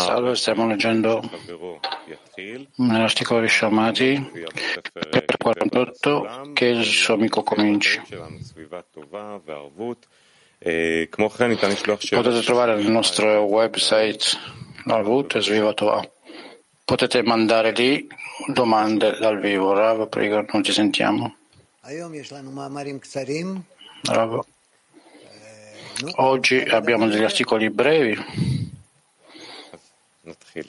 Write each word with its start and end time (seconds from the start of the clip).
Salve, 0.00 0.34
stiamo 0.36 0.66
leggendo 0.66 1.22
nell'articolo 2.76 3.40
di 3.40 3.48
Shamati, 3.48 4.30
per 4.92 5.36
48, 5.36 6.50
che 6.52 6.66
il 6.66 6.84
suo 6.84 7.14
amico 7.14 7.42
cominci. 7.42 8.00
Potete 12.20 12.44
trovare 12.44 12.74
nel 12.74 12.90
nostro 12.90 13.42
website 13.42 14.36
Arvut 14.86 15.36
e 15.36 15.40
Svivatova. 15.40 16.08
Potete 16.84 17.22
mandare 17.22 17.72
lì 17.72 18.06
domande 18.46 19.16
dal 19.18 19.38
vivo. 19.40 19.72
Rav, 19.72 20.08
prego, 20.08 20.44
non 20.52 20.64
ci 20.64 20.72
sentiamo. 20.72 21.36
Rav. 24.02 24.40
Oggi 26.16 26.58
abbiamo 26.60 27.08
degli 27.08 27.24
articoli 27.24 27.70
brevi. 27.70 28.16
E 30.54 30.64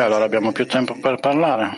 allora 0.00 0.24
abbiamo 0.24 0.52
più 0.52 0.66
tempo 0.66 0.98
per 0.98 1.20
parlare. 1.20 1.76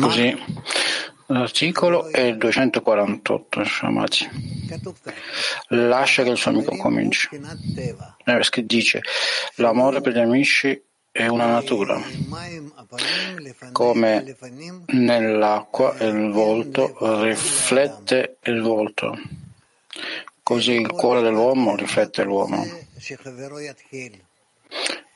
Così, 0.00 0.36
l'articolo 1.26 2.08
è 2.08 2.20
il 2.20 2.36
248, 2.36 3.64
Shamati. 3.64 4.28
Lascia 5.68 6.22
che 6.22 6.30
il 6.30 6.36
suo 6.36 6.50
amico 6.50 6.76
cominci. 6.76 7.28
Eh, 8.24 8.64
dice, 8.64 9.00
l'amore 9.54 10.00
per 10.02 10.12
gli 10.12 10.18
amici 10.18 10.82
è 11.18 11.26
una 11.26 11.46
natura. 11.46 12.00
Come 13.72 14.36
nell'acqua 14.86 15.96
il 15.98 16.30
volto 16.30 16.94
riflette 17.24 18.36
il 18.44 18.62
volto, 18.62 19.18
così 20.44 20.74
il 20.74 20.92
cuore 20.92 21.20
dell'uomo 21.20 21.74
riflette 21.74 22.22
l'uomo. 22.22 22.64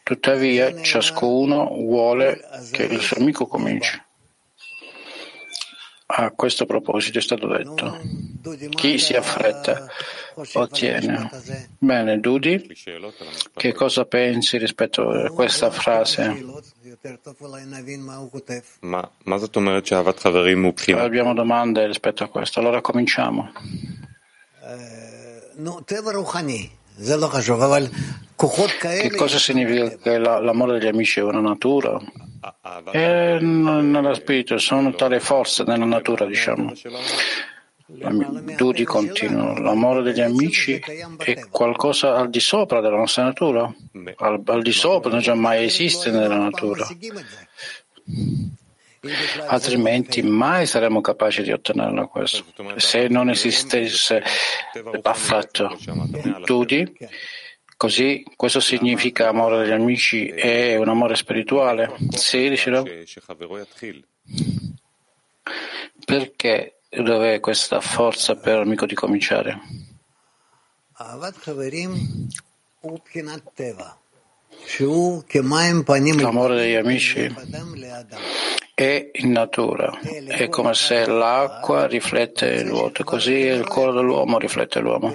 Tuttavia 0.03 0.83
ciascuno 0.83 1.69
vuole 1.69 2.41
che 2.72 2.83
il 2.83 3.00
suo 3.00 3.19
amico 3.19 3.47
cominci. 3.47 4.03
A 6.15 6.31
questo 6.33 6.67
proposito 6.67 7.17
è 7.17 7.23
stato 7.23 7.47
detto, 7.47 7.99
chi 8.69 8.99
si 8.99 9.15
affretta 9.15 9.87
ottiene. 10.53 11.31
Bene, 11.79 12.21
Dudi, 12.21 12.69
che 13.55 13.73
cosa 13.73 14.05
pensi 14.05 14.59
rispetto 14.59 15.09
a 15.09 15.31
questa 15.31 15.71
frase? 15.71 16.45
Abbiamo 20.99 21.33
domande 21.33 21.87
rispetto 21.87 22.25
a 22.25 22.29
questo, 22.29 22.61
allora 22.61 22.83
cominciamo. 22.83 23.51
Che 28.37 29.11
cosa 29.17 29.39
significa 29.39 29.97
che 29.97 30.19
l'amore 30.19 30.79
degli 30.79 30.89
amici 30.89 31.21
è 31.21 31.23
una 31.23 31.41
natura? 31.41 31.99
E 32.91 33.39
nello 33.41 34.15
spirito 34.15 34.59
sono 34.59 34.93
tale 34.95 35.21
forze 35.21 35.62
nella 35.65 35.85
natura, 35.85 36.27
diciamo. 36.27 36.73
Dudi 38.57 38.84
continua. 38.84 39.59
L'amore 39.61 40.03
degli 40.03 40.21
amici 40.21 40.83
è 41.19 41.49
qualcosa 41.51 42.17
al 42.17 42.31
di 42.31 42.41
sopra 42.41 42.81
della 42.81 42.97
nostra 42.97 43.25
natura? 43.25 43.73
Al, 44.17 44.43
al 44.45 44.62
di 44.62 44.73
sopra 44.73 45.11
non 45.11 45.21
già 45.21 45.34
mai 45.34 45.65
esiste 45.65 46.11
nella 46.11 46.39
natura. 46.39 46.87
Altrimenti 49.47 50.23
mai 50.23 50.67
saremmo 50.67 51.01
capaci 51.01 51.43
di 51.43 51.53
ottenerlo 51.53 52.09
questo. 52.09 52.45
Se 52.77 53.09
non 53.09 53.31
esistesse 53.31 54.23
affatto. 55.03 55.77
Dudi, 56.45 56.97
Così 57.83 58.25
questo 58.36 58.61
significa 58.61 59.27
amore 59.27 59.58
degli 59.58 59.72
amici 59.72 60.28
è 60.28 60.76
un 60.76 60.88
amore 60.88 61.16
spirituale? 61.16 61.93
Sì, 62.10 62.48
dicevo. 62.48 62.84
Perché 66.04 66.78
dov'è 66.88 67.41
questa 67.41 67.81
forza 67.81 68.37
per 68.37 68.59
l'amico 68.59 68.87
di 68.87 68.94
cominciare? 68.94 69.60
L'amore 76.22 76.54
degli 76.54 76.76
amici 76.76 77.34
è 78.75 79.10
in 79.12 79.33
natura, 79.33 79.99
è 80.27 80.49
come 80.49 80.72
se 80.75 81.06
l'acqua 81.06 81.87
riflette 81.87 82.47
il 82.47 82.71
vuoto, 82.71 83.05
così 83.05 83.33
il 83.33 83.66
cuore 83.66 83.93
dell'uomo 83.93 84.38
riflette 84.38 84.81
l'uomo. 84.81 85.12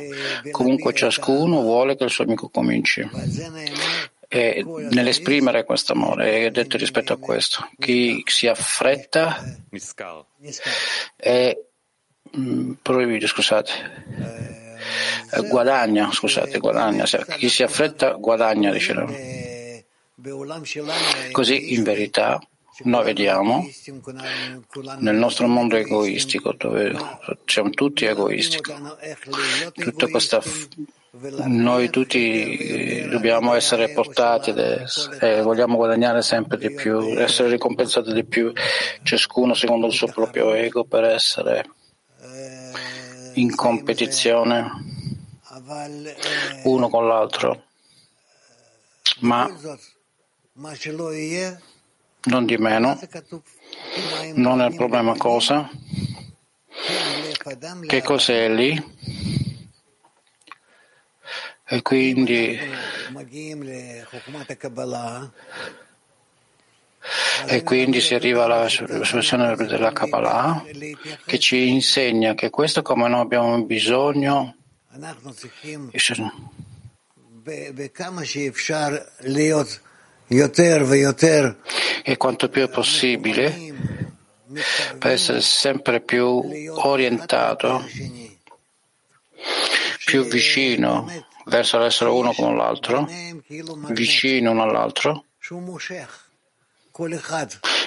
Comunque 0.51 0.94
ciascuno 0.94 1.62
vuole 1.62 1.95
che 1.95 2.03
il 2.03 2.09
suo 2.12 2.23
amico 2.23 2.50
cominci. 2.50 3.07
E 4.29 4.63
nell'esprimere 4.91 5.63
questo 5.63 5.94
amore 5.94 6.45
è 6.45 6.51
detto 6.51 6.78
rispetto 6.78 7.13
a 7.13 7.18
questo. 7.18 7.68
Chi 7.79 8.22
si 8.25 8.47
affretta 8.47 9.44
è 11.16 11.57
mm, 12.38 12.72
proibito, 12.81 13.25
scusate. 13.25 13.72
Guadagna, 15.50 16.12
scusate, 16.12 16.59
guadagna. 16.59 17.06
Chi 17.06 17.50
si 17.50 17.63
affretta 17.63 18.12
guadagna, 18.13 18.72
dice. 18.72 19.85
Così 21.31 21.74
in 21.74 21.84
verità 21.84 22.39
noi 22.83 23.03
vediamo 23.03 23.67
nel 24.99 25.15
nostro 25.15 25.47
mondo 25.47 25.75
egoistico, 25.75 26.53
dove 26.53 26.95
siamo 27.45 27.69
tutti 27.71 28.05
egoisti, 28.05 28.59
tutta 29.73 30.07
questa 30.07 30.41
noi 31.45 31.89
tutti 31.89 33.07
dobbiamo 33.09 33.55
essere 33.55 33.89
portati 33.89 34.53
e 35.19 35.41
vogliamo 35.41 35.77
guadagnare 35.77 36.21
sempre 36.21 36.57
di 36.57 36.71
più, 36.71 37.19
essere 37.19 37.49
ricompensati 37.49 38.13
di 38.13 38.23
più, 38.23 38.51
ciascuno 39.01 39.53
secondo 39.55 39.88
il 39.88 39.94
suo 39.94 40.07
proprio 40.07 40.53
ego 40.53 40.83
per 40.83 41.05
essere 41.05 41.69
in 43.33 43.55
competizione 43.55 44.69
uno 46.63 46.89
con 46.89 47.07
l'altro. 47.07 47.63
Ma 49.21 49.49
non 52.27 52.45
di 52.45 52.57
meno, 52.57 52.99
non 54.35 54.61
è 54.61 54.67
il 54.67 54.75
problema 54.75 55.15
cosa? 55.17 55.69
Che 57.88 58.01
cos'è 58.03 58.49
lì? 58.49 58.95
E 61.69 61.81
quindi 61.81 62.59
e 67.45 67.63
quindi 67.63 68.01
si 68.01 68.15
arriva 68.15 68.45
alla 68.45 68.67
soluzione 68.67 69.55
della 69.55 69.91
Kabbalah 69.91 70.63
che 71.25 71.39
ci 71.39 71.69
insegna 71.69 72.33
che 72.33 72.49
questo 72.49 72.81
come 72.81 73.07
noi 73.07 73.21
abbiamo 73.21 73.63
bisogno 73.63 74.55
e 82.03 82.17
quanto 82.17 82.49
più 82.49 82.63
è 82.63 82.69
possibile 82.69 83.75
per 84.97 85.11
essere 85.11 85.41
sempre 85.41 86.01
più 86.01 86.41
orientato, 86.75 87.85
più 90.05 90.23
vicino 90.25 91.09
verso 91.45 91.77
l'essere 91.77 92.09
uno 92.09 92.33
con 92.33 92.55
l'altro, 92.57 93.07
vicino 93.89 94.51
uno 94.51 94.63
all'altro, 94.63 95.25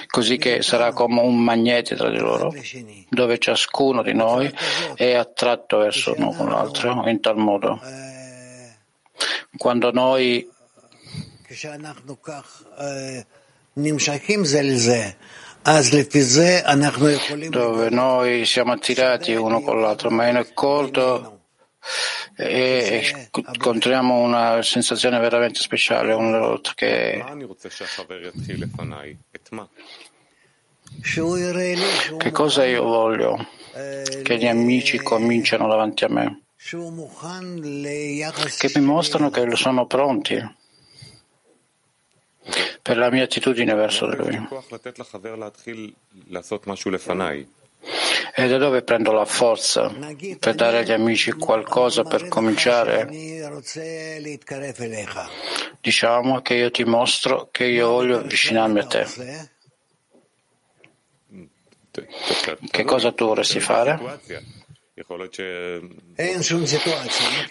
così 0.07 0.37
che 0.39 0.63
sarà 0.63 0.93
come 0.93 1.21
un 1.21 1.43
magnete 1.43 1.97
tra 1.97 2.11
di 2.11 2.19
loro, 2.19 2.55
dove 3.09 3.39
ciascuno 3.39 4.03
di 4.03 4.15
noi 4.15 4.53
è 4.95 5.15
attratto 5.15 5.79
verso 5.79 6.15
uno 6.17 6.33
con 6.33 6.49
l'altro 6.49 7.09
in 7.09 7.21
tal 7.21 7.37
modo. 7.37 7.81
Quando 9.57 9.91
noi 9.93 10.49
dove 17.49 17.91
noi 17.91 18.45
siamo 18.47 18.73
attirati 18.73 19.35
uno 19.35 19.61
con 19.61 19.81
l'altro, 19.81 20.11
ma 20.11 20.29
in 20.29 20.37
accordo 20.37 21.41
e 22.37 23.31
incontriamo 23.35 24.21
una 24.21 24.63
sensazione 24.63 25.19
veramente 25.19 25.61
speciale 25.61 26.13
uno 26.13 26.31
dell'altro 26.31 26.73
che 26.75 27.23
che 32.17 32.31
cosa 32.31 32.65
io 32.65 32.83
voglio? 32.85 33.47
Che 34.23 34.37
gli 34.39 34.47
amici 34.47 34.99
cominciano 34.99 35.69
davanti 35.69 36.05
a 36.05 36.09
me, 36.09 36.43
che 38.57 38.71
mi 38.79 38.85
mostrano 38.85 39.31
che 39.31 39.57
sono 39.57 39.87
pronti 39.87 40.59
per 42.83 42.97
la 42.97 43.11
mia 43.11 43.25
attitudine 43.25 43.75
verso 43.75 44.09
di 44.09 44.17
lui. 44.17 44.49
E 48.35 48.47
da 48.47 48.59
dove 48.59 48.83
prendo 48.83 49.13
la 49.13 49.25
forza 49.25 49.93
per 50.39 50.55
dare 50.55 50.79
agli 50.79 50.93
amici 50.93 51.33
qualcosa 51.33 52.03
per 52.05 52.29
cominciare? 52.29 53.09
Diciamo 55.81 56.41
che 56.43 56.55
io 56.55 56.71
ti 56.71 56.85
mostro 56.85 57.49
che 57.51 57.65
io 57.65 57.89
voglio 57.89 58.19
avvicinarmi 58.19 58.79
a 58.79 58.87
te. 58.87 59.07
Che 62.71 62.85
cosa 62.85 63.13
tu 63.13 63.27
vorresti 63.27 63.61
fare? 63.61 64.21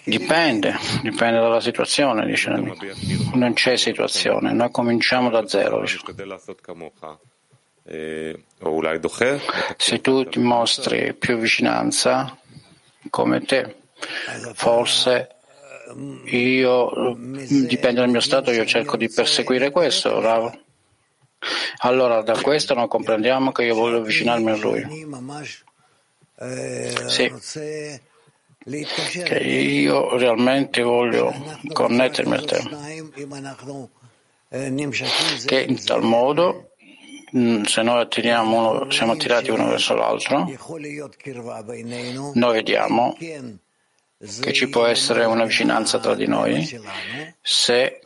Dipende, 0.04 0.76
dipende 1.02 1.38
dalla 1.38 1.60
situazione, 1.60 2.26
dice 2.26 2.50
l'amico. 2.50 2.84
Non 3.34 3.52
c'è 3.54 3.76
situazione, 3.76 4.52
noi 4.52 4.70
cominciamo 4.70 5.30
da 5.30 5.46
zero. 5.46 5.84
Se 9.76 10.00
tu 10.00 10.24
ti 10.28 10.38
mostri 10.38 11.14
più 11.14 11.38
vicinanza 11.38 12.36
come 13.08 13.40
te, 13.40 13.76
forse 14.54 15.28
io, 16.26 17.16
dipende 17.16 18.00
dal 18.00 18.10
mio 18.10 18.20
stato, 18.20 18.52
io 18.52 18.64
cerco 18.64 18.96
di 18.96 19.08
perseguire 19.08 19.70
questo, 19.70 20.20
bravo. 20.20 20.56
Allora, 21.78 22.22
da 22.22 22.38
questo 22.40 22.74
noi 22.74 22.86
comprendiamo 22.86 23.50
che 23.50 23.64
io 23.64 23.74
voglio 23.74 23.96
avvicinarmi 23.96 24.50
a 24.50 24.56
Lui. 24.56 25.06
Sì, 27.06 27.30
che 29.24 29.38
io 29.38 30.16
realmente 30.16 30.80
voglio 30.80 31.34
connettermi 31.70 32.34
a 32.34 32.42
te. 32.42 32.62
Che 35.44 35.60
in 35.60 35.84
tal 35.84 36.02
modo, 36.02 36.70
mm, 37.36 37.64
se 37.64 37.82
noi 37.82 38.00
attiriamo 38.00 38.70
uno, 38.70 38.90
siamo 38.90 39.12
attirati 39.12 39.50
uno 39.50 39.68
verso 39.68 39.94
l'altro, 39.94 40.50
noi 42.34 42.52
vediamo 42.54 43.14
che 44.40 44.52
ci 44.52 44.68
può 44.68 44.86
essere 44.86 45.24
una 45.24 45.44
vicinanza 45.44 45.98
tra 45.98 46.14
di 46.14 46.26
noi, 46.26 46.66
se 47.42 48.00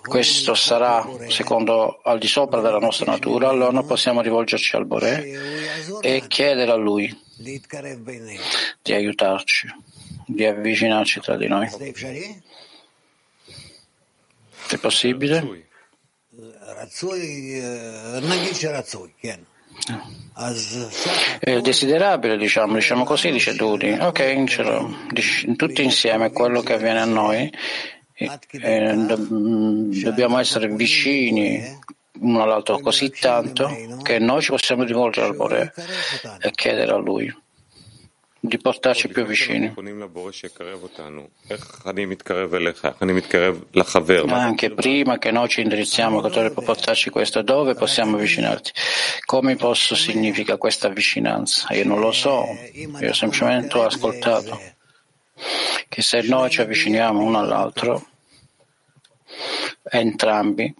questo 0.00 0.54
sarà 0.54 1.04
secondo 1.26 2.00
al 2.04 2.18
di 2.20 2.28
sopra 2.28 2.60
della 2.60 2.78
nostra 2.78 3.10
natura, 3.10 3.48
allora 3.48 3.82
possiamo 3.82 4.20
rivolgerci 4.20 4.76
al 4.76 4.86
Bore 4.86 5.24
e 6.00 6.24
chiedere 6.28 6.70
a 6.70 6.76
Lui 6.76 7.26
di 7.38 8.92
aiutarci, 8.92 9.68
di 10.26 10.44
avvicinarci 10.44 11.20
tra 11.20 11.36
di 11.36 11.46
noi. 11.46 11.68
È 14.68 14.76
possibile? 14.78 15.66
È 21.38 21.60
desiderabile, 21.60 22.36
diciamo, 22.36 22.74
diciamo 22.74 23.04
così, 23.04 23.30
dice 23.30 23.54
Dudi. 23.54 23.90
Ok, 23.90 25.54
tutti 25.56 25.82
insieme 25.82 26.30
quello 26.32 26.60
che 26.62 26.74
avviene 26.74 27.00
a 27.00 27.04
noi. 27.04 27.52
E 28.14 28.38
dobbiamo 30.02 30.38
essere 30.38 30.68
vicini 30.68 31.78
uno 32.20 32.42
all'altro 32.42 32.78
così 32.80 33.10
tanto 33.10 33.68
che 34.02 34.18
noi 34.18 34.42
ci 34.42 34.50
possiamo 34.50 34.84
rivolgere 34.84 35.26
al 35.26 35.36
Bore 35.36 35.72
e 36.40 36.50
chiedere 36.50 36.92
a 36.92 36.96
Lui 36.96 37.32
di 38.40 38.58
portarci 38.58 39.08
più 39.08 39.24
vicini. 39.24 39.72
Anche 44.34 44.70
prima 44.70 45.18
che 45.18 45.30
noi 45.30 45.48
ci 45.48 45.60
indirizziamo 45.60 46.20
che 46.20 46.28
dovrebbe 46.28 46.62
portarci 46.62 47.10
questo, 47.10 47.42
dove 47.42 47.74
possiamo 47.74 48.16
avvicinarti? 48.16 48.70
Come 49.24 49.56
posso 49.56 49.94
significa 49.94 50.56
questa 50.56 50.88
vicinanza? 50.88 51.74
Io 51.74 51.84
non 51.84 51.98
lo 51.98 52.12
so, 52.12 52.44
io 52.72 53.12
semplicemente 53.12 53.76
ho 53.76 53.84
ascoltato 53.84 54.60
che 55.88 56.02
se 56.02 56.22
noi 56.22 56.50
ci 56.50 56.60
avviciniamo 56.60 57.20
uno 57.20 57.38
all'altro, 57.38 58.06
entrambi 59.82 60.74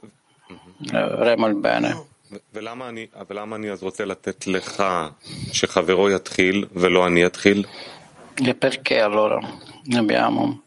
avremo 0.92 1.46
il 1.46 1.54
bene. 1.54 2.06
E 8.34 8.54
perché 8.54 9.00
allora 9.00 9.40
abbiamo 9.96 10.62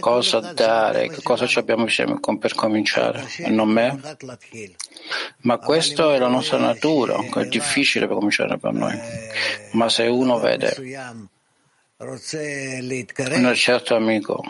cosa 0.00 0.38
dare, 0.52 1.10
cosa 1.22 1.46
ci 1.46 1.58
abbiamo 1.58 1.84
insieme 1.84 2.20
per 2.38 2.54
cominciare 2.54 3.26
non 3.48 3.68
me? 3.70 3.98
Ma 5.38 5.58
questa 5.58 6.14
è 6.14 6.18
la 6.18 6.28
nostra 6.28 6.58
natura, 6.58 7.16
è 7.16 7.46
difficile 7.46 8.06
per 8.06 8.16
cominciare 8.16 8.58
per 8.58 8.72
noi. 8.72 8.96
Ma 9.72 9.88
se 9.88 10.06
uno 10.06 10.38
vede 10.38 10.74
un 11.98 13.54
certo 13.54 13.94
amico 13.94 14.44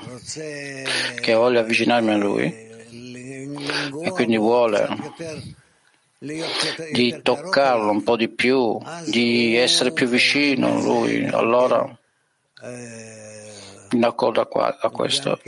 che 1.21 1.35
vuole 1.35 1.59
avvicinarmi 1.59 2.11
a 2.11 2.17
lui 2.17 2.71
e 4.03 4.11
quindi 4.11 4.37
vuole 4.37 4.89
di 6.93 7.21
toccarlo 7.23 7.91
un 7.91 8.03
po' 8.03 8.17
di 8.17 8.29
più, 8.29 8.79
di 9.07 9.57
essere 9.57 9.93
più 9.93 10.07
vicino 10.07 10.69
a 10.69 10.81
lui, 10.81 11.27
allora 11.27 11.99
in 13.91 14.05
accordo 14.05 14.41
a 14.41 14.91
questo. 14.91 15.41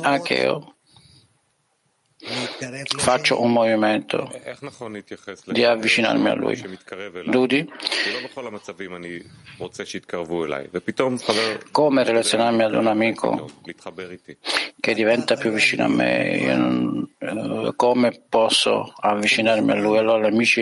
Anche 0.00 0.34
io 0.34 0.73
faccio 2.98 3.40
un 3.42 3.52
movimento 3.52 4.30
di 5.46 5.64
avvicinarmi 5.64 6.28
a 6.28 6.34
lui. 6.34 6.78
Dudi? 7.26 7.70
Come 11.70 12.04
relazionarmi 12.04 12.62
ad 12.62 12.74
un 12.74 12.86
amico 12.86 13.50
che 14.80 14.94
diventa 14.94 15.36
più 15.36 15.50
vicino 15.50 15.84
a 15.84 15.88
me? 15.88 17.08
Eh, 17.18 17.72
come 17.76 18.22
posso 18.28 18.92
avvicinarmi 18.96 19.72
a 19.72 19.74
lui? 19.76 19.98
Allora, 19.98 20.26
amici, 20.28 20.60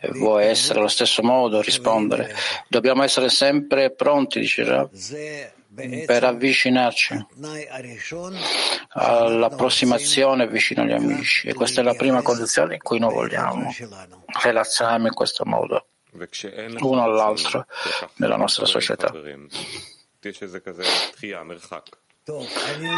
eh, 0.00 0.08
vuoi 0.12 0.46
essere 0.46 0.78
allo 0.78 0.88
stesso 0.88 1.22
modo, 1.22 1.60
rispondere. 1.60 2.34
Dobbiamo 2.68 3.02
essere 3.02 3.28
sempre 3.28 3.90
pronti, 3.90 4.40
dice 4.40 4.64
Rab 4.64 4.90
per 6.06 6.24
avvicinarci. 6.24 7.26
All'approssimazione 8.88 10.48
vicino 10.48 10.82
agli 10.82 10.92
amici. 10.92 11.48
E 11.48 11.54
questa 11.54 11.80
è 11.80 11.84
la 11.84 11.94
prima 11.94 12.22
condizione 12.22 12.74
in 12.74 12.80
cui 12.80 12.98
noi 12.98 13.14
vogliamo 13.14 13.72
relazionarmi 14.42 15.06
in 15.06 15.14
questo 15.14 15.44
modo 15.44 15.86
uno 16.80 17.02
all'altro 17.02 17.66
nella 18.16 18.36
nostra 18.36 18.66
società. 18.66 19.12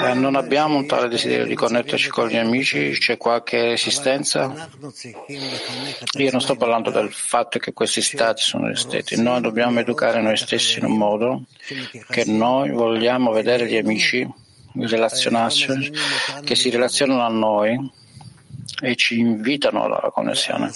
Eh, 0.04 0.14
non 0.14 0.36
abbiamo 0.36 0.76
un 0.76 0.86
tale 0.86 1.08
desiderio 1.08 1.46
di 1.46 1.54
connetterci 1.54 2.10
con 2.10 2.28
gli 2.28 2.36
amici? 2.36 2.90
C'è 2.98 3.16
qualche 3.16 3.62
resistenza? 3.62 4.68
Io 6.18 6.30
non 6.30 6.40
sto 6.40 6.56
parlando 6.56 6.90
del 6.90 7.10
fatto 7.12 7.58
che 7.58 7.72
questi 7.72 8.02
stati 8.02 8.42
sono 8.42 8.68
ristretti. 8.68 9.20
Noi 9.20 9.40
dobbiamo 9.40 9.80
educare 9.80 10.20
noi 10.20 10.36
stessi 10.36 10.78
in 10.78 10.84
un 10.84 10.96
modo 10.96 11.44
che 12.08 12.24
noi 12.26 12.70
vogliamo 12.70 13.32
vedere 13.32 13.66
gli 13.66 13.76
amici 13.76 14.28
relazionarsi, 14.74 15.92
che 16.44 16.54
si 16.54 16.70
relazionano 16.70 17.22
a 17.22 17.28
noi 17.28 17.90
e 18.80 18.96
ci 18.96 19.18
invitano 19.18 19.84
alla 19.84 20.10
connessione. 20.12 20.70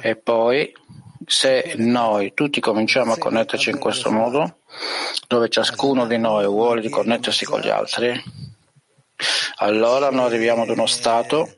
E 0.00 0.16
poi 0.16 0.72
se 1.26 1.74
noi 1.76 2.32
tutti 2.34 2.60
cominciamo 2.60 3.12
a 3.12 3.18
connetterci 3.18 3.70
in 3.70 3.78
questo 3.78 4.10
modo, 4.10 4.57
dove 5.26 5.48
ciascuno 5.48 6.06
di 6.06 6.18
noi 6.18 6.46
vuole 6.46 6.80
di 6.80 6.88
connettersi 6.88 7.44
con 7.44 7.60
gli 7.60 7.68
altri, 7.68 8.22
allora 9.56 10.10
noi 10.10 10.26
arriviamo 10.26 10.62
ad 10.62 10.70
uno 10.70 10.86
stato 10.86 11.56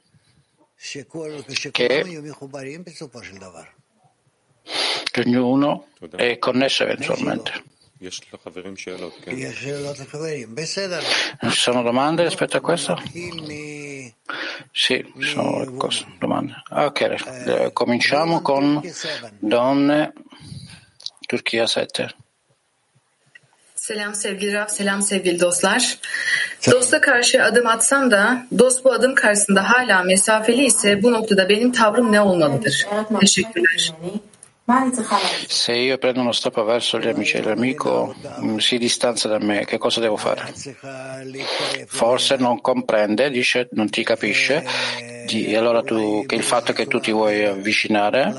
che, 1.70 2.04
ognuno 5.24 5.88
è 6.16 6.38
connesso 6.38 6.84
eventualmente. 6.84 7.64
Ci 11.38 11.50
sono 11.50 11.82
domande 11.82 12.22
rispetto 12.22 12.56
a 12.56 12.60
questo? 12.60 12.98
Sì, 14.72 15.12
ci 15.18 15.26
sono 15.26 15.64
domande. 16.18 16.62
Ok, 16.70 17.00
eh, 17.00 17.70
cominciamo 17.74 18.40
con 18.40 18.80
donne 19.38 20.12
Turchia 21.26 21.66
7. 21.66 22.14
Selam 23.90 24.14
sevgili 24.14 24.52
Raf, 24.52 24.70
selam 24.70 25.02
sevgili 25.02 25.40
dostlar. 25.40 25.98
Dosta 26.70 27.00
karşı 27.00 27.44
adım 27.44 27.66
atsam 27.66 28.10
da 28.10 28.46
dost 28.58 28.84
bu 28.84 28.92
adım 28.92 29.14
karşısında 29.14 29.70
hala 29.70 30.02
mesafeli 30.02 30.64
ise 30.64 31.02
bu 31.02 31.12
noktada 31.12 31.48
benim 31.48 31.72
tavrım 31.72 32.12
ne 32.12 32.20
olmalıdır? 32.20 32.86
Teşekkürler. 33.20 33.92
Se 35.48 35.84
io 35.84 35.96
prendo 35.96 36.20
uno 36.20 36.32
step 36.32 36.58
verso 36.58 37.00
gli 37.00 37.08
amici 37.08 37.38
e 37.38 37.44
l'amico 37.44 38.14
mm, 38.40 38.58
si 38.58 38.80
distanza 38.80 39.30
da 39.30 39.38
me, 39.38 39.64
che 39.64 39.78
cosa 39.78 40.00
devo 40.02 40.16
fare? 40.16 40.42
Forse 41.88 42.36
non 42.36 42.60
comprende, 42.60 43.30
dice, 43.30 43.68
non 43.72 43.88
ti 43.88 44.04
capisce, 44.04 44.64
di, 45.26 45.56
allora 45.56 45.82
tu, 45.82 46.24
che 46.28 46.36
il 46.36 46.42
fatto 46.42 46.72
che 46.72 46.86
tu 46.86 47.00
ti 47.00 47.12
vuoi 47.12 47.44
avvicinare, 47.44 48.32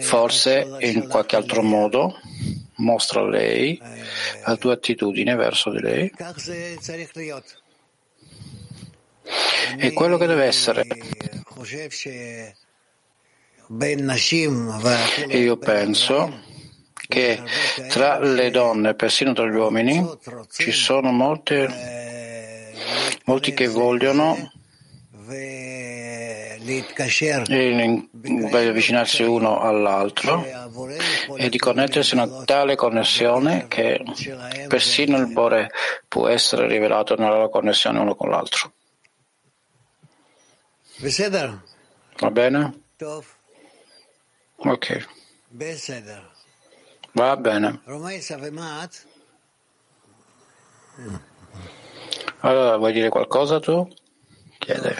forse 0.00 0.66
in 0.80 1.08
qualche 1.08 1.36
altro 1.36 1.62
modo, 1.62 2.14
mostra 2.78 3.20
a 3.20 3.28
lei 3.28 3.80
la 4.44 4.56
tua 4.56 4.72
attitudine 4.74 5.34
verso 5.34 5.70
di 5.70 5.80
lei. 5.80 6.12
È 9.76 9.92
quello 9.92 10.16
che 10.16 10.26
deve 10.26 10.44
essere. 10.44 10.86
E 15.28 15.38
io 15.38 15.56
penso 15.58 16.40
che 17.08 17.42
tra 17.88 18.18
le 18.18 18.50
donne, 18.50 18.94
persino 18.94 19.32
tra 19.32 19.46
gli 19.46 19.54
uomini, 19.54 20.06
ci 20.50 20.72
sono 20.72 21.10
molte, 21.10 22.74
molti 23.24 23.52
che 23.54 23.68
vogliono 23.68 24.52
avvicinarsi 28.68 29.22
uno 29.22 29.60
all'altro 29.60 30.44
e 31.36 31.48
di 31.48 31.58
connettersi 31.58 32.14
a 32.16 32.22
una 32.22 32.44
tale 32.44 32.76
connessione 32.76 33.66
che 33.68 34.02
persino 34.68 35.16
il 35.18 35.26
Bore 35.26 35.70
può 36.06 36.28
essere 36.28 36.66
rivelato 36.66 37.16
nella 37.16 37.34
loro 37.34 37.48
connessione 37.48 37.98
uno 37.98 38.14
con 38.14 38.30
l'altro. 38.30 38.72
Va 42.18 42.30
bene? 42.30 42.82
Ok. 44.56 45.06
Va 47.12 47.36
bene. 47.36 47.80
Allora, 52.40 52.76
vuoi 52.76 52.92
dire 52.92 53.08
qualcosa 53.08 53.60
tu? 53.60 53.88
Chiede. 54.58 54.96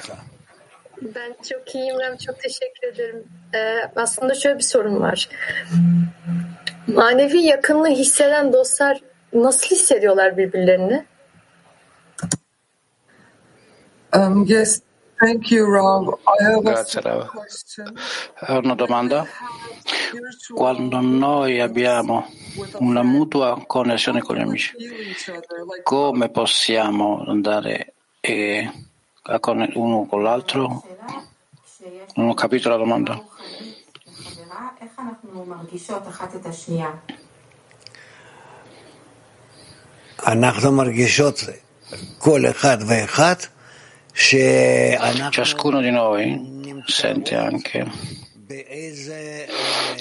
Ben 1.02 1.36
çok 1.48 1.74
iyiyim 1.74 2.00
Rem, 2.00 2.16
çok 2.16 2.40
teşekkür 2.40 2.88
ederim. 2.88 3.24
Ee, 3.54 3.90
aslında 3.96 4.34
şöyle 4.34 4.58
bir 4.58 4.62
sorun 4.62 5.00
var. 5.00 5.28
Manevi 6.86 7.38
yakınlığı 7.38 7.88
hisseden 7.88 8.52
dostlar 8.52 9.00
nasıl 9.32 9.66
hissediyorlar 9.66 10.36
birbirlerini? 10.36 11.04
Um, 14.16 14.44
yes, 14.48 14.82
thank 15.20 15.52
you, 15.52 15.74
Rav. 15.74 16.08
I 16.40 16.44
have 16.44 16.62
Grazie, 16.64 17.00
a 17.00 17.04
Rav. 17.04 17.26
question. 17.26 17.96
Una 18.64 18.78
domanda? 18.78 19.26
Quando 20.56 21.00
noi 21.02 21.60
abbiamo 21.60 22.24
una 22.80 23.02
mutua 23.02 23.56
connessione 23.66 24.20
con 24.22 24.36
gli 24.36 24.40
amici, 24.40 24.72
come 25.84 26.28
possiamo 26.30 27.24
andare 27.26 27.92
eh, 28.22 28.70
con 29.40 29.70
uno 29.74 30.06
con 30.06 30.22
l'altro? 30.22 30.82
Non 32.14 32.28
ho 32.28 32.34
capito 32.34 32.68
la 32.68 32.76
domanda. 32.76 33.22
Ciascuno 45.30 45.80
di 45.80 45.90
noi 45.90 46.82
sente 46.86 47.36
anche 47.36 47.86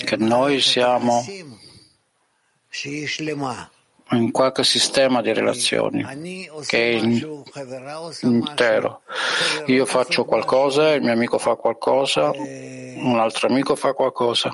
che 0.05 0.15
noi 0.17 0.62
siamo 0.62 1.24
in 4.12 4.32
qualche 4.32 4.64
sistema 4.64 5.22
di 5.22 5.34
relazioni 5.34 6.06
che 6.66 6.92
è 6.92 7.02
intero. 8.22 9.02
Io 9.66 9.86
faccio 9.86 10.24
qualcosa, 10.26 10.94
il 10.94 11.02
mio 11.02 11.12
amico 11.12 11.38
fa 11.38 11.56
qualcosa, 11.56 12.32
un 12.32 13.18
altro 13.20 13.48
amico 13.48 13.76
fa 13.76 13.94
qualcosa. 13.94 14.54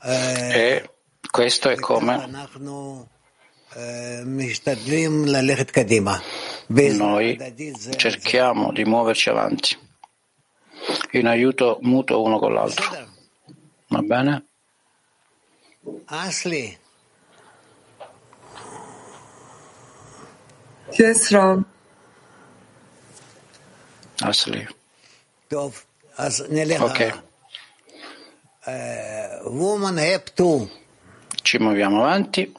E 0.00 0.90
questo 1.30 1.68
è 1.68 1.76
come 1.76 2.46
noi 6.92 7.38
cerchiamo 7.96 8.72
di 8.72 8.84
muoverci 8.84 9.28
avanti 9.28 9.76
in 11.12 11.26
aiuto 11.26 11.78
mutuo 11.82 12.22
uno 12.22 12.38
con 12.38 12.54
l'altro. 12.54 12.86
Va 13.88 14.02
bene? 14.02 14.47
אסלי, 16.06 16.74
yes. 20.90 21.34
Asli. 24.22 24.72
טוב, 25.48 25.84
אז 26.16 26.44
נלך 26.50 26.82
Ok, 26.82 27.00
Woman 29.44 29.98
Hep 29.98 30.30
2, 30.34 30.68
ci 31.42 31.58
muoviamo 31.58 32.04
avanti. 32.04 32.52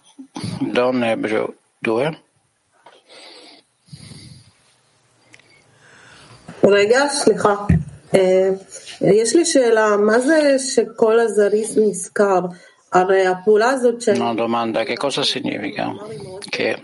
Donne 0.62 1.12
Ebreo 1.12 1.54
2. 1.82 2.12
רגע, 6.64 7.08
סליחה. 7.10 7.56
אה, 8.16 8.50
יש 9.02 9.36
לי 9.36 9.46
שאלה, 9.46 9.98
מה 9.98 10.20
זה 10.20 10.56
שכל 10.60 11.20
הזריז 11.20 11.78
נזכר? 11.78 12.40
Una 14.20 14.34
domanda, 14.34 14.84
che 14.84 14.96
cosa 14.96 15.24
significa 15.24 15.94
che 16.50 16.84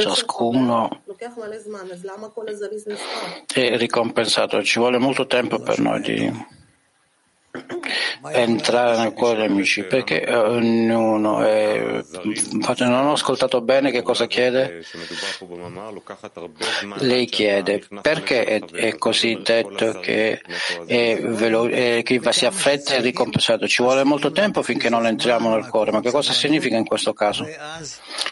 ciascuno 0.00 1.02
è 3.72 3.76
ricompensato? 3.76 4.62
Ci 4.62 4.78
vuole 4.78 4.98
molto 4.98 5.26
tempo 5.26 5.58
per 5.60 5.78
noi 5.78 6.00
di 6.00 6.46
entrare 8.32 8.96
nel 8.98 9.12
cuore 9.12 9.42
degli 9.42 9.50
amici 9.50 9.84
perché 9.84 10.22
eh, 10.22 10.34
ognuno 10.34 11.46
eh, 11.46 12.00
è... 12.00 12.84
non 12.84 13.06
ho 13.06 13.12
ascoltato 13.12 13.60
bene 13.60 13.90
che 13.90 14.02
cosa 14.02 14.26
chiede. 14.26 14.84
Lei 16.98 17.26
chiede 17.26 17.84
perché 18.00 18.44
è, 18.44 18.64
è 18.64 18.96
così 18.96 19.40
detto 19.42 19.98
che, 20.00 20.40
è 20.86 21.20
velo... 21.20 21.68
è 21.68 22.02
che 22.02 22.20
si 22.32 22.46
affretta 22.46 22.94
e 22.94 23.00
ricompensato? 23.00 23.68
Ci 23.68 23.82
vuole 23.82 24.04
molto 24.04 24.32
tempo 24.32 24.62
finché 24.62 24.88
non 24.88 25.06
entriamo 25.06 25.54
nel 25.54 25.68
cuore 25.68 25.92
ma 25.92 26.00
che 26.00 26.10
cosa 26.10 26.32
significa 26.32 26.76
in 26.76 26.86
questo 26.86 27.12
caso? 27.12 27.46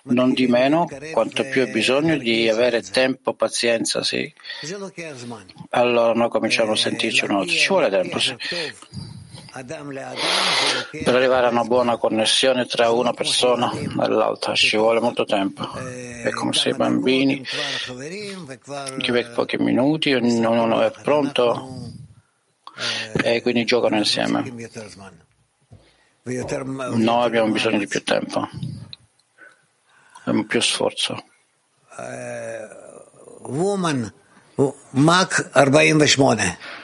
Non 0.05 0.33
di 0.33 0.47
meno 0.47 0.89
quanto 1.13 1.45
più 1.45 1.63
è 1.63 1.71
bisogno 1.71 2.17
di 2.17 2.49
avere 2.49 2.83
tempo 2.83 3.35
pazienza 3.35 4.03
sì. 4.03 4.33
Allora 5.71 6.13
noi 6.15 6.29
cominciamo 6.29 6.73
a 6.73 6.77
sentirci 6.77 7.25
una 7.25 7.35
volta 7.35 7.53
ci 7.53 7.69
vuole 7.69 7.91
tempo 7.91 8.19
sì. 8.19 8.35
Per 9.53 11.15
arrivare 11.15 11.47
a 11.47 11.51
una 11.51 11.65
buona 11.65 11.99
connessione 11.99 12.65
tra 12.65 12.91
una 12.91 13.13
persona 13.13 13.71
e 13.73 14.09
l'altra 14.09 14.55
ci 14.55 14.79
vuole 14.79 14.99
molto 14.99 15.27
tempo. 15.27 15.71
È 15.75 16.31
come 16.31 16.55
se 16.55 16.71
i 16.71 16.75
bambini 16.75 17.45
che 17.45 19.13
vedono 19.13 19.35
pochi 19.35 19.59
minuti, 19.59 20.15
ognuno 20.15 20.81
è 20.81 20.91
pronto 21.03 21.91
e 23.23 23.43
quindi 23.43 23.67
giocano 23.67 23.97
insieme. 23.99 24.43
Noi 26.23 27.25
abbiamo 27.25 27.53
bisogno 27.53 27.79
di 27.79 27.87
più 27.87 28.03
tempo, 28.03 28.49
più 30.47 30.61
sforzo. 30.63 31.25
Woman, 33.43 34.13
Mach 34.91 35.51
48. 35.51 36.81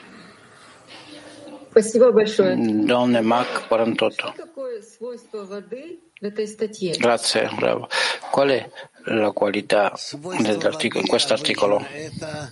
Спасибо 1.78 2.12
большое. 2.12 2.56
Donne 2.56 3.22
Mach 3.22 3.68
48. 3.68 4.10
Что 4.12 4.32
такое 4.36 4.82
свойство 4.82 5.44
воды 5.44 6.00
в 6.20 6.24
этой 6.24 6.46
статье? 6.46 6.94
Grazie, 6.98 7.50
bravo. 7.56 7.88
Qual 8.30 8.48
è 8.50 8.68
la 9.06 9.30
qualità 9.32 9.92
dell'articolo, 10.38 11.00
in 11.02 11.08
questo 11.08 11.32
articolo? 11.34 11.84
Это 11.92 12.50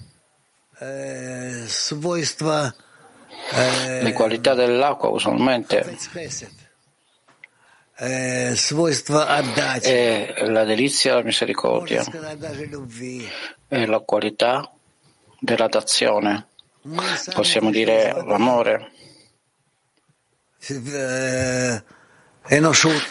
э, 0.80 1.66
свойство 1.68 2.74
э, 3.52 4.02
Le 4.02 4.12
qualità 4.12 4.54
dell'acqua 4.54 5.08
usualmente 5.10 5.84
хесед. 6.12 6.50
Э, 7.98 8.56
свойство 8.56 9.26
отдачи. 9.28 9.88
è 9.88 10.34
la 10.46 10.64
delizia 10.64 11.10
e 11.10 11.14
la 11.14 11.20
Можно 11.22 11.28
misericordia, 11.28 12.02
сказать 12.02 12.38
даже 12.38 12.64
любви. 12.66 13.28
è 13.68 13.86
la 13.86 14.00
qualità 14.00 14.68
della 15.40 15.68
dazione, 15.68 16.46
Мы 16.84 17.04
сами 17.16 17.34
possiamo 17.36 17.70
dire 17.70 18.12
l'amore. 18.26 18.90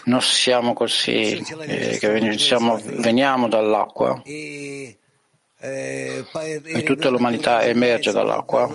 Non 0.04 0.22
siamo 0.22 0.72
così, 0.72 1.44
eh, 1.66 1.98
veniamo, 2.00 2.38
siamo, 2.38 2.80
veniamo 2.82 3.48
dall'acqua. 3.48 4.22
E 4.24 4.98
tutta 6.84 7.08
l'umanità 7.08 7.62
emerge 7.62 8.12
dall'acqua. 8.12 8.66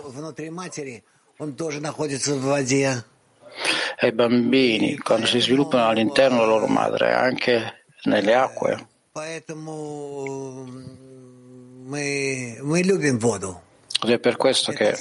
e 3.99 4.07
i 4.07 4.11
bambini 4.13 4.97
quando 4.97 5.25
si 5.25 5.39
sviluppano 5.39 5.89
all'interno 5.89 6.37
della 6.37 6.47
loro 6.47 6.67
madre 6.67 7.13
anche 7.13 7.83
nelle 8.03 8.33
acque. 8.33 8.87
ed 14.03 14.09
è 14.09 14.19
per 14.19 14.37
questo 14.37 14.71
che 14.71 14.97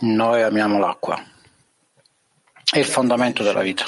noi 0.00 0.42
amiamo 0.42 0.78
l'acqua. 0.78 1.22
È 2.70 2.78
il 2.78 2.84
fondamento 2.84 3.42
della 3.42 3.62
vita. 3.62 3.84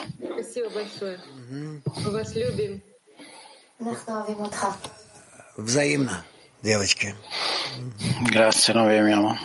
Grazie, 8.22 8.72
noi 8.74 8.88
vi 8.88 8.98
amiamo. 8.98 9.36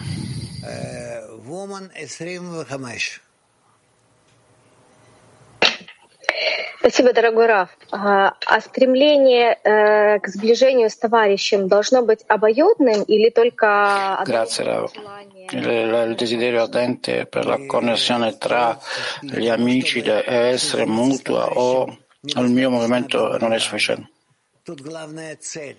Woman 1.46 1.91
25. 1.93 2.65
Спасибо, 6.83 7.12
дорогой 7.12 7.47
Раф. 7.47 7.71
А 7.90 8.35
а 8.47 8.61
стремление 8.61 9.59
э, 9.62 10.19
к 10.21 10.28
сближению 10.28 10.90
с 10.90 10.97
товарищем 10.97 11.69
должно 11.69 12.02
быть 12.02 12.25
обоюдным 12.28 13.02
или 13.02 13.31
только 13.31 14.23
Grazie, 14.26 14.64
Rav. 14.64 14.93
Il, 15.52 15.67
il 16.11 16.14
desiderio 16.17 16.62
ardente 16.62 17.26
per 17.26 17.47
la 17.47 17.59
connessione 17.67 18.37
tra 18.37 18.78
gli 19.23 19.49
amici 19.49 20.02
deve 20.02 20.25
essere 20.26 20.85
mutua 20.87 21.49
o 21.55 21.97
al 22.35 22.50
mio 22.50 22.71
movimento 22.71 23.38
non 23.38 23.52
è 23.52 23.59
sufficiente. 23.59 24.11
Тут 24.64 24.83
главная 24.83 25.37
цель. 25.37 25.76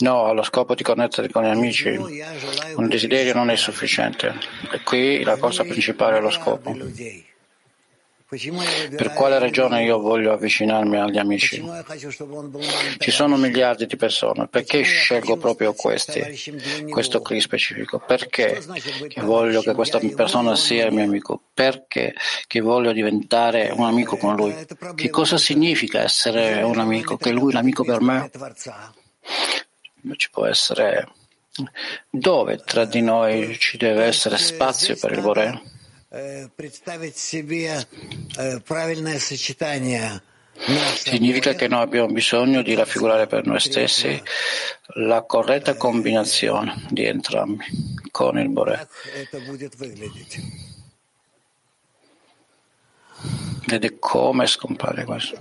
No, 0.00 0.26
allo 0.26 0.42
scopo 0.42 0.74
di 0.74 0.82
connettere 0.82 1.30
con 1.30 1.44
gli 1.44 1.48
amici 1.48 1.88
un 1.88 2.88
desiderio 2.88 3.34
non 3.34 3.50
è 3.50 3.56
sufficiente. 3.56 4.34
E 4.70 4.82
qui 4.82 5.22
la 5.24 5.36
cosa 5.36 5.64
principale 5.64 6.18
è 6.18 6.20
lo 6.20 6.30
scopo. 6.30 6.76
Per 8.29 9.13
quale 9.13 9.39
ragione 9.39 9.85
io 9.85 9.99
voglio 9.99 10.33
avvicinarmi 10.33 10.97
agli 10.97 11.17
amici? 11.17 11.63
Ci 12.97 13.09
sono 13.09 13.37
miliardi 13.37 13.85
di 13.85 13.95
persone, 13.95 14.49
perché 14.49 14.81
scelgo 14.81 15.37
proprio 15.37 15.73
questi, 15.73 16.21
questo 16.89 17.21
qui 17.21 17.39
specifico? 17.39 17.99
Perché 17.99 18.61
che 19.07 19.21
voglio 19.21 19.61
che 19.61 19.73
questa 19.73 19.99
persona 20.13 20.57
sia 20.57 20.87
il 20.87 20.93
mio 20.93 21.05
amico? 21.05 21.41
Perché 21.53 22.15
che 22.47 22.59
voglio 22.59 22.91
diventare 22.91 23.71
un 23.73 23.85
amico 23.85 24.17
con 24.17 24.35
lui? 24.35 24.53
Che 24.93 25.09
cosa 25.09 25.37
significa 25.37 26.01
essere 26.01 26.61
un 26.63 26.79
amico? 26.79 27.15
Che 27.15 27.31
lui 27.31 27.51
è 27.51 27.55
un 27.55 27.61
amico 27.61 27.85
per 27.85 28.01
me? 28.01 28.29
Ci 30.17 30.29
può 30.31 30.45
essere 30.45 31.07
dove 32.09 32.57
tra 32.57 32.83
di 32.83 33.01
noi 33.01 33.57
ci 33.57 33.77
deve 33.77 34.03
essere 34.03 34.37
spazio 34.37 34.97
per 34.97 35.13
il 35.13 35.21
Bore? 35.21 35.75
Significa 40.95 41.53
che 41.53 41.67
noi 41.67 41.81
abbiamo 41.81 42.07
bisogno 42.07 42.63
di 42.63 42.73
raffigurare 42.73 43.27
per 43.27 43.45
noi 43.45 43.59
stessi 43.59 44.21
la 44.95 45.21
corretta 45.21 45.75
combinazione 45.75 46.85
di 46.89 47.05
entrambi 47.05 47.63
con 48.09 48.39
il 48.39 48.49
Bore. 48.49 48.87
Vede 53.67 53.99
come 53.99 54.47
scompare 54.47 55.03
questo. 55.03 55.37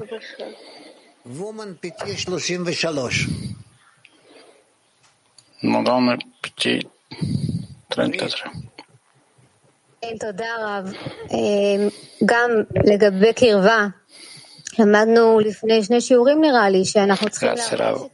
Madonna 5.60 6.16
Petit 6.40 6.88
33. 7.88 8.74
תודה 10.20 10.48
רב. 10.62 10.92
גם 12.26 12.50
לגבי 12.86 13.32
קרבה, 13.32 13.86
Grazie 17.46 17.76
Rav. 17.76 18.10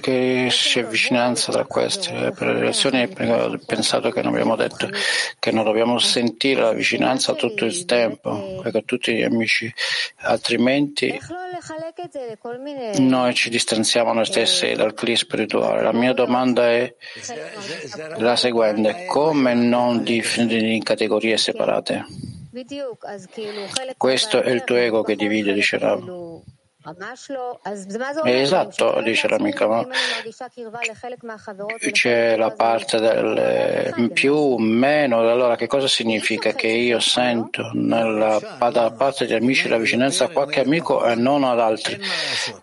Che 0.00 0.46
c'è 0.48 0.84
vicinanza 0.84 1.52
tra 1.52 1.64
queste 1.64 2.32
per 2.36 2.48
le 2.48 2.52
relazioni. 2.54 3.02
Ho 3.02 3.58
pensato 3.64 4.10
che 4.10 4.22
non 4.22 4.32
abbiamo 4.32 4.56
detto 4.56 4.88
che 5.38 5.50
non 5.52 5.64
dobbiamo 5.64 5.98
sentire 5.98 6.62
la 6.62 6.72
vicinanza 6.72 7.34
tutto 7.34 7.64
il 7.64 7.84
tempo, 7.84 8.62
con 8.62 8.84
tutti 8.84 9.14
gli 9.14 9.22
amici, 9.22 9.72
altrimenti 10.22 11.18
noi 12.98 13.34
ci 13.34 13.50
distanziamo 13.50 14.12
noi 14.12 14.26
stessi 14.26 14.72
dal 14.72 14.94
clima 14.94 15.16
spirituale. 15.16 15.82
La 15.82 15.92
mia 15.92 16.12
domanda 16.12 16.70
è 16.70 16.94
la 18.18 18.36
seguente, 18.36 19.04
come 19.06 19.54
non 19.54 20.02
definire 20.02 20.72
in 20.72 20.82
categorie 20.82 21.36
separate? 21.36 22.04
Questo 23.96 24.42
è 24.42 24.50
il 24.50 24.64
tuo 24.64 24.76
ego 24.76 25.02
che 25.02 25.16
divide, 25.16 25.52
dice 25.52 25.78
Rav. 25.78 26.42
Eh, 28.24 28.40
esatto, 28.40 29.00
dice 29.02 29.28
l'amica, 29.28 29.68
ma 29.68 29.86
c'è 31.92 32.36
la 32.36 32.50
parte 32.50 32.98
del 32.98 33.36
eh, 33.38 34.10
più 34.12 34.34
o 34.34 34.58
meno, 34.58 35.20
allora 35.20 35.54
che 35.54 35.68
cosa 35.68 35.86
significa 35.86 36.52
che 36.52 36.66
io 36.66 36.98
sento 36.98 37.70
nella, 37.74 38.40
da 38.72 38.90
parte 38.90 39.26
di 39.26 39.34
amici 39.34 39.68
la 39.68 39.78
vicinanza 39.78 40.24
a 40.24 40.28
qualche 40.28 40.60
amico 40.60 41.04
e 41.06 41.14
non 41.14 41.44
ad 41.44 41.60
altri? 41.60 42.00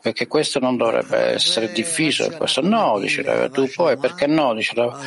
Perché 0.02 0.28
questo 0.28 0.60
non 0.60 0.76
dovrebbe 0.76 1.18
essere 1.34 1.72
diffuso. 1.72 2.30
Questo. 2.36 2.62
No, 2.62 3.00
dice 3.00 3.24
la, 3.24 3.50
tu 3.50 3.70
puoi, 3.70 3.98
perché 3.98 4.28
no? 4.28 4.54
Dice 4.54 4.74
la, 4.76 5.00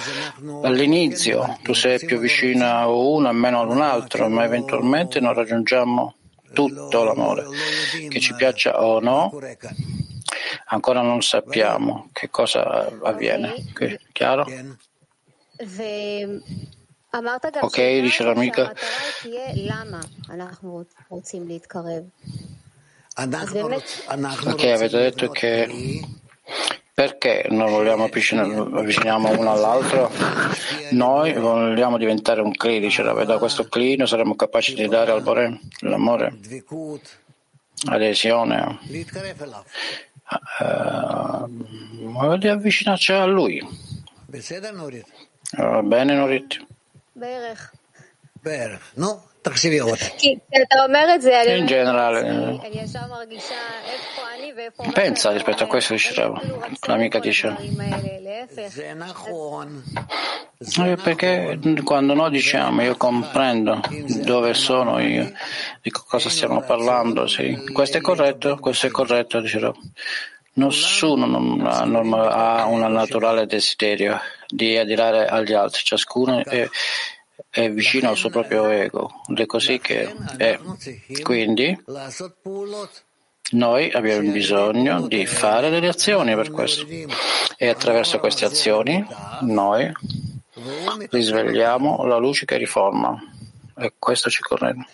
all'inizio 0.62 1.58
tu 1.62 1.74
sei 1.74 1.98
più 1.98 2.18
vicino 2.18 2.64
a 2.64 2.88
uno 2.88 3.28
e 3.28 3.32
meno 3.32 3.60
ad 3.60 3.68
un 3.68 3.82
altro, 3.82 4.28
ma 4.28 4.44
eventualmente 4.44 5.20
non 5.20 5.34
raggiungiamo 5.34 6.14
tutto 6.52 7.04
l'amore. 7.04 7.46
Che 8.08 8.20
ci 8.20 8.34
piaccia 8.34 8.82
o 8.82 9.00
no, 9.00 9.38
ancora 10.66 11.00
non 11.02 11.22
sappiamo 11.22 12.08
che 12.12 12.30
cosa 12.30 12.90
avviene. 13.02 13.54
Chiaro? 14.12 14.46
Ok, 17.60 18.00
dice 18.00 18.24
l'amica. 18.24 18.72
Ok, 24.46 24.64
avete 24.64 24.98
detto 24.98 25.28
che 25.30 26.00
perché 26.94 27.46
non 27.48 27.70
vogliamo 27.70 28.04
avvicinarci 28.04 29.38
uno 29.38 29.50
all'altro? 29.50 30.10
Noi 30.90 31.32
vogliamo 31.32 31.96
diventare 31.96 32.42
un 32.42 32.52
clinice, 32.52 33.02
da 33.02 33.38
questo 33.38 33.66
clino 33.66 34.04
saremo 34.04 34.34
capaci 34.36 34.74
di 34.74 34.86
dare 34.88 35.10
al 35.10 35.22
Bore 35.22 35.58
l'amore, 35.80 36.38
adesione, 37.88 38.78
eh, 40.60 42.38
di 42.38 42.48
avvicinarci 42.48 43.12
a 43.12 43.24
lui. 43.24 43.56
Eh, 45.56 45.62
va 45.62 45.82
bene, 45.82 46.14
Norit? 46.14 46.64
Berech. 47.12 47.70
Berech, 48.40 48.92
no? 48.94 49.31
תחשבי 49.41 49.79
עוד. 49.79 49.97
כי 50.17 50.35
כשאתה 50.53 50.83
אומר 50.87 51.07
את 51.15 51.21
זה, 51.21 51.41
אני 51.41 51.55
In 51.57 51.59
אומרת 51.59 51.69
generale, 51.69 52.23
לעצמי, 52.25 52.67
אני 52.67 52.83
ישר 52.83 52.99
מרגישה 53.09 53.55
איפה 53.85 54.21
אני 54.37 54.51
ואיפה... 54.57 54.83
מה 54.83 54.93
Pensa 54.93 55.15
שאני 55.17 55.39
rispetto 55.39 55.63
a 55.63 55.67
questo, 55.67 55.93
dice 55.93 56.11
אין 56.11 56.17
לי 56.17 56.23
Rav. 56.23 56.37
אפילו 56.37 56.57
רצון 56.57 56.95
L'amica 56.95 57.17
לכל 57.17 57.29
dice. 57.29 57.45
הדברים 57.47 57.81
האלה, 57.81 58.17
להפך. 58.21 58.67
זה 58.67 58.93
נכון. 58.97 59.81
Eh, 60.59 60.97
Perché 60.97 61.59
quando 61.83 62.13
noi 62.15 62.31
diciamo 62.31 62.81
io 62.81 62.95
comprendo 62.97 63.79
dove 64.31 64.53
sono 64.55 64.99
io, 64.99 65.31
di 65.83 65.91
cosa 65.91 66.29
stiamo 66.29 66.61
parlando, 66.61 67.27
sì. 67.27 67.55
questo 67.73 67.97
è 67.97 68.01
corretto, 68.01 68.57
questo 68.57 68.87
è 68.87 68.89
corretto, 68.89 69.39
dice 69.39 69.59
Rav. 69.59 69.75
Nessuno 70.53 71.27
non 71.27 71.63
ha, 71.67 71.85
norma- 71.85 72.31
ha 72.31 72.65
un 72.65 72.79
naturale 72.91 73.45
desiderio 73.45 74.19
di 74.47 74.75
adirare 74.77 75.27
agli 75.27 75.53
altri, 75.53 75.81
ciascuno 75.83 76.43
è, 76.43 76.67
è 77.54 77.70
vicino 77.70 78.08
al 78.08 78.16
suo 78.16 78.30
proprio 78.30 78.66
ego 78.70 79.20
ed 79.28 79.38
è 79.40 79.46
così 79.46 79.78
che 79.78 80.10
è. 80.38 80.58
Quindi 81.22 81.78
noi 83.50 83.90
abbiamo 83.92 84.30
bisogno 84.30 85.06
di 85.06 85.26
fare 85.26 85.68
delle 85.68 85.88
azioni 85.88 86.34
per 86.34 86.50
questo 86.50 86.86
e 87.58 87.68
attraverso 87.68 88.18
queste 88.18 88.46
azioni 88.46 89.04
noi 89.42 89.92
risvegliamo 91.10 92.06
la 92.06 92.16
luce 92.16 92.46
che 92.46 92.56
riforma 92.56 93.22
e 93.82 93.94
questo 93.98 94.30
ci 94.30 94.42
corremo. 94.42 94.84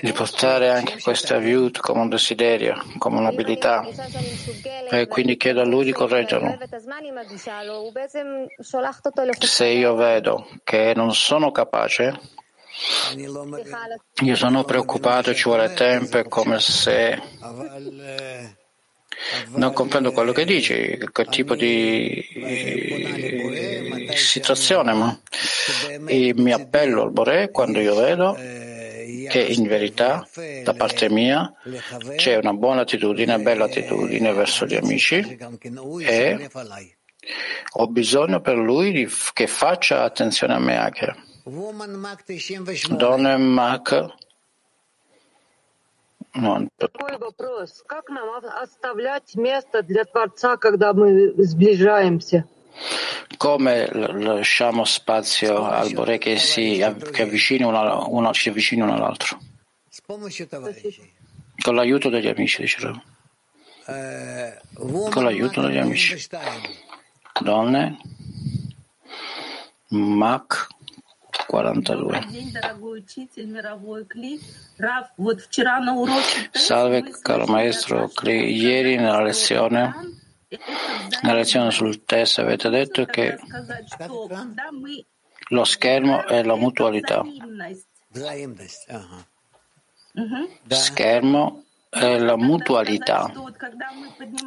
Di 0.00 0.12
portare 0.12 0.70
anche 0.70 1.00
questa 1.00 1.38
viut 1.38 1.80
come 1.80 2.00
un 2.00 2.08
desiderio, 2.08 2.82
come 2.98 3.18
un'abilità. 3.18 3.86
E 4.90 5.06
quindi 5.06 5.36
chiedo 5.36 5.60
a 5.60 5.64
lui 5.64 5.84
di 5.84 5.92
correggerlo. 5.92 6.58
Se 9.38 9.66
io 9.66 9.94
vedo 9.94 10.46
che 10.64 10.92
non 10.94 11.14
sono 11.14 11.50
capace, 11.50 12.18
io 14.22 14.36
sono 14.36 14.64
preoccupato, 14.64 15.34
ci 15.34 15.44
vuole 15.44 15.72
tempo, 15.74 16.18
è 16.18 16.28
come 16.28 16.60
se 16.60 17.20
non 19.54 19.72
comprendo 19.72 20.12
quello 20.12 20.32
che 20.32 20.44
dici, 20.44 20.98
che 21.12 21.24
tipo 21.26 21.54
di 21.54 22.24
situazione, 24.14 24.92
ma 24.92 25.20
mi 26.08 26.52
appello 26.52 27.02
al 27.02 27.10
Bore 27.10 27.50
quando 27.50 27.80
io 27.80 27.94
vedo 27.94 28.34
che 29.28 29.40
in 29.40 29.66
verità 29.66 30.26
da 30.64 30.74
parte 30.74 31.08
mia 31.08 31.52
c'è 32.16 32.36
una 32.36 32.52
buona 32.52 32.82
attitudine, 32.82 33.38
bella 33.38 33.64
attitudine 33.64 34.32
verso 34.32 34.66
gli 34.66 34.74
amici 34.74 35.38
e 36.00 36.50
ho 37.72 37.86
bisogno 37.86 38.40
per 38.40 38.56
lui 38.56 39.08
che 39.32 39.46
faccia 39.46 40.02
attenzione 40.02 40.54
a 40.54 40.58
me 40.58 40.76
anche. 40.76 41.14
Donne 42.88 43.36
Mac 43.36 44.06
Такой 46.77 47.17
вопрос. 47.17 47.83
Как 47.87 48.09
нам 48.09 48.29
оставлять 48.61 49.35
место 49.35 49.83
для 49.83 50.03
Творца, 50.03 50.57
когда 50.57 50.93
мы 50.93 51.33
сближаемся? 51.37 52.45
Come 53.37 53.87
lasciamo 53.91 54.83
spazio 54.83 55.63
al 55.63 55.91
Bore 55.93 56.17
che 56.17 56.37
si 56.37 56.83
che 57.11 57.21
avvicini 57.23 57.63
uno, 57.63 58.09
uno, 58.09 58.33
si 58.33 58.49
avvicini 58.49 58.81
uno 58.81 58.95
all'altro? 58.95 59.39
Con 61.61 61.75
l'aiuto 61.75 62.09
degli 62.09 62.27
amici, 62.27 62.61
dicevo. 62.61 63.01
Con 63.85 65.23
l'aiuto 65.23 65.61
degli 65.61 65.77
amici. 65.77 66.27
Donne, 67.39 67.97
Mac 69.89 70.67
42. 71.50 72.20
Salve 76.52 77.10
caro 77.22 77.46
maestro 77.46 78.08
Kli, 78.08 78.56
ieri 78.56 78.94
nella 78.94 79.20
lezione, 79.20 79.92
nella 81.22 81.34
lezione 81.34 81.72
sul 81.72 82.04
test 82.04 82.38
avete 82.38 82.68
detto 82.68 83.04
che 83.04 83.36
lo 85.48 85.64
schermo 85.64 86.24
è 86.24 86.44
la 86.44 86.54
mutualità. 86.54 87.24
Schermo 90.68 91.64
è 91.89 92.17
la 92.17 92.35
mutualità. 92.35 93.31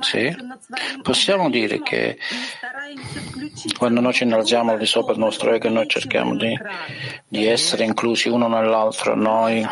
Sì? 0.01 0.35
Possiamo 1.03 1.49
dire 1.49 1.81
che 1.81 2.19
quando 3.79 4.01
noi 4.01 4.13
ci 4.13 4.25
innalziamo 4.25 4.73
al 4.73 4.79
di 4.79 4.87
sopra 4.87 5.13
del 5.13 5.23
nostro 5.23 5.53
ego, 5.53 5.69
noi 5.69 5.89
cerchiamo 5.89 6.37
di, 6.37 6.55
di 7.27 7.47
essere 7.47 7.85
inclusi 7.85 8.29
uno 8.29 8.49
nell'altro, 8.49 9.15
noi 9.15 9.67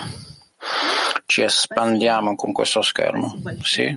ci 1.27 1.43
espandiamo 1.43 2.35
con 2.35 2.53
questo 2.53 2.81
schermo. 2.81 3.37
Sì? 3.63 3.97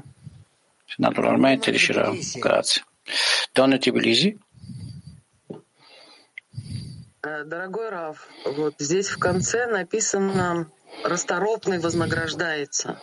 Naturalmente, 0.98 1.72
dice 1.72 1.94
grazie. 2.36 2.84
Donne 3.54 3.78
Tbilisi. 3.78 4.38
Дорогой 7.22 7.90
Раф, 7.90 8.28
вот 8.46 8.76
здесь 8.80 9.10
в 9.10 9.20
конце 9.20 9.68
написано 9.68 10.72
«расторопный 11.04 11.80
вознаграждается». 11.80 13.00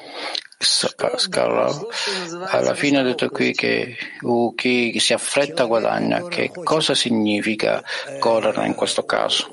alla 2.46 2.74
fine 2.74 2.98
ha 2.98 3.02
detto 3.02 3.28
qui 3.28 3.52
che 3.52 3.96
uh, 4.22 4.54
chi 4.54 4.98
si 4.98 5.12
affretta 5.12 5.64
guadagna. 5.64 6.26
Che 6.28 6.50
cosa 6.64 6.94
significa 6.94 7.82
correre 8.18 8.66
in 8.66 8.74
questo 8.74 9.04
caso? 9.04 9.50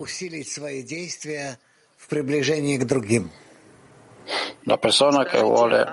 La 4.66 4.78
persona 4.78 5.26
che 5.26 5.42
vuole 5.42 5.86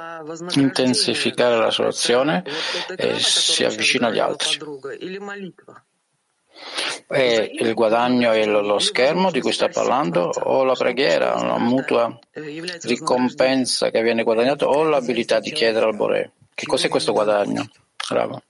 intensificare 0.55 1.57
la 1.57 1.71
sua 1.73 1.89
azione 1.89 2.45
e 2.97 3.19
si 3.19 3.65
avvicina 3.65 4.07
agli 4.07 4.21
altri. 4.21 4.59
E 7.08 7.52
il 7.60 7.74
guadagno 7.74 8.32
è 8.32 8.46
lo 8.46 8.80
schermo 8.80 9.30
di 9.30 9.42
cui 9.42 9.52
sta 9.52 9.68
parlando 9.68 10.32
o 10.44 10.64
la 10.64 10.74
preghiera, 10.74 11.36
una 11.36 11.60
mutua 11.60 12.18
ricompensa 12.84 13.92
che 13.92 14.02
viene 14.02 14.24
guadagnata 14.24 14.68
o 14.68 14.84
l'abilità 14.84 15.40
di 15.40 15.52
chiedere 15.52 15.86
al 15.86 15.96
Bore? 15.96 16.32
Che 16.54 16.66
cos'è 16.66 16.90
questo 16.90 17.12
guadagno? 17.12 17.70
Bravo. 18.10 18.42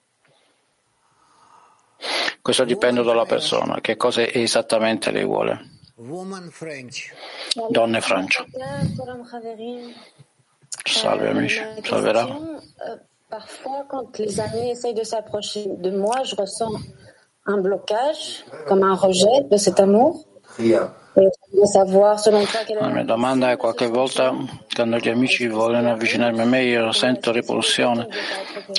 Questo 2.41 2.63
dipende 2.63 3.03
dalla 3.03 3.25
persona, 3.25 3.81
che 3.81 3.97
cosa 3.97 4.21
esattamente 4.21 5.11
lei 5.11 5.25
vuole. 5.25 5.71
Donne 5.95 6.51
Francia. 8.01 8.45
Salve 10.83 11.29
amici, 11.29 11.61
salverà. 11.81 12.27
Parfois, 13.27 13.85
quand 13.89 14.15
les 14.19 14.39
amis 14.39 14.69
essayent 14.69 14.93
de 14.93 15.03
s'approcher 15.03 15.65
de 15.79 15.89
moi, 15.89 16.23
je 16.23 16.35
ressens 16.35 16.79
un 17.47 17.62
blocage, 17.62 18.45
comme 18.67 18.84
un 18.84 18.95
rejet 18.95 19.47
de 19.49 19.58
cet 19.58 19.79
amour. 19.79 20.25
La 22.79 22.89
mia 22.89 23.03
domanda 23.03 23.51
è 23.51 23.58
qualche 23.58 23.88
volta 23.88 24.34
quando 24.73 24.97
gli 24.97 25.08
amici 25.08 25.47
vogliono 25.47 25.91
avvicinarmi 25.91 26.41
a 26.41 26.45
me 26.45 26.63
io 26.63 26.91
sento 26.91 27.31
repulsione. 27.31 28.08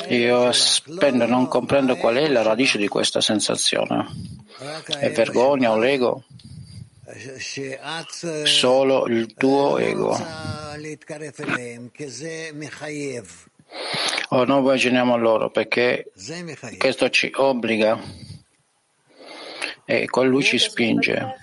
Io 0.09 0.53
spendo, 0.53 1.27
non 1.27 1.49
comprendo 1.49 1.97
qual 1.97 2.17
è 2.17 2.29
la 2.29 2.43
radice 2.43 2.77
di 2.77 2.89
questa 2.89 3.23
sensazione. 3.23 4.07
È 4.99 5.11
vergogna 5.11 5.73
o 5.73 5.79
l'ego? 5.79 6.25
Solo 8.45 9.07
il 9.07 9.35
tuo 9.35 9.79
ego. 9.79 10.19
O 14.29 14.45
noi 14.45 14.59
avviciniamo 14.59 15.15
a 15.15 15.17
loro 15.17 15.51
perché 15.51 16.13
questo 16.79 17.09
ci 17.09 17.31
obbliga 17.35 17.99
e 19.87 20.07
con 20.07 20.29
lui 20.29 20.43
ci 20.43 20.59
spinge. 20.59 21.37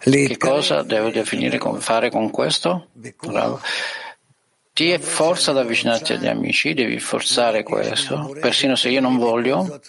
Che 0.00 0.36
cosa 0.36 0.82
devo 0.82 1.10
definire 1.10 1.58
come 1.58 1.80
fare 1.80 2.10
con 2.10 2.30
questo? 2.30 2.88
Bravo. 2.92 3.60
Ti 4.72 4.90
è 4.90 4.98
forza 4.98 5.50
ad 5.50 5.58
avvicinarti 5.58 6.12
agli 6.12 6.26
amici, 6.26 6.74
devi 6.74 6.98
forzare 6.98 7.62
questo, 7.62 8.36
persino 8.40 8.76
se 8.76 8.90
io 8.90 9.00
non 9.00 9.16
voglio, 9.16 9.80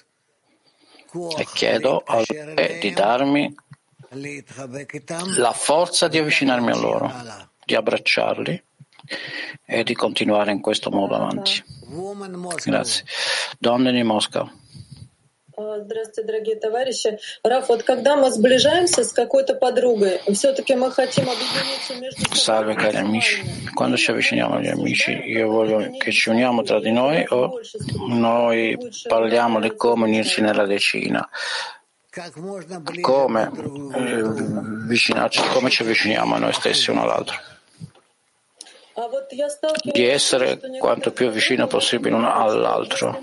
e 1.37 1.45
chiedo 1.53 2.01
a 2.05 2.23
te 2.23 2.77
di 2.79 2.91
darmi 2.91 3.53
la 5.37 5.51
forza 5.53 6.07
di 6.07 6.17
avvicinarmi 6.17 6.71
a 6.71 6.75
loro, 6.75 7.11
di 7.65 7.75
abbracciarli 7.75 8.63
e 9.66 9.82
di 9.82 9.94
continuare 9.94 10.52
in 10.52 10.60
questo 10.60 10.90
modo 10.90 11.14
avanti. 11.14 11.62
Grazie. 12.64 13.04
Donne 13.58 13.92
di 13.92 14.02
Mosca. 14.02 14.50
Здравствуйте, 15.82 16.22
дорогие 16.22 16.56
товарищи. 16.56 17.18
Раф, 17.44 17.68
вот 17.68 17.82
когда 17.82 18.16
мы 18.16 18.30
сближаемся 18.30 19.04
с 19.04 19.12
какой-то 19.12 19.54
подругой, 19.54 20.20
все-таки 20.32 20.74
мы 20.74 20.90
хотим 20.90 21.28
объединиться 21.28 21.94
между 22.00 22.22
собой. 22.22 22.38
Salve 22.38 22.74
cari 22.74 22.96
amici, 22.96 23.42
quando 23.74 23.96
ci 23.98 24.10
avviciniamo 24.10 24.54
agli 24.54 24.68
amici, 24.68 25.10
io 25.12 25.48
voglio 25.48 25.90
che 25.98 26.12
ci 26.12 26.30
uniamo 26.30 26.62
tra 26.62 26.80
di 26.80 26.90
noi 26.90 27.26
o 27.28 27.60
noi 28.08 28.78
parliamo 29.06 29.60
di 29.60 29.74
come 29.76 30.04
unirci 30.04 30.40
nella 30.40 30.64
decina, 30.64 31.28
come, 33.02 33.50
eh, 33.94 34.22
come 35.52 35.70
ci 35.70 35.82
avviciniamo 35.82 36.34
a 36.34 36.38
noi 36.38 36.52
stessi 36.54 36.90
uno 36.90 37.02
all'altro 37.02 37.36
di 39.83 40.05
essere 40.05 40.59
quanto 40.79 41.11
più 41.11 41.29
vicino 41.29 41.67
possibile 41.67 42.15
uno 42.15 42.33
all'altro, 42.33 43.19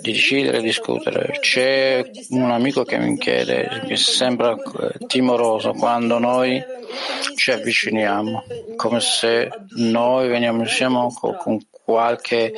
di 0.00 0.12
decidere 0.12 0.58
e 0.58 0.62
discutere. 0.62 1.38
C'è 1.40 2.10
un 2.30 2.50
amico 2.50 2.84
che 2.84 2.98
mi 2.98 3.16
chiede, 3.16 3.82
che 3.86 3.96
sembra 3.96 4.56
timoroso 5.06 5.72
quando 5.72 6.18
noi 6.18 6.62
ci 7.36 7.52
avviciniamo, 7.52 8.44
come 8.76 9.00
se 9.00 9.48
noi 9.76 10.28
veniamo 10.28 10.62
insieme 10.62 11.08
con 11.18 11.58
qualche 11.82 12.52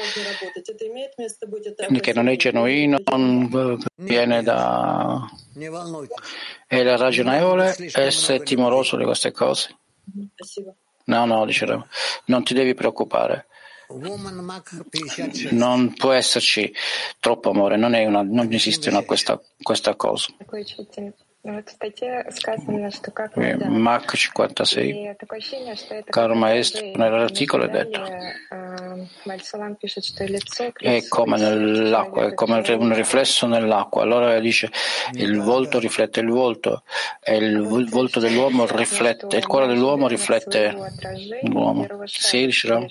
che 2.00 2.12
non 2.12 2.28
è 2.28 2.36
genuino, 2.36 2.98
viene 3.96 4.42
da... 4.42 5.30
È 6.66 6.82
ragionevole 6.96 7.76
essere 7.92 8.42
timoroso 8.42 8.96
di 8.96 9.04
queste 9.04 9.30
cose? 9.30 9.76
No, 11.04 11.24
no, 11.24 11.44
dicevo, 11.44 11.86
non 12.26 12.44
ti 12.44 12.54
devi 12.54 12.74
preoccupare. 12.74 13.46
Non 15.50 15.94
può 15.94 16.12
esserci 16.12 16.72
troppo 17.20 17.50
amore, 17.50 17.76
non, 17.76 17.92
una, 17.92 18.22
non 18.22 18.50
esiste 18.52 18.88
una, 18.88 19.02
questa, 19.02 19.40
questa, 19.60 19.94
cosa. 19.96 20.28
Eh, 23.40 23.68
Mach 23.68 24.14
56. 24.14 25.16
Caro 26.04 26.34
maestro, 26.34 26.84
nell'articolo 26.94 27.64
è 27.64 27.68
detto 27.68 28.00
è 30.86 31.08
come 31.08 31.36
nell'acqua, 31.38 32.26
è 32.26 32.34
come 32.34 32.62
un 32.76 32.94
riflesso 32.94 33.46
nell'acqua. 33.46 34.02
Allora 34.02 34.38
dice 34.38 34.70
il 35.14 35.40
volto 35.40 35.78
riflette 35.78 36.20
il 36.20 36.28
volto 36.28 36.84
e 37.20 37.36
il 37.36 37.60
volto 37.88 38.20
dell'uomo 38.20 38.66
riflette, 38.66 39.36
il 39.36 39.46
cuore 39.46 39.66
dell'uomo 39.66 40.06
riflette 40.06 40.76
l'uomo. 41.42 41.88
Sì, 42.04 42.50
Shra? 42.50 42.84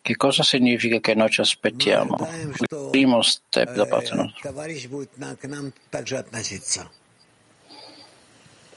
Che 0.00 0.16
cosa 0.16 0.42
significa 0.42 0.98
che 1.00 1.14
noi 1.14 1.28
ci 1.28 1.40
aspettiamo? 1.40 2.16
Il 2.42 2.88
primo 2.90 3.20
step 3.22 3.72
da 3.74 3.86
parte 3.86 4.14
nostra. 4.14 4.52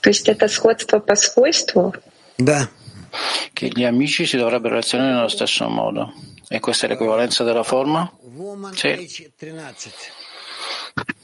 То 0.01 0.11
есть 0.11 0.29
это 0.29 0.49
сходство 0.49 0.99
по 0.99 1.14
свойству? 1.14 1.94
Да. 2.38 2.68
Che 3.55 3.68
gli 3.68 3.85
amici 3.85 4.27
si 4.27 4.37
dovrebbero 4.37 4.75
relazionare 4.75 5.14
nello 5.14 5.29
stesso 5.29 5.68
modo. 5.68 6.12
E 6.49 6.61
questa 6.61 6.87
è 6.87 6.88
l'equivalenza 6.90 7.44
della 7.44 7.62
forma? 7.62 8.11
Sì. 8.72 9.31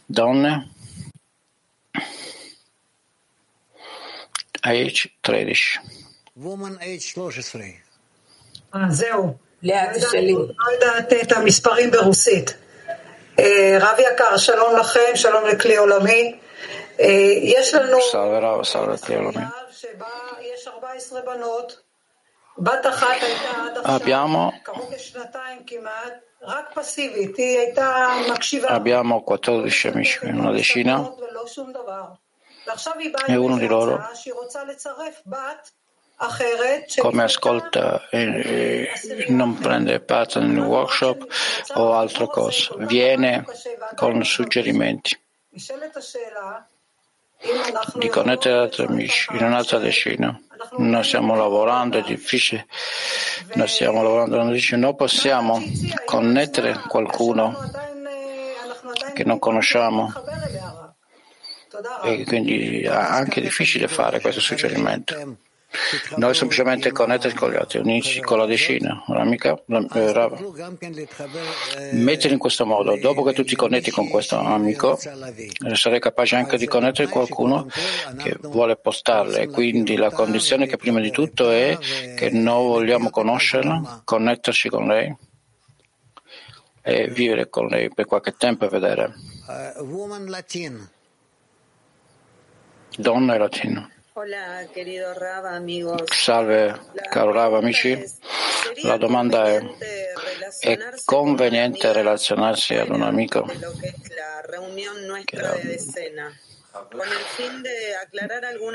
Donne? 0.06 0.68
Age 4.62 5.12
13. 5.20 5.80
Woman 6.34 6.78
age 6.80 7.12
13. 7.12 7.82
זהו, 8.88 9.36
לא 9.62 9.74
יודעת 10.72 11.12
את 11.22 11.32
המספרים 11.32 11.90
ברוסית. 11.90 12.54
רב 13.80 13.98
יקר, 13.98 14.36
שלום 14.36 14.76
לכם, 14.76 15.10
שלום 15.14 15.44
לכלי 15.46 15.76
עולמי. 15.76 16.38
Salve 18.01 18.39
Rav, 18.39 18.61
salve 18.63 18.97
Teolomi. 18.97 19.47
Abbiamo, 23.83 24.51
abbiamo 28.65 29.23
14 29.23 29.87
amici, 29.89 30.25
una 30.25 30.51
decina, 30.51 31.13
e 33.27 33.35
uno 33.35 33.57
di 33.57 33.67
loro, 33.67 34.09
come 36.97 37.23
ascolta 37.23 38.09
eh, 38.09 38.19
e, 38.19 38.91
eh, 39.03 39.25
non 39.29 39.55
prende 39.59 39.99
parte 39.99 40.39
nel 40.39 40.57
workshop 40.57 41.27
o 41.75 41.93
altro 41.93 42.27
cosa, 42.27 42.73
viene 42.77 43.45
con 43.95 44.23
suggerimenti. 44.23 45.19
Riconnetti 47.95 48.49
altri 48.49 48.85
amici 48.85 49.27
in 49.31 49.43
un'altra 49.43 49.77
decina. 49.77 50.39
Noi 50.77 51.03
stiamo 51.03 51.35
lavorando, 51.35 51.99
è 51.99 52.01
difficile. 52.01 52.65
Non 53.53 53.67
stiamo 53.67 54.01
lavorando, 54.01 54.41
non 54.77 54.95
possiamo 54.95 55.61
connettere 56.05 56.79
qualcuno 56.87 57.55
che 59.13 59.23
non 59.23 59.39
conosciamo. 59.39 60.11
E 62.03 62.23
quindi 62.25 62.81
è 62.81 62.87
anche 62.87 63.39
difficile 63.39 63.87
fare 63.87 64.19
questo 64.19 64.41
suggerimento. 64.41 65.37
Noi 66.15 66.33
semplicemente 66.33 66.91
connettere 66.91 67.33
con 67.33 67.51
gli 67.51 67.55
altri, 67.55 67.79
unirci 67.79 68.21
con 68.21 68.37
la 68.37 68.45
decina, 68.45 69.03
un'amica, 69.07 69.61
eh, 69.93 70.11
Rav. 70.11 70.39
Mettere 71.91 72.33
in 72.33 72.39
questo 72.39 72.65
modo, 72.65 72.97
dopo 72.97 73.23
che 73.23 73.33
tu 73.33 73.43
ti 73.43 73.55
connetti 73.55 73.91
con 73.91 74.07
questo 74.07 74.37
amico, 74.37 74.97
eh, 74.99 75.75
sarai 75.75 75.99
capace 75.99 76.35
anche 76.35 76.57
di 76.57 76.67
connettere 76.67 77.07
qualcuno 77.07 77.67
che 78.17 78.37
vuole 78.41 78.75
postarle. 78.77 79.47
Quindi 79.47 79.95
la 79.95 80.11
condizione 80.11 80.67
che 80.67 80.77
prima 80.77 80.99
di 80.99 81.11
tutto 81.11 81.51
è 81.51 81.77
che 82.15 82.29
noi 82.31 82.67
vogliamo 82.67 83.09
conoscerla, 83.09 84.01
connetterci 84.03 84.69
con 84.69 84.87
lei 84.87 85.15
e 86.81 87.07
vivere 87.09 87.49
con 87.49 87.67
lei 87.67 87.93
per 87.93 88.05
qualche 88.05 88.35
tempo 88.37 88.65
e 88.65 88.69
vedere. 88.69 89.13
Donna 92.97 93.35
e 93.35 93.37
latino. 93.37 93.89
Salve, 96.05 96.79
caro 97.07 97.31
Rav, 97.31 97.53
amici. 97.53 98.03
La 98.81 98.97
domanda 98.97 99.45
è, 99.45 99.61
è 100.59 100.77
conveniente 101.05 101.93
relazionarsi 101.93 102.73
ad 102.73 102.89
un 102.89 103.03
amico? 103.03 103.45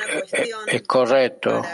Cuestión 0.05 0.65
È 0.65 0.81
corretto 0.83 1.65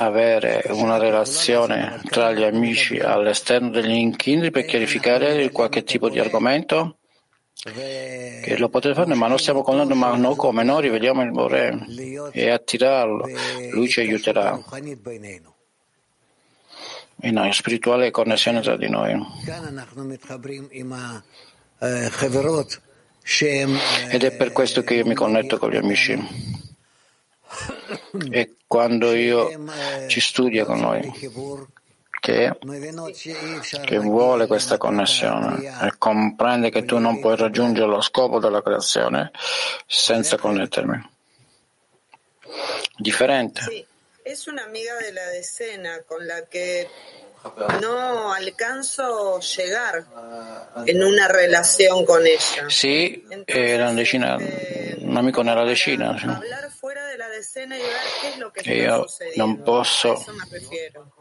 avere 0.00 0.64
una 0.68 0.98
relazione 0.98 2.00
tra 2.10 2.32
gli 2.32 2.44
amici 2.44 2.98
all'esterno 2.98 3.70
degli 3.70 3.90
incontri 3.90 4.50
per 4.50 4.66
chiarificare 4.66 5.50
qualche 5.50 5.82
tipo 5.82 6.10
di 6.10 6.18
argomento? 6.18 6.97
che 7.60 8.56
lo 8.56 8.68
potete 8.68 8.94
fare, 8.94 9.14
ma 9.14 9.26
non 9.26 9.38
stiamo 9.38 9.62
contando, 9.62 9.94
ma 9.96 10.14
noi 10.14 10.36
come 10.36 10.62
noi 10.62 10.82
rivediamo 10.82 11.22
il 11.22 11.32
Bore 11.32 11.86
e 12.30 12.50
attirarlo, 12.50 13.28
lui 13.72 13.88
ci 13.88 14.00
aiuterà. 14.00 14.62
E 17.20 17.30
noi, 17.32 17.52
spirituale 17.52 18.12
connessione 18.12 18.60
tra 18.60 18.76
di 18.76 18.88
noi. 18.88 19.20
Ed 24.08 24.22
è 24.22 24.36
per 24.36 24.52
questo 24.52 24.82
che 24.82 24.94
io 24.94 25.04
mi 25.04 25.14
connetto 25.14 25.58
con 25.58 25.70
gli 25.70 25.76
amici. 25.76 26.16
E 28.30 28.56
quando 28.66 29.14
io 29.14 29.48
ci 30.08 30.20
studio 30.20 30.64
con 30.64 30.78
noi, 30.80 31.12
che, 32.20 32.58
che 33.84 33.98
vuole 33.98 34.46
questa 34.46 34.76
connessione 34.76 35.64
e 35.82 35.94
comprende 35.98 36.70
che 36.70 36.84
tu 36.84 36.98
non 36.98 37.20
puoi 37.20 37.36
raggiungere 37.36 37.86
lo 37.86 38.00
scopo 38.00 38.38
della 38.38 38.62
creazione 38.62 39.30
senza 39.86 40.36
connettermi. 40.36 41.16
Differente. 42.96 43.62
Sì, 43.62 43.86
è 44.22 44.32
un'amica 44.50 44.96
della 45.00 45.30
decena 45.30 46.02
con 46.06 46.24
la 46.24 46.46
che 46.48 46.88
no 47.80 48.32
alcanzo 48.32 49.36
a 49.36 49.40
llegar 49.40 50.04
en 50.86 51.02
una 51.02 51.28
relación 51.28 52.04
con 52.04 52.26
ella. 52.26 52.68
Sì, 52.68 53.24
era 53.46 53.84
una 53.90 53.94
decina, 53.94 54.36
un 54.36 55.16
amico 55.16 55.42
nella 55.42 55.64
decina. 55.64 56.16
sì. 56.18 56.26
Hablar 56.26 56.70
fuera 56.70 57.06
de 57.06 57.16
la 57.16 57.28
decena 57.28 57.76
y 57.76 57.80
ver 57.80 57.90
qué 58.20 58.28
es 58.28 58.38
lo 58.38 58.52
que 58.52 58.60
E 58.60 58.84
está 58.84 58.96
sucediendo. 59.02 59.44
non 59.44 59.62
posso, 59.62 60.12
A 60.12 60.20
eso 60.20 60.32
me 60.32 60.44
refiero. 60.50 61.12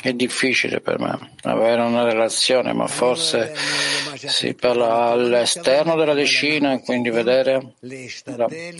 È 0.00 0.12
difficile 0.12 0.80
per 0.80 1.00
me 1.00 1.32
avere 1.42 1.80
una 1.82 2.04
relazione, 2.04 2.72
ma 2.72 2.86
forse 2.86 3.52
si 4.14 4.54
parla 4.54 5.06
all'esterno 5.06 5.96
della 5.96 6.14
decina, 6.14 6.78
quindi 6.80 7.10
vedere, 7.10 7.74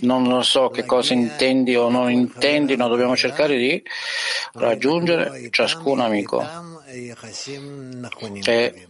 non 0.01 0.27
lo 0.27 0.41
so 0.41 0.69
che 0.69 0.85
cosa 0.85 1.13
intendi 1.13 1.75
o 1.75 1.89
non 1.89 2.09
intendi, 2.09 2.77
ma 2.77 2.87
dobbiamo 2.87 3.17
cercare 3.17 3.57
di 3.57 3.83
raggiungere 4.53 5.49
ciascun 5.51 5.99
amico 5.99 6.41
e, 8.45 8.87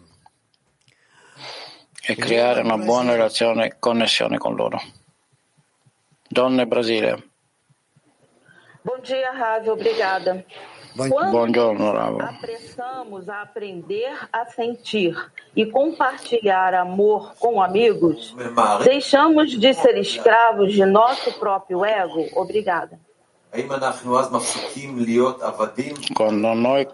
e 2.02 2.16
creare 2.16 2.62
una 2.62 2.78
buona 2.78 3.14
relazione 3.14 3.66
e 3.66 3.76
connessione 3.80 4.38
con 4.38 4.54
loro. 4.56 4.80
Donne 6.28 6.68
Brasile. 6.68 7.24
Buongiorno, 8.84 9.72
obrigada. 9.72 10.44
Quando 10.96 12.22
apressamos 12.22 13.30
a 13.30 13.42
aprender 13.42 14.12
a 14.32 14.46
sentir 14.46 15.16
e 15.56 15.66
compartilhar 15.66 16.74
amor 16.74 17.34
com 17.40 17.62
amigos, 17.62 18.36
deixamos 18.84 19.52
de 19.52 19.74
ser 19.74 19.98
escravos 19.98 20.74
de 20.74 20.86
nosso 20.86 21.32
próprio 21.40 21.86
ego. 21.86 22.28
Obrigada. 22.36 23.00
Quando 26.16 26.56
noi 26.56 26.88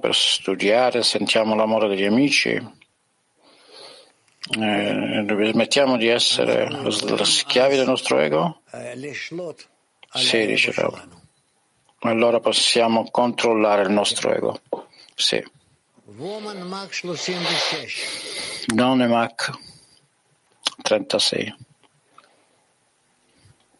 para 0.00 0.10
estudar, 0.10 1.04
sentimos 1.04 1.58
o 1.58 1.62
amor 1.62 1.88
dos 1.88 2.06
amigos, 2.06 2.46
eh, 4.58 5.50
smettiamo 5.52 5.96
di 5.96 6.08
essere 6.08 6.68
schiavi 7.24 7.76
del 7.76 7.86
nostro 7.86 8.18
ego? 8.18 8.60
Sim, 10.14 10.46
dice 10.46 10.72
allora 12.10 12.40
possiamo 12.40 13.08
controllare 13.10 13.82
il 13.82 13.90
nostro 13.90 14.34
ego. 14.34 14.60
Sì. 15.14 15.42
Non 18.74 19.02
è 19.02 19.06
Mach 19.06 19.50
36. 20.82 21.54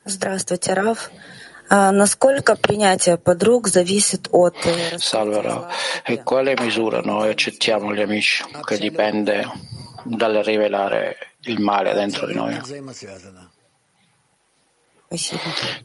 Здравствуйте, 0.05 0.75
Раф. 0.75 1.11
Salve, 4.99 5.41
Rav. 5.41 5.69
e 6.05 6.23
quale 6.23 6.55
misura 6.59 7.01
noi 7.01 7.31
accettiamo 7.31 7.95
gli 7.95 8.01
amici? 8.01 8.45
Che 8.65 8.79
dipende 8.79 9.47
dal 10.05 10.35
rivelare 10.43 11.35
il 11.43 11.61
male 11.61 11.95
dentro 11.95 12.27
di 12.27 12.35
noi. 12.35 12.61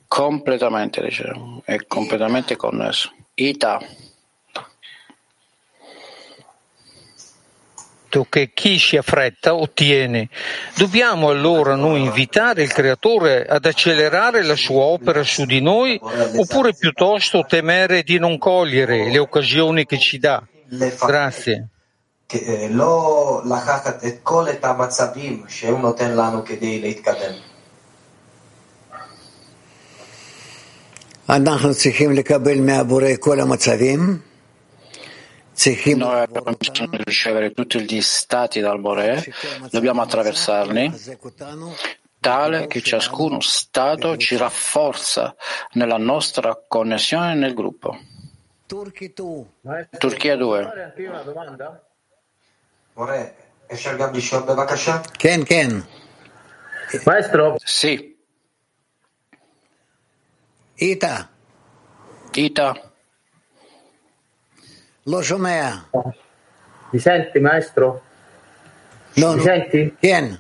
Completamente, 0.09 1.01
diciamo, 1.01 1.62
è 1.65 1.87
completamente 1.87 2.57
connesso. 2.57 3.12
Ita. 3.35 3.81
che 8.29 8.51
chi 8.53 8.79
si 8.79 8.99
affretta 8.99 9.55
ottiene. 9.55 10.29
Dobbiamo 10.77 11.31
allora 11.31 11.77
noi 11.77 12.03
invitare 12.03 12.62
il 12.62 12.71
Creatore 12.71 13.47
ad 13.47 13.65
accelerare 13.65 14.43
la 14.43 14.57
sua 14.57 14.83
opera 14.83 15.23
su 15.23 15.47
di 15.47 15.62
noi 15.62 15.99
oppure 16.37 16.75
piuttosto 16.75 17.47
temere 17.49 18.03
di 18.03 18.19
non 18.19 18.37
cogliere 18.37 19.11
le 19.11 19.19
occasioni 19.19 19.87
che 19.87 19.99
ci 19.99 20.19
dà? 20.19 20.43
Grazie. 21.07 21.69
לא 22.71 23.43
לקחת 23.45 24.05
את 24.05 24.15
כל 24.23 24.49
את 24.49 24.65
המצבים 24.65 25.45
שהוא 25.49 25.81
נותן 25.81 26.11
לנו 26.17 26.45
כדי 26.45 26.81
להתקדם. 26.81 27.46
אנחנו 31.29 31.75
צריכים 31.75 32.12
לקבל 32.12 32.61
מהבורא 32.61 33.09
כל 33.21 33.41
המצבים 33.41 34.21
noi 35.97 36.23
abbiamo 36.23 36.53
bisogno 36.57 36.88
di 36.91 37.03
ricevere 37.05 37.53
tutti 37.53 37.81
gli 37.83 38.01
stati 38.01 38.61
dal 38.61 38.81
Bore, 38.81 39.23
dobbiamo 39.71 40.03
attraversarli, 40.03 40.93
tale 42.19 42.67
che 42.67 42.81
ciascuno 42.81 43.41
stato 43.41 44.17
ci 44.17 44.37
rafforza 44.37 45.35
nella 45.73 45.99
nostra 45.99 46.59
connessione 46.67 47.35
nel 47.35 47.55
gruppo. 47.55 47.99
Turchia 48.67 50.37
2. 50.37 50.93
Ken, 55.17 55.45
Ken. 55.45 55.87
Maestro? 57.05 57.57
Sì. 57.62 58.16
Ita. 60.80 61.28
Ita. 62.34 62.92
Lo 65.06 65.22
Shomea. 65.24 65.90
Mi 66.92 67.00
senti, 67.00 67.40
maestro? 67.40 68.02
No, 69.16 69.34
Mi 69.34 69.42
senti? 69.42 69.96
Bien. 70.00 70.40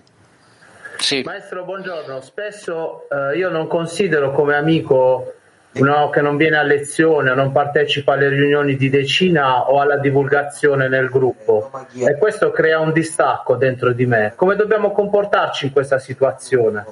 Sì. 0.99 1.23
Maestro, 1.23 1.63
buongiorno. 1.63 2.21
Spesso 2.21 3.07
eh, 3.09 3.35
io 3.35 3.49
non 3.49 3.65
considero 3.65 4.31
come 4.31 4.55
amico 4.55 5.33
uno 5.71 6.09
che 6.11 6.21
non 6.21 6.37
viene 6.37 6.57
a 6.57 6.63
lezione, 6.63 7.33
non 7.33 7.51
partecipa 7.51 8.13
alle 8.13 8.29
riunioni 8.29 8.75
di 8.75 8.89
decina 8.89 9.67
o 9.67 9.81
alla 9.81 9.97
divulgazione 9.97 10.87
nel 10.87 11.09
gruppo 11.09 11.71
e 11.93 12.15
questo 12.17 12.51
crea 12.51 12.79
un 12.79 12.93
distacco 12.93 13.55
dentro 13.55 13.91
di 13.91 14.05
me. 14.05 14.33
Come 14.35 14.55
dobbiamo 14.55 14.91
comportarci 14.91 15.65
in 15.65 15.71
questa 15.71 15.97
situazione? 15.97 16.85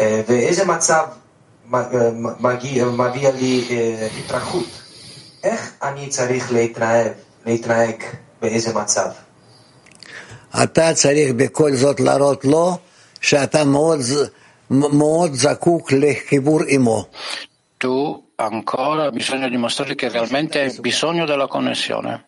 ואיזה 0.00 0.64
מצב 0.64 1.06
מביע 2.92 3.30
לי 3.30 3.66
התרככות? 4.18 4.66
איך 5.42 5.72
אני 5.82 6.08
צריך 6.08 6.52
להתנהג, 6.52 7.12
להתנהג 7.46 8.02
באיזה 8.42 8.74
מצב? 8.74 9.10
אתה 10.62 10.94
צריך 10.94 11.32
בכל 11.36 11.74
זאת 11.74 12.00
להראות 12.00 12.44
לו 12.44 12.78
שאתה 13.20 13.64
מאוד, 13.64 14.00
מאוד 14.70 15.32
זקוק 15.34 15.92
לחיבור 15.92 16.60
עמו. 16.68 17.04
Tu 17.82 18.22
ancora 18.36 19.10
bisogna 19.10 19.48
dimostrare 19.48 19.94
che 19.94 20.10
realmente 20.10 20.60
hai 20.60 20.80
bisogno 20.80 21.24
della 21.24 21.46
connessione. 21.46 22.26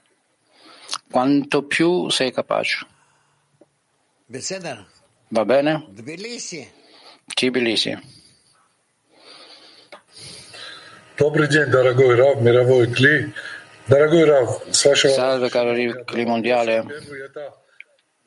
Quanto 1.11 1.67
più 1.67 2.09
sei 2.09 2.33
capace. 2.33 2.87
Va 5.29 5.45
bene? 5.45 5.87
Tbilisi. 7.35 7.99
Добрый 11.19 11.49
день, 11.49 11.67
дорогой 11.67 12.17
Рав, 12.17 12.41
мировой 12.41 12.93
Кли. 12.93 13.33
Дорогой 13.87 14.25
Рав, 14.25 14.63
с 14.71 14.85
вашего... 14.85 15.13
Salve 15.13 15.51
caro 15.51 15.75
Cli 16.05 16.25
Mondiale. 16.25 16.85
Это, 17.25 17.55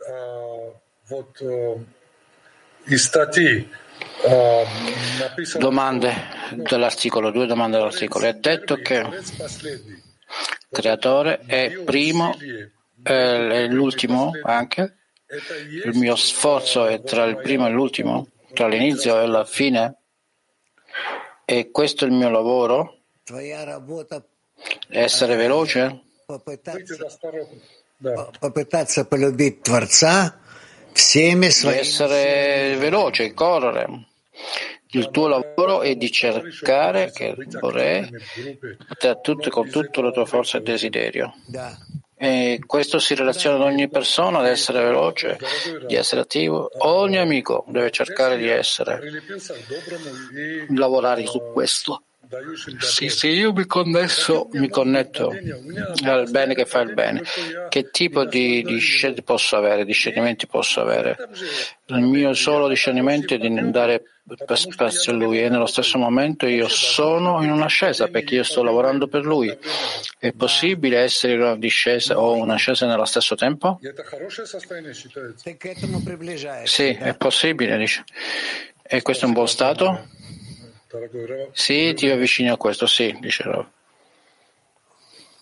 а, 0.08 0.74
вот 1.10 1.42
а, 1.42 1.78
из 2.88 3.04
статьи 3.04 3.68
а, 4.24 4.66
написано... 5.20 5.62
Domande 5.62 6.14
dell'articolo, 6.52 7.32
due 7.32 7.48
domande 7.48 7.78
dell'articolo. 7.78 8.26
È 8.26 8.34
detto 8.34 8.76
che 8.76 8.96
il 8.96 10.02
creatore 10.72 11.42
è 11.48 11.72
primo 11.84 12.38
e 13.04 13.68
l'ultimo 13.68 14.32
anche. 14.44 14.96
il 15.85 15.97
mio 15.97 16.17
sforzo 16.17 16.87
è 16.87 17.03
tra 17.03 17.25
il 17.25 17.37
primo 17.37 17.67
e 17.67 17.71
l'ultimo, 17.71 18.27
tra 18.53 18.67
l'inizio 18.67 19.21
e 19.21 19.27
la 19.27 19.45
fine. 19.45 19.97
E 21.45 21.71
questo 21.71 22.05
è 22.05 22.09
il 22.09 22.15
mio 22.15 22.31
lavoro? 22.31 22.99
Essere 24.89 25.37
veloce? 25.37 26.01
Essere 31.79 32.77
veloce, 32.77 33.33
correre. 33.33 34.07
Il 34.93 35.11
tuo 35.11 35.29
lavoro 35.29 35.83
è 35.83 35.95
di 35.95 36.11
cercare 36.11 37.13
che 37.13 37.37
vorrei 37.61 38.09
tutto, 39.23 39.51
con 39.51 39.71
tutta 39.71 40.03
la 40.03 40.11
tua 40.11 40.25
forza 40.25 40.59
e 40.59 40.63
desiderio. 40.63 41.33
E 42.23 42.61
questo 42.67 42.99
si 42.99 43.15
relaziona 43.15 43.57
ad 43.57 43.63
ogni 43.63 43.89
persona, 43.89 44.41
ad 44.41 44.47
essere 44.47 44.83
veloce, 44.83 45.39
di 45.87 45.95
essere 45.95 46.21
attivo. 46.21 46.69
Ogni 46.81 47.17
amico 47.17 47.65
deve 47.69 47.91
cercare 47.91 48.37
di 48.37 48.47
essere, 48.47 49.01
lavorare 50.77 51.25
su 51.25 51.41
questo. 51.51 52.03
Sì, 52.79 53.09
se 53.09 53.27
io 53.27 53.53
mi 53.53 53.67
connesso, 53.67 54.49
mi 54.53 54.69
connetto 54.69 55.35
al 56.05 56.31
bene 56.31 56.55
che 56.55 56.65
fa 56.65 56.81
il 56.81 56.95
bene, 56.95 57.23
che 57.69 57.91
tipo 57.91 58.25
di, 58.25 58.63
di 58.63 59.23
posso 59.25 59.57
avere, 59.57 59.85
discernimenti 59.85 60.47
posso 60.47 60.81
avere? 60.81 61.17
Il 61.87 62.01
mio 62.01 62.33
solo 62.35 62.69
discernimento 62.69 63.35
è 63.35 63.39
di 63.39 63.71
dare 63.71 64.05
spazio 64.55 65.13
a 65.13 65.17
lui 65.17 65.43
e 65.43 65.49
nello 65.49 65.67
stesso 65.67 65.99
momento 65.99 66.47
io 66.47 66.69
sono 66.69 67.43
in 67.43 67.51
un'ascesa 67.51 68.07
perché 68.07 68.37
io 68.37 68.45
sto 68.45 68.63
lavorando 68.63 69.09
per 69.09 69.25
lui. 69.25 69.53
È 70.19 70.33
possibile 70.33 71.01
essere 71.01 71.33
in 71.33 71.41
una 71.41 71.57
discesa 71.57 72.17
o 72.19 72.35
un'ascesa 72.37 72.87
nello 72.87 73.07
stesso 73.07 73.35
tempo? 73.35 73.81
Sì, 76.67 76.89
è 76.91 77.15
possibile, 77.17 77.77
dice. 77.77 78.05
E 78.83 79.03
questo 79.03 79.25
è 79.25 79.29
un 79.29 79.35
buon 79.35 79.49
stato? 79.49 80.07
Sì, 81.54 81.94
ti 81.94 82.10
avvicini 82.10 82.50
a 82.50 82.58
questo, 82.58 82.86
sì, 82.88 83.16
dice 83.20 83.44
Rav. 83.44 83.66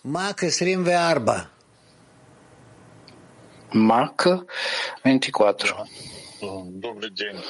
Mach 0.02 0.40
24. 0.40 1.48
Mach 3.72 4.44
24. 5.02 5.86
Добрый 6.40 7.10
день, 7.10 7.40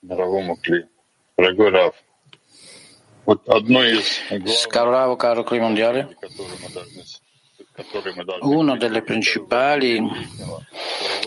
дорогому 0.00 0.56
Кли. 0.56 0.88
Дорогой 1.36 1.70
Раф, 1.70 1.94
вот 3.24 3.48
одно 3.48 3.84
из 3.84 4.20
Caro 4.68 4.90
Ravo, 4.90 5.16
caro 5.16 5.44
Cli 5.44 5.58
Mondiale, 5.58 6.16
uno 8.42 8.76
dei 8.76 9.02
principali 9.02 10.00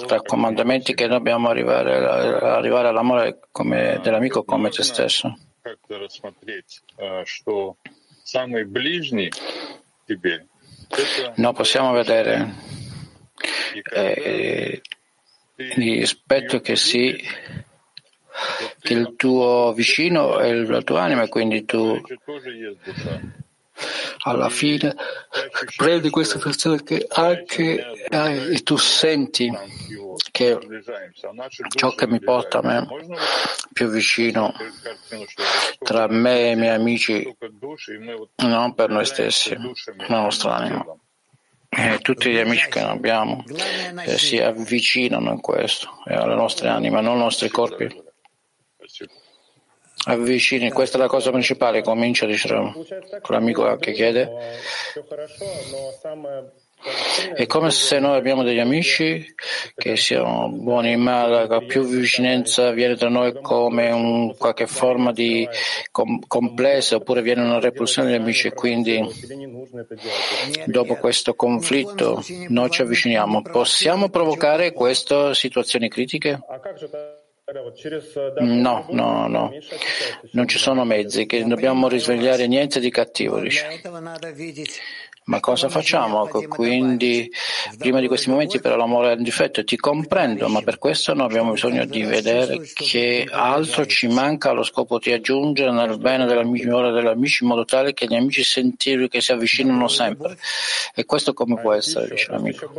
raccomandamenti 0.08 0.94
che 0.94 1.08
dobbiamo 1.08 1.50
arrivare, 1.50 1.96
arrivare 1.96 2.88
all'amore 2.88 3.40
come, 3.52 4.00
dell'amico 4.02 4.44
come 4.44 4.70
te 4.70 4.84
stesso. 4.84 5.36
как-то 5.62 6.00
рассмотреть, 6.00 6.82
э, 6.98 7.26
что 7.26 7.78
самый 8.24 8.66
ближний 8.66 9.32
тебе 10.08 10.48
это 10.90 11.34
Non 11.38 11.54
possiamo 11.54 11.92
vedere 11.94 12.54
eh, 13.92 14.82
rispetto 15.56 16.62
che 16.62 16.76
sì 16.76 17.16
che 18.80 18.94
il 18.94 19.16
tuo 19.16 19.74
vicino 19.74 20.40
è 20.40 20.54
la 20.54 20.82
tua 20.82 21.04
anima 21.04 21.24
e 21.24 21.30
quindi 21.30 21.66
tu 21.66 22.02
тоже 22.26 22.52
есть 22.52 22.84
душа. 22.84 23.22
alla 24.25 24.49
fine. 24.49 24.95
Prendi 25.77 26.11
questa 26.11 26.39
persona 26.39 26.77
che 26.83 27.07
anche 27.09 27.93
eh, 28.09 28.63
tu 28.63 28.77
senti 28.77 29.51
che 30.31 30.59
ciò 31.75 31.95
che 31.95 32.07
mi 32.07 32.21
porta 32.21 32.59
a 32.59 32.63
me 32.63 32.87
più 33.73 33.89
vicino 33.89 34.53
tra 35.79 36.09
me 36.09 36.49
e 36.49 36.51
i 36.51 36.57
miei 36.57 36.75
amici 36.75 37.37
non 38.37 38.75
per 38.75 38.91
noi 38.91 39.05
stessi 39.05 39.57
la 40.09 40.21
nostra 40.21 40.57
anima. 40.57 40.85
E 41.73 41.99
tutti 42.01 42.31
gli 42.31 42.39
amici 42.39 42.69
che 42.69 42.81
abbiamo 42.81 43.45
eh, 44.05 44.19
si 44.19 44.39
avvicinano 44.39 45.31
in 45.31 45.41
questo 45.41 46.03
e 46.05 46.15
alle 46.15 46.35
nostre 46.35 46.69
anime 46.69 47.01
non 47.01 47.15
ai 47.15 47.23
nostri 47.23 47.49
corpi 47.49 48.09
Avvicini, 50.07 50.71
questa 50.71 50.97
è 50.97 51.01
la 51.01 51.09
cosa 51.09 51.31
principale, 51.31 51.83
comincia 51.83 52.25
diciamo, 52.25 52.73
con 53.21 53.35
l'amico 53.35 53.77
che 53.77 53.93
chiede. 53.93 54.31
È 57.35 57.47
come 57.47 57.71
se 57.71 57.99
noi 57.99 58.17
abbiamo 58.17 58.43
degli 58.43 58.59
amici 58.59 59.35
che 59.75 59.97
siano 59.97 60.49
buoni, 60.49 60.97
ma 60.97 61.27
la 61.27 61.61
più 61.61 61.85
vicinanza 61.85 62.71
viene 62.71 62.97
tra 62.97 63.11
noi 63.11 63.39
come 63.43 63.91
un, 63.91 64.35
qualche 64.39 64.67
forma 64.67 65.13
di 65.13 65.47
com- 65.91 66.21
complesso 66.27 66.97
oppure 66.97 67.21
viene 67.21 67.43
una 67.43 67.61
repulsione 67.61 68.09
degli 68.09 68.21
amici 68.21 68.47
e 68.47 68.55
quindi 68.55 69.07
dopo 70.65 70.97
questo 70.97 71.35
conflitto 71.35 72.25
noi 72.49 72.71
ci 72.71 72.81
avviciniamo. 72.81 73.43
Possiamo 73.43 74.09
provocare 74.09 74.73
queste 74.73 75.35
situazioni 75.35 75.91
critiche? 75.91 76.41
No, 78.41 78.87
no, 78.91 79.27
no, 79.27 79.53
non 80.33 80.47
ci 80.49 80.59
sono 80.59 80.85
mezzi, 80.85 81.27
che 81.27 81.45
dobbiamo 81.45 81.89
risvegliare 81.89 82.47
niente 82.47 82.81
di 82.81 82.91
cattivo, 82.91 83.41
dice. 83.41 83.81
Ma 85.25 85.39
cosa 85.39 85.69
facciamo? 85.69 86.27
Quindi, 86.49 87.31
prima 87.79 88.01
di 88.01 88.09
questi 88.09 88.31
momenti, 88.31 88.59
però 88.59 88.75
l'amore 88.75 89.13
è 89.13 89.17
un 89.17 89.23
difetto, 89.23 89.63
ti 89.63 89.77
comprendo, 89.77 90.49
ma 90.49 90.61
per 90.63 90.79
questo 90.79 91.15
noi 91.15 91.27
abbiamo 91.27 91.53
bisogno 91.53 91.85
di 91.85 92.03
vedere 92.03 92.61
che 92.75 93.29
altro 93.31 93.87
ci 93.87 94.09
manca 94.09 94.51
allo 94.51 94.65
scopo 94.65 94.99
di 94.99 95.13
aggiungere 95.13 95.71
nel 95.71 95.99
bene 95.99 96.27
della 96.27 96.43
migliore 96.43 96.91
degli 96.91 97.07
amici, 97.07 97.45
in 97.45 97.51
modo 97.51 97.65
tale 97.65 97.93
che 97.93 98.07
gli 98.07 98.15
amici 98.15 98.43
sentano 98.43 99.07
che 99.07 99.21
si 99.21 99.31
avvicinano 99.31 99.87
sempre. 99.89 100.37
E 100.95 101.05
questo 101.05 101.33
come 101.33 101.61
può 101.61 101.75
essere, 101.75 102.09
dice 102.09 102.31
l'amico? 102.31 102.73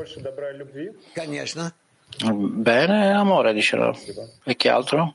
Bene, 2.33 3.13
amore, 3.13 3.53
diceva. 3.53 3.95
E 4.43 4.55
che 4.55 4.69
altro? 4.69 5.13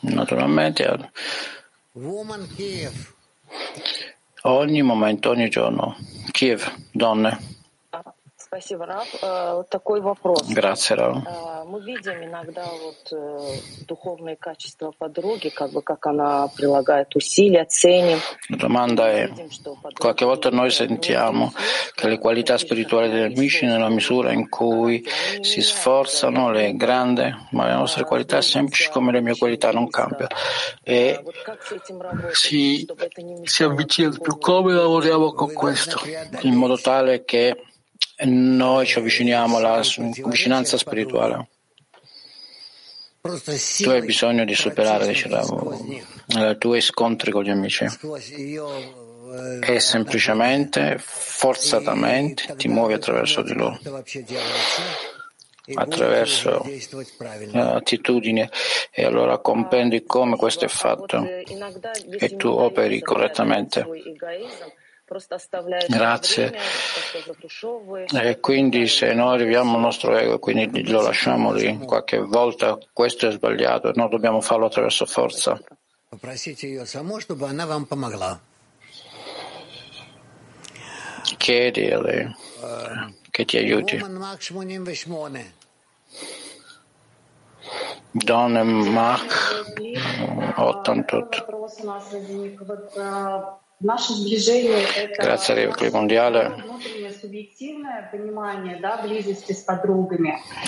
Naturalmente. 0.00 1.10
Ogni 4.42 4.82
momento, 4.82 5.30
ogni 5.30 5.48
giorno. 5.48 5.96
Kiev, 6.30 6.72
donne. 6.92 7.56
Спасибо, 8.47 8.85
Рав. 8.85 9.07
Такой 9.69 10.01
вопрос. 10.01 10.47
Grazie, 10.49 10.95
Rav. 10.95 11.23
Мы 11.65 11.81
видим 11.81 12.21
иногда 12.23 12.65
вот 12.65 13.13
духовные 13.87 14.35
качества 14.35 14.91
подруги, 14.91 15.49
как 15.49 15.71
бы 15.71 15.81
как 15.81 16.05
она 16.05 16.47
прилагает 16.49 17.15
усилия, 17.15 17.65
ценим. 17.65 18.19
La 18.49 18.57
domanda 18.57 19.09
è, 19.09 19.31
qualche 19.97 20.25
volta 20.25 20.49
noi 20.49 20.69
sentiamo 20.71 21.53
che 21.95 22.07
le 22.09 22.19
qualità 22.19 22.57
spirituali 22.57 23.09
degli 23.09 23.33
amici 23.33 23.65
nella 23.65 23.89
misura 23.89 24.33
in 24.33 24.49
cui 24.49 25.03
si 25.41 25.61
sforzano 25.61 26.51
le 26.51 26.75
grandi, 26.75 27.33
ma 27.51 27.67
le 27.67 27.73
nostre 27.73 28.03
qualità 28.03 28.41
semplici 28.41 28.89
come 28.89 29.11
le 29.11 29.21
mie 29.21 29.37
qualità 29.37 29.71
non 29.71 29.89
cambiano 29.89 30.35
e 30.83 31.23
si, 32.33 32.85
si 33.43 33.63
avvicinano. 33.63 34.17
Come 34.39 34.73
lavoriamo 34.73 35.31
con 35.31 35.53
questo? 35.53 36.01
In 36.41 36.55
modo 36.55 36.77
tale 36.77 37.23
che 37.23 37.63
noi 38.24 38.86
ci 38.86 38.98
avviciniamo 38.98 39.58
alla 39.58 39.80
vicinanza 40.24 40.76
spirituale. 40.76 41.48
Tu 43.20 43.90
hai 43.90 44.02
bisogno 44.02 44.44
di 44.44 44.54
superare 44.54 45.06
diciamo, 45.06 46.02
i 46.28 46.56
tuoi 46.58 46.80
scontri 46.80 47.30
con 47.30 47.42
gli 47.42 47.50
amici. 47.50 47.86
e 49.60 49.80
semplicemente, 49.80 50.96
forzatamente, 50.98 52.54
ti 52.56 52.68
muovi 52.68 52.94
attraverso 52.94 53.42
di 53.42 53.52
loro, 53.52 53.78
attraverso 55.74 56.64
attitudini 57.52 58.48
e 58.90 59.04
allora 59.04 59.38
comprendi 59.38 60.04
come 60.04 60.36
questo 60.36 60.64
è 60.64 60.68
fatto. 60.68 61.26
E 62.18 62.36
tu 62.36 62.48
operi 62.48 63.00
correttamente. 63.00 63.86
Grazie. 65.88 66.54
E 68.12 68.40
quindi 68.40 68.86
se 68.86 69.14
noi 69.14 69.34
arriviamo 69.34 69.74
al 69.76 69.80
nostro 69.80 70.16
ego 70.16 70.34
e 70.34 70.38
quindi 70.38 70.88
lo 70.88 71.00
lasciamo 71.00 71.52
lì 71.52 71.78
qualche 71.78 72.18
volta, 72.18 72.78
questo 72.92 73.28
è 73.28 73.32
sbagliato, 73.32 73.92
noi 73.94 74.08
dobbiamo 74.08 74.40
farlo 74.40 74.66
attraverso 74.66 75.06
forza. 75.06 75.58
Chiedi 81.36 81.90
a 81.90 82.00
lei 82.00 82.34
che 83.30 83.44
ti 83.44 83.56
aiuti. 83.56 83.96
Donne 88.10 88.62
Mach 88.62 89.64
88. 90.56 91.46
Grazie 95.16 95.54
a 95.54 95.56
Rio 95.56 95.70
Clip 95.70 95.92
Mondiale. 95.92 96.64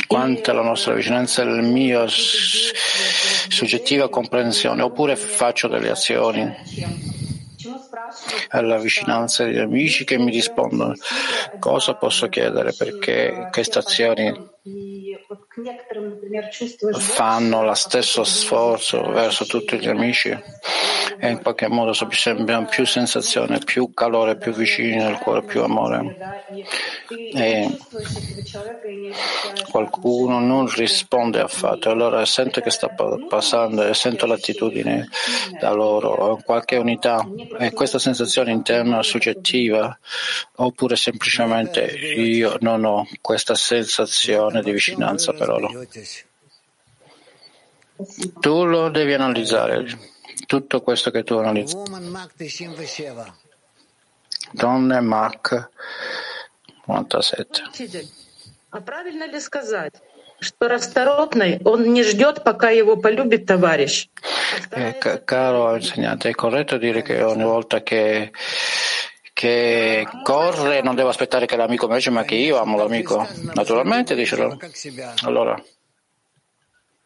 Quanto 0.07 0.51
alla 0.53 0.63
nostra 0.63 0.95
vicinanza, 0.95 1.43
la 1.45 1.61
mia 1.61 2.05
soggettiva 2.07 4.09
comprensione, 4.09 4.83
oppure 4.83 5.17
faccio 5.17 5.67
delle 5.67 5.91
azioni 5.91 6.55
alla 8.49 8.79
vicinanza 8.79 9.45
degli 9.45 9.59
amici 9.59 10.05
che 10.05 10.19
mi 10.19 10.31
rispondono. 10.31 10.95
Cosa 11.59 11.95
posso 11.95 12.29
chiedere? 12.29 12.73
Perché 12.73 13.49
queste 13.51 13.79
azioni 13.79 14.49
fanno 16.99 17.63
lo 17.63 17.75
stesso 17.75 18.25
sforzo 18.25 19.03
verso 19.11 19.45
tutti 19.45 19.79
gli 19.79 19.89
amici? 19.89 20.37
E 21.23 21.29
in 21.29 21.43
qualche 21.43 21.69
modo 21.69 21.93
abbiamo 22.25 22.67
più 22.67 22.87
sensazione, 22.87 23.59
più 23.59 23.93
calore, 23.93 24.39
più 24.39 24.53
vicini 24.53 24.97
nel 24.97 25.19
cuore, 25.19 25.43
più 25.43 25.63
amore. 25.63 26.17
E 27.35 27.77
qualcuno 29.71 30.39
non 30.41 30.67
risponde 30.75 31.41
affatto, 31.41 31.91
allora 31.91 32.25
sento 32.25 32.63
che 32.63 32.71
sta 32.71 32.89
passando 33.29 33.87
e 33.87 33.93
sento 33.93 34.25
l'attitudine 34.25 35.09
da 35.59 35.73
loro, 35.73 36.41
qualche 36.43 36.77
unità. 36.77 37.27
E 37.59 37.73
questa 37.91 37.99
sensazione 37.99 38.53
interna 38.53 39.03
soggettiva 39.03 39.99
oppure 40.57 40.95
semplicemente 40.95 41.81
io 41.83 42.57
non 42.61 42.85
ho 42.85 43.09
questa 43.21 43.57
sensazione 43.57 44.63
di 44.63 44.71
vicinanza 44.71 45.33
per 45.33 45.49
loro. 45.49 45.85
Tu 48.39 48.65
lo 48.65 48.91
devi 48.91 49.13
analizzare, 49.13 49.99
tutto 50.47 50.83
questo 50.83 51.11
che 51.11 51.25
tu 51.25 51.35
analizzi. 51.35 51.77
Donne 54.53 55.01
Mach 55.01 55.71
97 56.87 57.63
Учитель, 60.40 60.40
а 60.40 60.40
правильно 60.40 60.40
ли 60.40 60.40
сказать, 60.40 60.40
что 60.40 60.68
расторопный, 60.68 61.60
он 61.64 61.94
не 61.94 62.04
ждет, 62.04 62.44
пока 62.44 62.70
его 62.70 62.98
полюбит 62.98 63.46
товарищ? 63.46 64.10
Eh, 64.72 64.94
ca- 65.00 65.18
caro 65.20 65.76
insegnante, 65.76 66.30
è 66.30 66.36
corretto 66.36 66.78
dire 66.78 67.02
che 67.02 67.22
ogni 67.24 67.44
volta 67.44 67.82
che, 67.82 68.32
che 69.34 70.06
corre 70.24 70.82
non 70.82 70.96
devo 70.96 71.10
aspettare 71.10 71.46
che 71.46 71.56
l'amico 71.56 71.88
mi 71.88 71.96
dice 71.96 72.10
ma 72.10 72.24
che 72.24 72.36
io 72.36 72.58
amo 72.58 72.78
l'amico? 72.78 73.28
Naturalmente, 73.54 74.16
dice 74.16 74.36
lui. 74.36 74.58
Allora, 75.24 75.62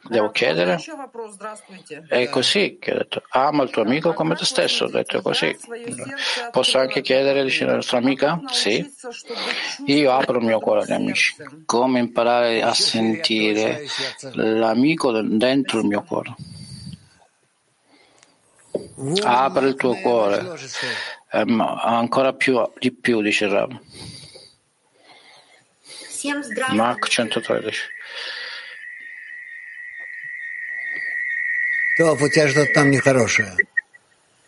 Devo 0.06 0.30
chiedere? 0.30 0.78
È 2.08 2.28
così 2.28 2.76
che 2.78 2.92
ho 2.92 2.98
detto. 2.98 3.22
Ama 3.30 3.62
il 3.62 3.70
tuo 3.70 3.82
amico 3.82 4.12
come 4.12 4.34
te 4.34 4.44
stesso. 4.44 4.84
Ho 4.84 4.90
detto 4.90 5.22
così. 5.22 5.56
Posso 6.50 6.78
anche 6.78 7.00
chiedere 7.00 7.42
dice 7.42 7.64
la 7.64 7.76
nostra 7.76 7.98
amica? 7.98 8.40
Sì. 8.50 8.84
Io 9.86 10.12
apro 10.12 10.38
il 10.38 10.44
mio 10.44 10.60
cuore 10.60 10.82
agli 10.82 10.92
amici. 10.92 11.34
Come 11.64 12.00
imparare 12.00 12.60
a 12.60 12.74
sentire 12.74 13.86
l'amico 14.32 15.10
dentro 15.22 15.80
il 15.80 15.86
mio 15.86 16.02
cuore? 16.02 16.34
Apri 19.22 19.66
il 19.68 19.74
tuo 19.74 19.94
cuore. 19.94 20.58
Um, 21.32 21.60
ancora 21.60 22.32
più, 22.32 22.60
di 22.78 22.92
più, 22.92 23.20
dice 23.22 23.48
Rab. 23.48 23.80
Mark 26.72 27.08
113. 27.08 27.93
То, 31.96 32.14
у 32.14 32.28
тебя 32.28 32.48
что-то 32.48 32.72
там 32.72 32.90
нехорошее. 32.90 33.54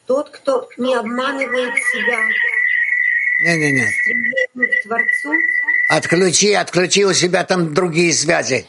Тот, 0.07 0.31
кто 0.31 0.69
не 0.79 0.95
обманывает 0.95 1.75
себя, 1.75 2.19
Не-не-не. 3.41 3.89
стремление 3.89 4.81
к 4.81 4.83
Творцу, 4.83 5.33
Отключи, 5.89 6.53
отключи 6.53 7.05
у 7.05 7.13
себя 7.13 7.45
там 7.45 7.73
другие 7.73 8.13
связи. 8.13 8.67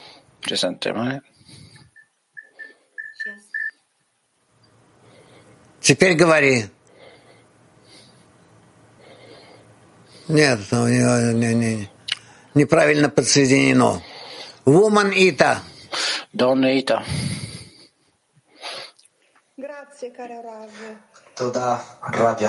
Теперь 5.82 6.14
говори. 6.16 6.66
Нет, 10.28 10.60
ну, 10.72 10.88
не, 10.88 11.34
не, 11.34 11.54
не, 11.54 11.90
неправильно 12.54 13.10
подсоединено. 13.10 14.04
Woman 14.66 15.14
Ita. 15.14 15.60
Donna 16.34 16.78
Ita. 16.78 17.02
Grazie, 20.00 20.12
caro 20.12 20.41
Rav. 20.41 20.70
Toda 21.34 21.84
Rav 22.02 22.39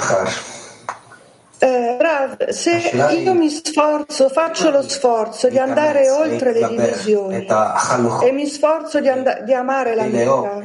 Eh, 1.61 1.97
Rav, 1.99 2.49
se 2.51 2.73
io 3.23 3.33
mi 3.33 3.49
sforzo, 3.49 4.29
faccio 4.29 4.69
lo 4.69 4.83
sforzo 4.83 5.49
di 5.49 5.59
andare 5.59 6.11
oltre 6.11 6.53
le 6.53 6.69
divisioni 6.69 7.47
e 7.47 8.33
mi 8.33 8.45
sforzo 8.45 9.01
di, 9.01 9.09
and- 9.09 9.45
di 9.45 9.55
amare 9.55 9.95
la 9.95 10.05
mia. 10.05 10.25
vita, 10.59 10.61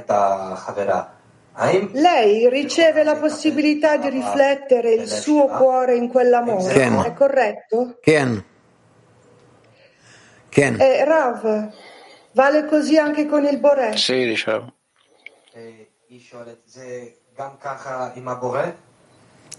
Lei 1.93 2.49
riceve 2.49 3.03
la 3.03 3.15
possibilità 3.15 3.95
di 3.95 4.09
riflettere 4.09 4.91
il 4.91 5.07
suo 5.07 5.47
cuore 5.47 5.95
in 5.95 6.09
quell'amore, 6.09 6.73
Ken. 6.73 7.01
è 7.01 7.13
corretto? 7.13 7.97
Ken. 8.01 8.43
Ken. 10.49 10.81
Eh, 10.81 11.05
Rav, 11.05 11.69
vale 12.34 12.65
così 12.65 12.97
anche 12.97 13.25
con 13.25 13.45
il 13.45 13.57
Borè? 13.57 13.95
Sì, 13.95 14.25
diciamo. 14.25 14.73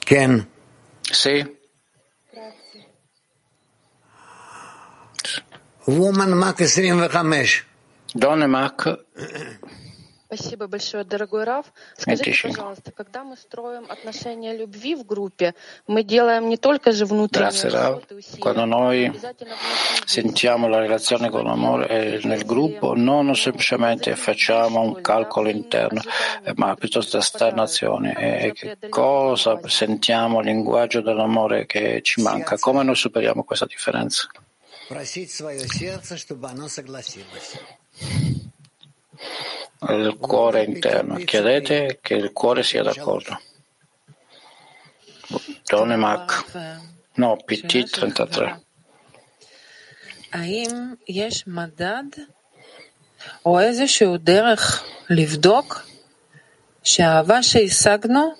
Ken. 0.04 0.48
Sì. 1.00 1.56
Grazie. 2.30 2.86
Woman 5.84 6.30
Mach 6.30 6.56
25. 6.56 7.64
Donne 8.12 8.46
Mach 8.46 8.98
Спасибо 10.33 10.67
большое, 10.67 11.03
дорогой 11.03 11.43
Раф. 11.43 11.73
Скажите, 11.97 12.25
25. 12.25 12.55
пожалуйста, 12.55 12.91
когда 12.91 13.23
мы 13.23 13.35
строим 13.35 13.85
отношения 13.89 14.55
любви 14.55 14.93
в 14.93 15.03
группе, 15.03 15.55
мы 15.87 16.03
делаем 16.03 16.49
не 16.49 16.57
только 16.57 16.91
же 16.91 17.05
внутренние 17.05 17.49
Grazie 17.49 17.71
Rav. 17.71 17.93
работы, 17.95 18.15
усилия, 18.15 18.39
Quando 18.39 18.65
noi 18.65 19.11
sentiamo 20.05 20.67
la 20.67 20.81
relazione 20.81 21.31
con 21.31 21.45
l'amore 21.45 21.87
eh, 21.87 22.19
nel 22.25 22.45
gruppo, 22.45 22.93
non 22.95 23.35
semplicemente 23.35 24.15
facciamo 24.15 24.81
un 24.81 25.01
calcolo 25.01 25.49
interno, 25.49 26.01
eh, 26.43 26.53
ma 26.57 26.75
piuttosto 26.75 27.17
esterna 27.17 27.63
azione. 27.63 28.13
E 28.15 28.53
che 28.53 28.77
cosa 28.87 29.59
sentiamo 29.67 30.41
il 30.41 30.45
linguaggio 30.45 31.01
dell'amore 31.01 31.65
che 31.65 32.01
ci 32.03 32.21
manca? 32.21 32.55
Come 32.59 32.83
noi 32.83 32.95
superiamo 32.95 33.43
questa 33.43 33.65
differenza? 33.65 34.29
Просить 34.87 35.31
свое 35.31 35.67
сердце, 35.67 36.17
чтобы 36.17 36.49
оно 36.49 36.67
согласилось. 36.67 37.57
Il 39.89 40.17
cuore 40.19 40.63
interno. 40.63 41.15
Chiedete 41.15 41.99
che 42.01 42.15
il 42.15 42.31
cuore 42.31 42.63
sia 42.63 42.83
d'accordo. 42.83 43.39
Donne 45.69 45.95
Mac. 45.95 46.45
No, 47.15 47.35
PT 47.35 47.89
33. 47.91 48.55
האם 50.31 50.93
יש 51.07 51.47
מדד 51.47 52.03
או 53.45 53.59
איזשהו 53.59 54.17
דרך 54.17 54.83
לבדוק 55.09 55.81
שהאהבה 56.83 57.43
שהשגנו 57.43 58.33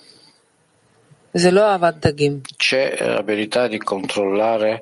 זה 1.33 1.51
לא 1.51 1.71
אהבת 1.71 1.93
דגים? 1.93 2.41
C'è 2.57 2.97
l'abilità 2.99 3.67
di 3.67 3.77
controllare 3.77 4.81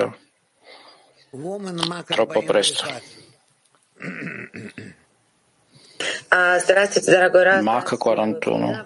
Troppo 2.08 2.42
presto. 2.42 2.84
Здравствуйте, 6.32 7.12
дорогой 7.12 7.62
Мак 7.62 7.94
41. 7.96 8.86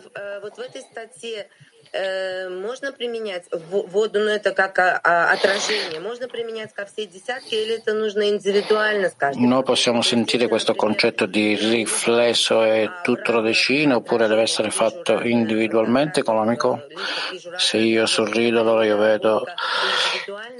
Раф, 1.87 1.93
э, 1.93 1.93
Вот 1.93 1.93
в 1.93 1.93
этой 1.93 1.93
статье 1.93 1.93
э, 1.93 2.49
можно 2.49 2.93
применять 2.93 3.45
в- 3.51 3.87
воду, 3.89 4.19
ну 4.21 4.29
это 4.31 4.53
как 4.53 4.79
а, 4.79 5.01
а, 5.05 5.33
отражение, 5.33 6.01
можно 6.01 6.27
применять 6.29 6.73
ко 6.73 6.85
всей 6.87 7.07
десятке 7.07 7.63
или 7.63 7.75
это 7.79 7.93
нужно 7.95 8.29
индивидуально, 8.31 9.11
скажем? 9.11 9.43
Noi 9.49 9.63
possiamo 9.63 10.03
sentire 10.03 10.49
questo 10.49 10.75
concetto 10.75 11.27
di 11.27 11.55
riflesso 11.55 12.63
e 12.65 12.89
tutto 13.05 13.33
la 13.33 13.43
decina 13.43 13.97
oppure 13.97 14.27
deve 14.29 14.43
essere 14.43 14.71
fatto 14.71 15.21
individualmente 15.23 16.23
con 16.23 16.37
l'amico? 16.37 16.81
Se 17.59 17.77
io 17.79 18.07
sorrido 18.07 18.61
allora 18.61 18.85
io 18.87 18.97
vedo 18.97 19.45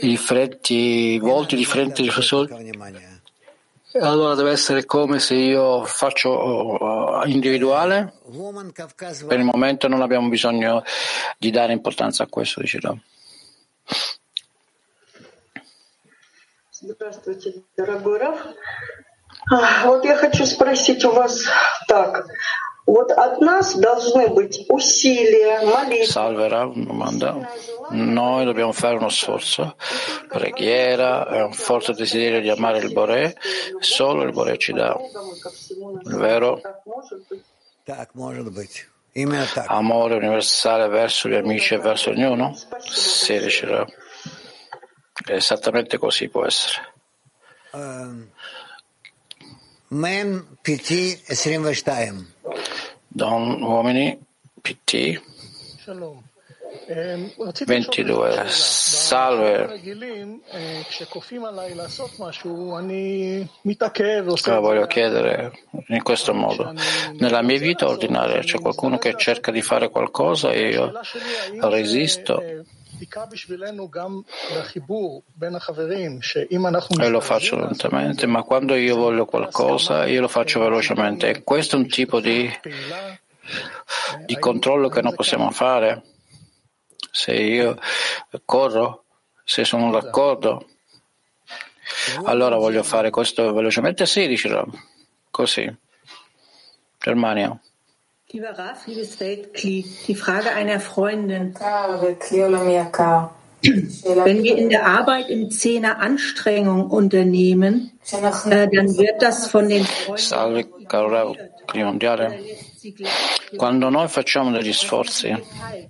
i 0.01 0.09
differenti 0.09 0.75
i 1.15 1.19
volti 1.19 1.57
differenti 1.57 2.03
di 2.03 2.11
persone. 2.11 3.16
allora 4.00 4.36
deve 4.36 4.52
essere 4.52 4.86
come 4.86 5.20
se 5.20 5.36
io 5.36 5.84
faccio 5.86 7.24
eh, 7.24 7.30
individuale? 7.30 8.14
Per 9.28 9.38
il 9.40 9.44
momento 9.44 9.88
non 9.88 10.02
abbiamo 10.02 10.30
bisogno 10.30 10.84
di 11.38 11.52
dare 11.52 11.74
importanza 11.74 12.24
a 12.24 12.28
questo, 12.28 12.62
dice 12.62 12.80
Rav. 12.80 12.98
Здравствуйте, 16.72 17.64
дорогой 17.76 18.20
Раф. 18.20 18.40
Вот 19.50 20.06
я 20.06 20.16
хочу 20.16 20.46
спросить 20.46 21.04
у 21.06 21.12
вас 21.12 21.46
так. 21.88 22.26
Salve 26.06 26.48
Rav, 26.48 26.74
domanda. 26.74 27.38
Noi 27.90 28.46
dobbiamo 28.46 28.72
fare 28.72 28.96
uno 28.96 29.10
sforzo, 29.10 29.76
preghiera, 30.30 31.28
è 31.28 31.44
un 31.44 31.52
forte 31.52 31.92
desiderio 31.92 32.40
di 32.40 32.50
amare 32.50 32.78
il 32.80 32.94
Bore, 32.94 33.36
solo 33.80 34.24
il 34.24 34.32
Bore 34.32 34.58
ci 34.58 34.72
dà, 34.72 34.98
vero? 36.04 36.62
Amore 39.68 40.16
universale 40.16 40.88
verso 40.88 41.28
gli 41.28 41.36
amici 41.36 41.74
e 41.74 41.80
verso 41.80 42.12
ognuno? 42.12 42.58
Sì, 42.80 43.38
Rav. 43.66 43.86
Esattamente 45.28 45.98
così 45.98 46.30
può 46.30 46.46
essere. 46.46 46.94
Mem 49.90 50.58
PT 50.62 51.22
22. 51.28 52.36
Don, 53.08 53.62
uomini, 53.62 54.18
PT 54.62 55.22
22. 57.66 58.44
Salve. 58.48 59.80
Io 64.46 64.62
voglio 64.62 64.88
chiedere 64.88 65.52
in 65.88 66.04
questo 66.04 66.34
modo. 66.34 66.74
Nella 67.14 67.42
mia 67.42 67.58
vita 67.58 67.88
ordinaria 67.88 68.40
c'è 68.42 68.60
qualcuno 68.60 68.98
che 68.98 69.16
cerca 69.18 69.52
di 69.52 69.62
fare 69.62 69.90
qualcosa 69.90 70.52
e 70.52 70.70
io 70.70 70.92
resisto. 71.62 72.44
E 77.04 77.10
lo 77.10 77.20
faccio 77.20 77.58
lentamente, 77.58 78.26
ma 78.28 78.44
quando 78.44 78.76
io 78.76 78.96
voglio 78.96 79.26
qualcosa, 79.26 80.06
io 80.06 80.22
lo 80.22 80.28
faccio 80.28 80.60
velocemente. 80.60 81.30
E 81.30 81.44
questo 81.44 81.76
è 81.76 81.80
un 81.80 81.88
tipo 81.88 82.20
di, 82.20 82.50
di 84.26 84.38
controllo 84.40 84.90
che 84.90 85.02
non 85.02 85.14
possiamo 85.16 85.52
fare. 85.52 86.04
Se 87.12 87.34
io 87.34 87.78
corro, 88.46 89.06
se 89.44 89.64
sono 89.64 89.92
d'accordo, 89.92 90.68
allora 92.26 92.58
voglio 92.58 92.84
fare 92.84 93.10
questo 93.10 93.54
velocemente. 93.54 94.06
Sì, 94.06 94.28
dice 94.28 94.64
Così. 95.30 95.76
Germania. 97.00 97.60
Lieber 98.34 98.60
Raf, 98.60 98.88
liebes 98.88 99.16
Feld, 99.16 99.54
Kli, 99.54 99.86
die 100.06 100.16
Frage 100.16 100.52
einer 100.52 100.82
Freundin. 100.82 101.56
Wenn 101.56 102.20
wir 104.44 104.58
in 104.58 104.68
der 104.68 104.86
Arbeit 104.86 105.30
im 105.30 105.50
Zehner 105.50 106.00
Anstrengung 106.00 106.90
unternehmen, 106.90 107.98
äh, 108.12 108.68
dann 108.68 108.98
wird 108.98 109.22
das 109.22 109.50
von 109.50 109.70
den 109.70 109.86
Freunden 109.86 110.88
caro 110.90 111.38
clima 111.68 111.88
mondiale. 111.88 112.38
Quando 113.58 113.90
noi 113.90 114.10
facciamo 114.10 114.52
degli 114.52 114.74
sforzi 114.74 115.34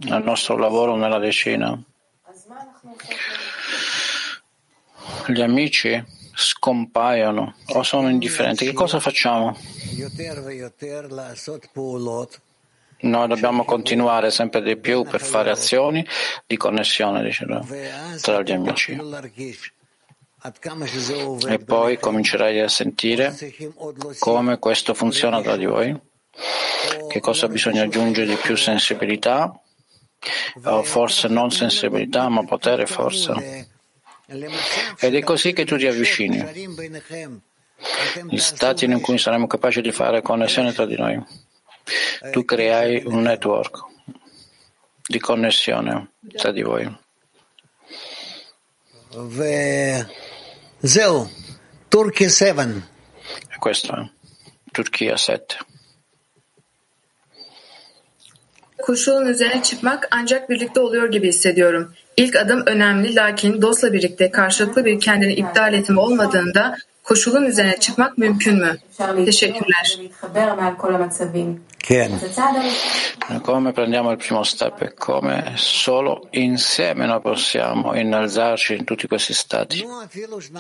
nel 0.06 0.24
nostro 0.24 0.58
lavoro 0.58 0.96
nella 0.96 1.18
decina, 1.18 1.76
gli 5.26 5.42
amici 5.42 6.04
scompaiono 6.38 7.56
o 7.74 7.82
sono 7.82 8.10
indifferenti, 8.10 8.66
che 8.66 8.74
cosa 8.74 9.00
facciamo? 9.00 9.58
Noi 13.00 13.28
dobbiamo 13.28 13.66
continuare 13.66 14.30
sempre 14.30 14.62
di 14.62 14.78
più 14.78 15.04
per 15.04 15.22
fare 15.22 15.50
azioni 15.50 16.06
di 16.46 16.58
connessione 16.58 17.24
dice, 17.24 17.46
tra 18.22 18.42
gli 18.42 18.52
amici. 18.52 19.00
E 21.48 21.60
poi 21.60 21.98
comincerai 21.98 22.60
a 22.62 22.68
sentire 22.68 23.36
come 24.20 24.60
questo 24.60 24.94
funziona 24.94 25.42
tra 25.42 25.58
di 25.58 25.66
voi, 25.66 26.00
che 27.08 27.20
cosa 27.20 27.48
bisogna 27.48 27.82
aggiungere 27.84 28.28
di 28.28 28.36
più 28.36 28.56
sensibilità, 28.56 29.60
o 30.64 30.84
forse 30.84 31.28
non 31.28 31.52
sensibilità, 31.52 32.30
ma 32.30 32.44
potere 32.44 32.84
e 32.84 32.88
forza. 32.88 33.36
Ed 34.28 35.16
è 35.16 35.22
così 35.24 35.54
che 35.54 35.64
tu 35.64 35.78
ti 35.78 35.88
avvicini, 35.88 36.44
gli 38.30 38.38
stati 38.38 38.86
in 38.86 39.00
cui 39.00 39.18
saremo 39.18 39.48
capaci 39.48 39.82
di 39.82 39.92
fare 39.92 40.22
connessione 40.22 40.74
tra 40.74 40.86
di 40.86 40.98
noi. 40.98 41.24
Tu 42.32 42.44
creai 42.44 43.04
un 43.06 43.22
network 43.22 43.86
di 45.08 45.20
connessione 45.20 46.12
tra 46.36 46.52
di 46.52 46.62
voi. 46.62 46.94
Turkey 51.88 52.30
7. 52.30 52.82
E 53.50 53.58
questo 53.60 53.96
è 53.96 54.10
Turchia 54.74 55.18
7. 55.18 55.58
Koşulun 58.78 59.26
üzerine 59.26 59.64
çıkmak 59.64 60.08
ancak 60.12 60.50
birlikte 60.50 60.80
oluyor 60.80 61.12
gibi 61.12 61.28
hissediyorum. 61.28 61.94
İlk 62.18 62.36
adım 62.36 62.64
önemli 62.66 63.16
lakin 63.16 63.62
dostla 63.62 63.94
birlikte 63.94 64.32
karşılıklı 64.32 64.86
bir 64.86 65.00
kendini 65.00 65.34
iptal 65.34 65.74
etme 65.74 66.00
olmadığında 66.00 66.76
koşulun 67.08 67.46
üzerine 67.46 67.78
çıkmak 67.80 68.18
mümkün 68.18 68.56
mü? 68.56 68.78
Teşekkürler. 69.26 70.00
Come 73.46 73.72
prendiamo 73.72 74.12
il 74.14 74.18
primo 74.18 74.44
step 74.44 74.82
e 74.82 74.90
come 75.06 75.54
solo 75.56 76.22
insieme 76.34 77.08
noi 77.08 77.22
possiamo 77.22 77.96
innalzarci 77.96 78.76
in 78.76 78.86
tutti 78.86 79.08
questi 79.08 79.34
stati. 79.34 79.86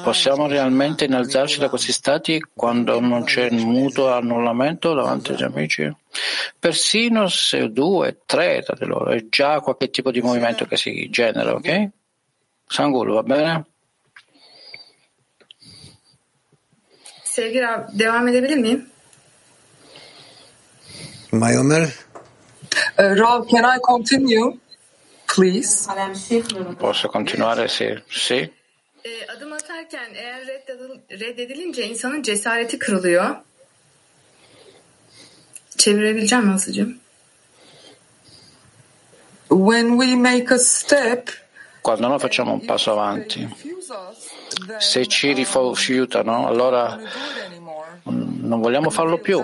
Possiamo 0.04 0.48
realmente 0.48 1.06
innalzarci 1.06 1.60
da 1.60 1.70
questi 1.70 1.92
stati 1.92 2.42
quando 2.56 3.02
non 3.02 3.24
c'è 3.26 3.50
un 3.52 3.58
mutuo 3.58 4.14
annullamento 4.14 4.94
davanti 4.94 5.32
agli 5.32 5.44
amici? 5.44 5.96
Persino 6.60 7.28
se 7.28 7.72
due, 7.72 8.18
tre 8.26 8.62
tra 8.62 8.76
di 8.80 8.86
loro, 8.86 9.12
è 9.12 9.26
già 9.30 9.60
qualche 9.60 9.90
tipo 9.90 10.12
di 10.12 10.22
movimento 10.22 10.66
che 10.66 10.78
si 10.78 11.10
genera, 11.10 11.54
ok? 11.54 11.90
Sangulu, 12.68 13.14
va 13.14 13.24
bene? 13.24 13.66
Sevgili 17.38 17.62
Rab, 17.62 18.00
devam 18.00 18.28
edebilir 18.28 18.58
miyim? 18.58 18.86
Mayomer? 21.32 21.90
Uh, 23.00 23.18
Rav, 23.18 23.48
can 23.48 23.78
I 23.78 23.80
continue, 23.82 24.58
please? 25.28 25.92
Posso 26.80 27.12
continuare? 27.12 27.68
Sì. 27.68 27.96
sì. 28.10 28.52
E, 29.06 29.28
adım 29.28 29.54
atarken 29.54 30.14
eğer 30.14 30.42
reddedil- 30.42 31.20
reddedilince 31.20 31.88
insanın 31.88 32.22
cesareti 32.22 32.80
kırılıyor. 32.80 33.36
Çevirebileceğim 35.78 36.46
mi 36.46 36.54
hızlıca? 36.54 36.88
When 39.50 40.00
we 40.00 40.16
make 40.16 40.56
a 40.56 40.60
step, 40.60 41.32
Quando 41.88 42.08
noi 42.10 42.20
facciamo 42.20 42.52
un 42.52 42.66
passo 42.66 42.92
avanti, 42.92 43.48
se 44.78 45.08
ci 45.08 45.32
rifiutano, 45.32 46.46
allora 46.46 47.00
non 48.04 48.60
vogliamo 48.60 48.90
farlo 48.90 49.20
più. 49.20 49.42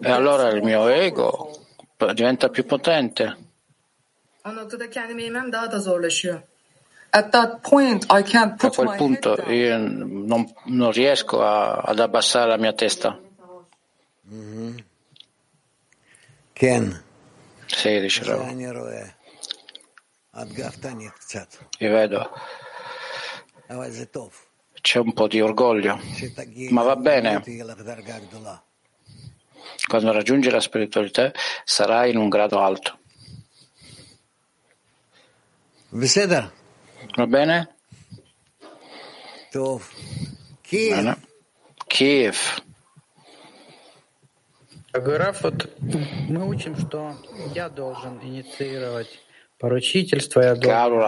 E 0.00 0.10
allora 0.10 0.48
il 0.48 0.60
mio 0.64 0.88
ego 0.88 1.56
diventa 2.12 2.48
più 2.48 2.66
potente. 2.66 3.36
A 8.66 8.70
quel 8.70 8.96
punto 8.96 9.36
io 9.52 9.78
non, 9.78 10.52
non 10.64 10.90
riesco 10.90 11.42
a- 11.44 11.74
ad 11.76 12.00
abbassare 12.00 12.48
la 12.48 12.56
mia 12.56 12.72
testa. 12.72 13.16
Ken. 16.52 17.02
Sì, 17.74 17.98
euro. 18.30 18.44
E 21.78 21.88
vedo 21.88 22.30
c'è 24.80 24.98
un 24.98 25.12
po' 25.12 25.28
di 25.28 25.40
orgoglio, 25.40 26.00
ma 26.70 26.82
va 26.82 26.96
bene. 26.96 27.42
Quando 29.86 30.12
raggiungi 30.12 30.50
la 30.50 30.60
spiritualità 30.60 31.32
sarai 31.64 32.10
in 32.10 32.16
un 32.16 32.28
grado 32.28 32.60
alto. 32.60 32.98
Va 37.16 37.26
bene? 37.26 37.76
bene. 41.02 41.20
Kiev. 41.86 42.36
Caro 50.58 50.98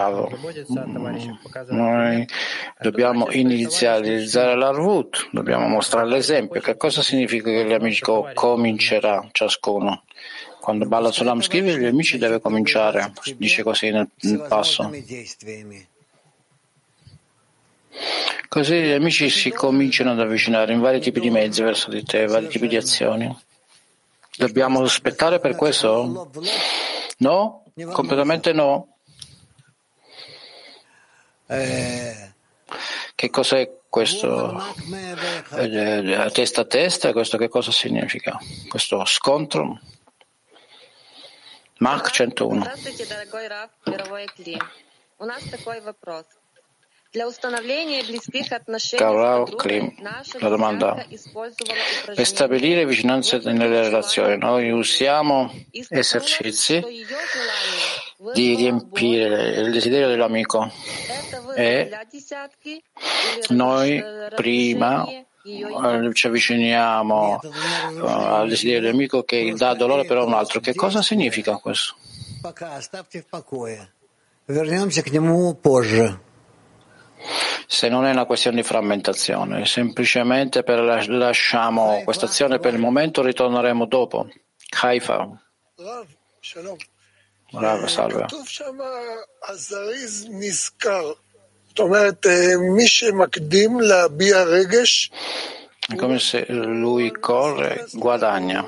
noi 1.70 2.28
dobbiamo 2.80 3.30
inizializzare 3.32 4.54
l'Arvut, 4.54 5.30
dobbiamo 5.32 5.66
mostrare 5.66 6.06
l'esempio. 6.06 6.60
Che 6.60 6.76
cosa 6.76 7.02
significa 7.02 7.50
che 7.50 7.64
gli 7.64 7.72
amici 7.72 8.02
comincerà 8.34 9.28
ciascuno? 9.32 10.04
Quando 10.60 10.86
Balla 10.86 11.10
Sulam 11.10 11.40
scrive, 11.40 11.76
gli 11.76 11.86
amici 11.86 12.18
deve 12.18 12.40
cominciare, 12.40 13.12
dice 13.36 13.64
così 13.64 13.90
nel, 13.90 14.08
nel 14.20 14.44
passo. 14.48 14.92
Così 18.48 18.80
gli 18.80 18.92
amici 18.92 19.28
si 19.28 19.50
cominciano 19.50 20.12
ad 20.12 20.20
avvicinare 20.20 20.72
in 20.72 20.78
vari 20.78 21.00
tipi 21.00 21.18
di 21.18 21.30
mezzi 21.30 21.62
verso 21.62 21.90
di 21.90 22.04
te, 22.04 22.26
vari 22.26 22.46
tipi 22.46 22.68
di 22.68 22.76
azioni. 22.76 23.50
Dobbiamo 24.36 24.82
aspettare 24.82 25.38
per 25.40 25.54
questo? 25.56 26.30
No? 27.18 27.64
Completamente 27.92 28.52
no. 28.52 28.96
Che 33.14 33.30
cos'è 33.30 33.70
questo 33.88 34.58
eh, 35.50 36.30
testa 36.32 36.62
a 36.62 36.64
testa? 36.64 37.12
Questo 37.12 37.36
che 37.36 37.48
cosa 37.48 37.70
significa? 37.70 38.38
Questo 38.68 39.04
scontro? 39.04 39.78
Mark 41.78 42.10
101. 42.10 42.64
Karao 48.96 49.44
Klim, 49.44 49.92
la 50.40 50.48
domanda 50.48 51.06
per 52.14 52.24
stabilire 52.26 52.86
vicinanze 52.86 53.38
nelle 53.44 53.82
relazioni, 53.82 54.38
noi 54.38 54.70
usiamo 54.70 55.52
esercizi 55.90 56.82
di 58.32 58.54
riempire 58.54 59.50
il 59.60 59.72
desiderio 59.72 60.08
dell'amico 60.08 60.72
e 61.54 61.90
noi 63.48 64.02
prima 64.34 65.06
ci 66.12 66.26
avviciniamo 66.26 67.40
al 68.06 68.48
desiderio 68.48 68.80
dell'amico 68.80 69.22
che 69.22 69.52
dà 69.54 69.74
dolore 69.74 70.06
però 70.06 70.22
a 70.22 70.24
un 70.24 70.32
altro. 70.32 70.60
Che 70.60 70.74
cosa 70.74 71.02
significa 71.02 71.56
questo? 71.56 71.94
se 77.66 77.88
non 77.88 78.04
è 78.04 78.10
una 78.10 78.24
questione 78.24 78.56
di 78.56 78.62
frammentazione, 78.62 79.66
semplicemente 79.66 80.62
per 80.62 81.08
lasciamo 81.08 82.02
questa 82.04 82.26
azione 82.26 82.58
per 82.58 82.74
il 82.74 82.80
momento, 82.80 83.22
ritorneremo 83.22 83.86
dopo. 83.86 84.28
Haifa. 84.80 85.28
Bravo, 87.50 87.86
salve. 87.86 88.26
È 95.88 95.94
come 95.96 96.18
se 96.18 96.46
lui 96.48 97.10
corre, 97.12 97.86
guadagna. 97.92 98.66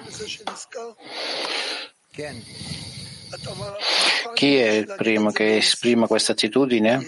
Chi 4.35 4.57
è 4.57 4.71
il 4.71 4.95
primo 4.97 5.31
che 5.31 5.57
esprima 5.57 6.07
questa 6.07 6.33
attitudine? 6.33 7.05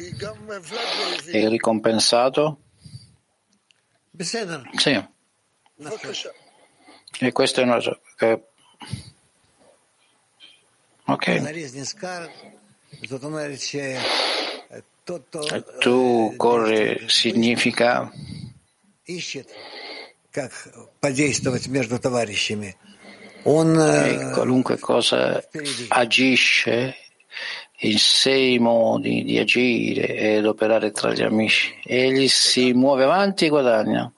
È 1.26 1.48
ricompensato? 1.48 2.60
Sì. 4.76 5.04
E 7.20 7.32
questo 7.32 7.60
è 7.60 7.64
una. 7.64 7.78
Eh. 8.18 8.42
Ok. 11.04 11.26
Eh, 15.52 15.64
tu 15.80 16.34
corri 16.36 17.08
significa. 17.08 18.12
Как 20.32 20.52
подействовать 21.00 21.68
между 21.68 21.98
товарищами 21.98 22.76
e 24.10 24.30
qualunque 24.32 24.78
cosa 24.78 25.40
agisce 25.88 26.96
in 27.80 27.98
sei 27.98 28.58
modi 28.58 29.22
di 29.22 29.38
agire 29.38 30.16
ed 30.16 30.46
operare 30.46 30.90
tra 30.90 31.12
gli 31.12 31.22
amici. 31.22 31.72
Egli 31.84 32.26
si 32.26 32.72
muove 32.72 33.04
avanti 33.04 33.46
e 33.46 33.48
guadagna. 33.48 34.10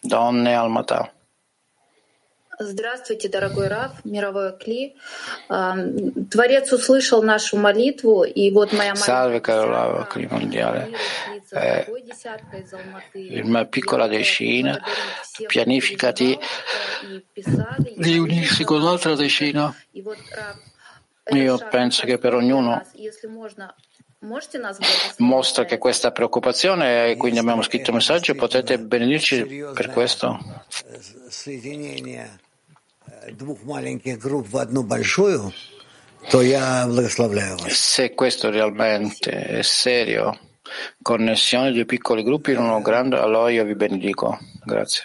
Donne 0.00 0.54
al 0.54 0.70
matà. 0.70 1.12
Здравствуйте, 2.61 3.29
дорогой 3.29 3.69
Раф, 3.69 4.03
мировой 4.03 4.51
Кли. 4.51 4.97
А, 5.47 5.77
Творец 6.29 6.73
услышал 6.73 7.23
нашу 7.23 7.55
молитву, 7.55 8.25
и 8.25 8.51
вот 8.51 8.73
моя 8.73 8.95
Salve 8.95 9.39
молитва 9.39 9.39
caro 9.39 9.69
Lava, 9.71 10.05
clima 10.11 10.37
mondiale. 10.37 10.91
eh, 11.53 11.85
una 13.43 13.63
piccola 13.63 14.07
decina 14.07 14.83
pianifica 15.47 16.11
di, 16.11 16.37
di 17.95 18.17
unirsi 18.17 18.65
con 18.65 18.81
l'altra 18.83 19.15
decina. 19.15 19.73
Io 21.31 21.57
penso 21.69 22.05
che 22.05 22.17
per 22.17 22.33
ognuno 22.33 22.83
mostra 25.17 25.63
che 25.63 25.77
questa 25.77 26.11
preoccupazione 26.11 27.11
e 27.11 27.15
quindi 27.15 27.39
abbiamo 27.39 27.61
scritto 27.61 27.91
un 27.91 27.97
messaggio 27.97 28.35
potete 28.35 28.77
benedirci 28.77 29.63
per 29.73 29.91
questo 29.91 30.37
Se 37.70 38.14
questo 38.14 38.50
realmente 38.50 39.30
è 39.30 39.62
serio? 39.62 40.38
Connessione 41.02 41.72
di 41.72 41.84
piccoli 41.84 42.22
gruppi 42.22 42.52
in 42.52 42.58
uno 42.58 42.80
grande 42.80 43.18
allora 43.18 43.50
io 43.50 43.64
vi 43.64 43.74
benedico. 43.74 44.38
Grazie. 44.64 45.04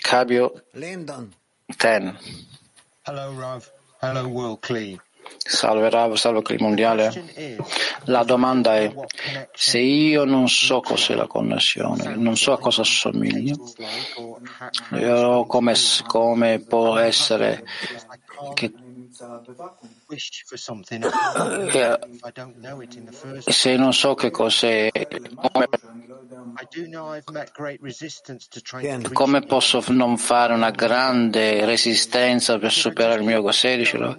Cabio 0.00 0.64
10 0.70 2.16
Hello 3.02 3.38
Rav, 3.38 3.72
hello 4.00 4.26
World 4.26 4.58
Clee. 4.58 5.05
Salve 5.38 5.90
Rav, 5.90 6.14
salve 6.14 6.42
Cli 6.42 6.56
mondiale. 6.58 7.12
La 8.04 8.24
domanda 8.24 8.76
è, 8.76 8.92
se 9.52 9.78
io 9.78 10.24
non 10.24 10.48
so 10.48 10.80
cos'è 10.80 11.14
la 11.14 11.26
connessione, 11.26 12.16
non 12.16 12.36
so 12.36 12.52
a 12.52 12.58
cosa 12.58 12.82
assomiglia, 12.82 13.54
come, 15.46 15.74
come 16.06 16.58
può 16.60 16.96
essere 16.96 17.64
che 18.54 18.72
se 23.46 23.76
non 23.76 23.92
so 23.94 24.14
che 24.14 24.30
cos'è, 24.30 24.90
come, 25.50 25.68
come 29.12 29.40
posso 29.42 29.82
non 29.88 30.18
fare 30.18 30.52
una 30.52 30.70
grande 30.70 31.64
resistenza 31.64 32.58
per 32.58 32.72
superare 32.72 33.20
il 33.20 33.26
mio 33.26 33.38
ego 33.38 33.52
16? 33.52 34.16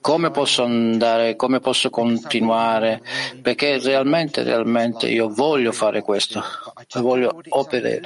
Come 0.00 0.30
posso 0.30 0.62
andare, 0.62 1.34
come 1.36 1.60
posso 1.60 1.90
continuare? 1.90 3.02
Perché 3.42 3.78
realmente, 3.78 4.42
realmente 4.42 5.08
io 5.08 5.28
voglio 5.28 5.72
fare 5.72 6.02
questo, 6.02 6.42
voglio 6.94 7.40
operare. 7.48 8.02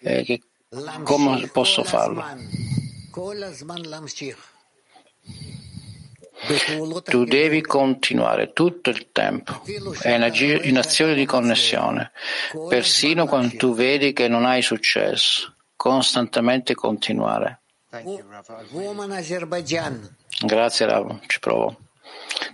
Eh, 0.00 0.40
come 1.04 1.48
posso 1.52 1.84
farlo? 1.84 2.24
Tu 7.03 7.23
devi 7.25 7.61
continuare 7.61 8.53
tutto 8.53 8.89
il 8.89 9.11
tempo 9.11 9.61
in 10.03 10.77
azione 10.77 11.13
di 11.15 11.25
connessione, 11.25 12.11
persino 12.69 13.25
quando 13.25 13.55
tu 13.57 13.73
vedi 13.73 14.13
che 14.13 14.27
non 14.27 14.45
hai 14.45 14.61
successo, 14.61 15.55
costantemente 15.75 16.75
continuare. 16.75 17.59
Grazie 20.39 20.85
Rav, 20.85 21.19
ci 21.25 21.39
provo. 21.39 21.75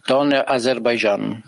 Donne 0.06 0.41
Azerbaijan. 0.41 1.44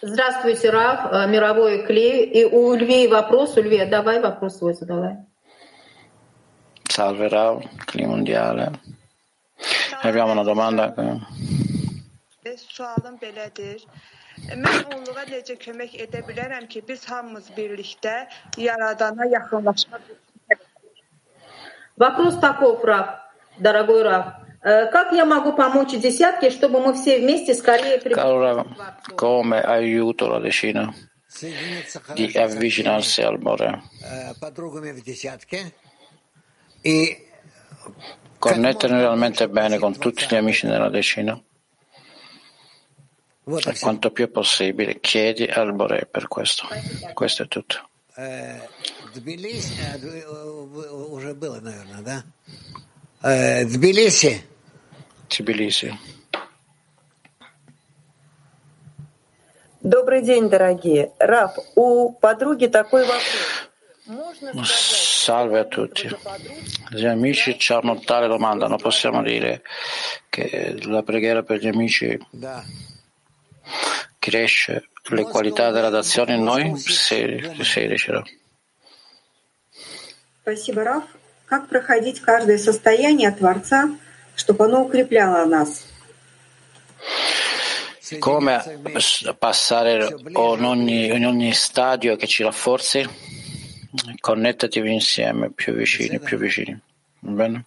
Здравствуйте, 0.00 0.70
Рав, 0.70 1.28
мировой 1.28 1.84
клей. 1.84 2.24
И 2.26 2.44
у 2.44 2.72
Львей 2.74 3.08
вопрос. 3.08 3.56
У 3.56 3.62
Львей, 3.62 3.84
давай 3.86 4.20
вопрос 4.20 4.58
свой 4.58 4.74
задавай. 4.74 5.16
Salve 6.92 7.28
Rav, 7.28 7.62
clima 7.86 8.08
mondiale. 8.08 8.70
Abbiamo 10.02 10.32
una 10.32 10.44
domanda. 10.44 10.94
Sualım 12.56 13.18
belədir. 13.20 13.82
Mən 14.54 14.94
onluğa 14.94 15.24
necə 15.28 15.58
kömək 15.58 15.96
edə 16.04 16.22
bilərəm 16.26 16.68
ki, 16.70 16.82
biz 16.88 17.04
hamımız 17.10 17.50
birlikdə 17.56 18.28
Yaradana 18.56 19.26
yaxınlaşmaq 19.26 20.00
Вопрос 21.98 22.38
таков, 22.38 22.84
Рав, 22.84 23.06
дорогой 23.58 24.02
Рав. 24.02 24.24
Как 24.60 25.12
я 25.12 25.24
могу 25.24 25.52
помочь 25.52 25.90
десятке, 25.90 26.50
чтобы 26.50 26.80
мы 26.80 26.94
все 26.94 27.18
вместе 27.20 27.54
скорее 27.54 27.98
Allora, 28.16 28.64
come 29.16 29.60
aiuto 29.60 30.28
la 30.28 30.40
decina 30.40 30.92
di 32.14 32.36
avvicinarsi 32.36 33.22
al 33.22 33.38
More? 33.38 33.82
E 36.82 37.28
connettere 38.38 38.98
realmente 38.98 39.48
bene 39.48 39.78
con 39.78 39.98
tutti 39.98 40.26
gli 40.28 40.34
amici 40.34 40.66
nella 40.66 40.88
decina. 40.88 41.40
E 43.44 43.78
quanto 43.80 44.10
più 44.10 44.26
è 44.26 44.28
possibile, 44.28 45.00
chiedi 45.00 45.44
al 45.44 45.74
Bore 45.74 46.06
per 46.06 46.28
questo. 46.28 46.68
Questo 47.14 47.42
è 47.44 47.48
tutto. 47.48 47.88
Tbilisi. 53.20 54.46
Tbilisi. 55.26 55.98
Добрый 59.80 60.22
день, 60.22 60.48
дорогие. 60.50 61.12
Раф, 61.18 61.56
у 61.76 62.12
подруги 62.12 62.66
такой 62.66 63.06
вопрос. 63.06 63.70
Salve 65.22 65.60
a 65.60 65.64
tutti. 65.64 66.08
Gli 66.90 67.06
amici 67.06 67.58
ci 67.58 67.72
hanno 67.72 68.00
tale 68.00 68.26
domanda, 68.26 68.66
non 68.66 68.78
possiamo 68.78 69.22
dire 69.22 69.62
che 70.28 70.76
la 70.82 71.02
preghiera 71.02 71.42
per 71.42 71.60
gli 71.60 71.68
amici 71.68 72.18
cresce 74.18 74.88
le 75.10 75.22
qualità 75.22 75.70
della 75.70 75.90
d'azione 75.90 76.34
in 76.34 76.42
noi? 76.42 76.76
Sì, 76.76 77.38
sì, 77.60 77.86
riuscirà. 77.86 78.22
Спасибо, 80.40 80.82
Раф. 80.82 81.04
Как 81.46 81.68
проходить 81.68 82.20
каждое 82.20 82.58
состояние 82.58 83.30
Творца, 83.30 83.88
чтобы 84.34 84.64
оно 84.64 84.82
укрепляло 84.82 85.44
нас? 85.46 85.84
Come 88.18 88.62
passare 89.38 90.08
in 90.08 90.64
ogni, 90.64 91.06
in 91.06 91.26
ogni 91.26 91.52
stadio 91.52 92.16
che 92.16 92.26
ci 92.26 92.42
rafforzi? 92.42 93.06
Connettatevi 94.19 94.91
insieme, 94.91 95.51
più 95.51 95.73
vicini, 95.73 96.19
più 96.19 96.37
vicini. 96.37 96.79
Va 97.19 97.31
bene? 97.31 97.65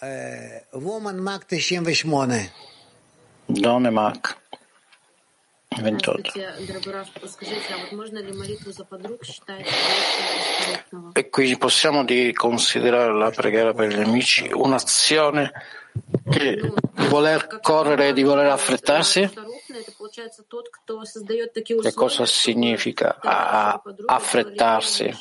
98. 0.00 1.56
Donne 3.46 3.90
Mac 3.90 4.42
28. 5.80 6.32
E 11.12 11.30
quindi 11.30 11.56
possiamo 11.56 12.04
di 12.04 12.32
considerare 12.32 13.12
la 13.12 13.30
preghiera 13.30 13.72
per 13.72 13.88
gli 13.88 14.00
amici 14.00 14.50
un'azione 14.52 15.52
che 16.28 16.60
di 16.60 16.72
voler 17.08 17.60
correre, 17.60 18.12
di 18.12 18.22
voler 18.22 18.46
affrettarsi? 18.46 19.30
Che 21.80 21.92
cosa 21.94 22.26
significa 22.26 23.18
affrettarsi? 24.06 25.12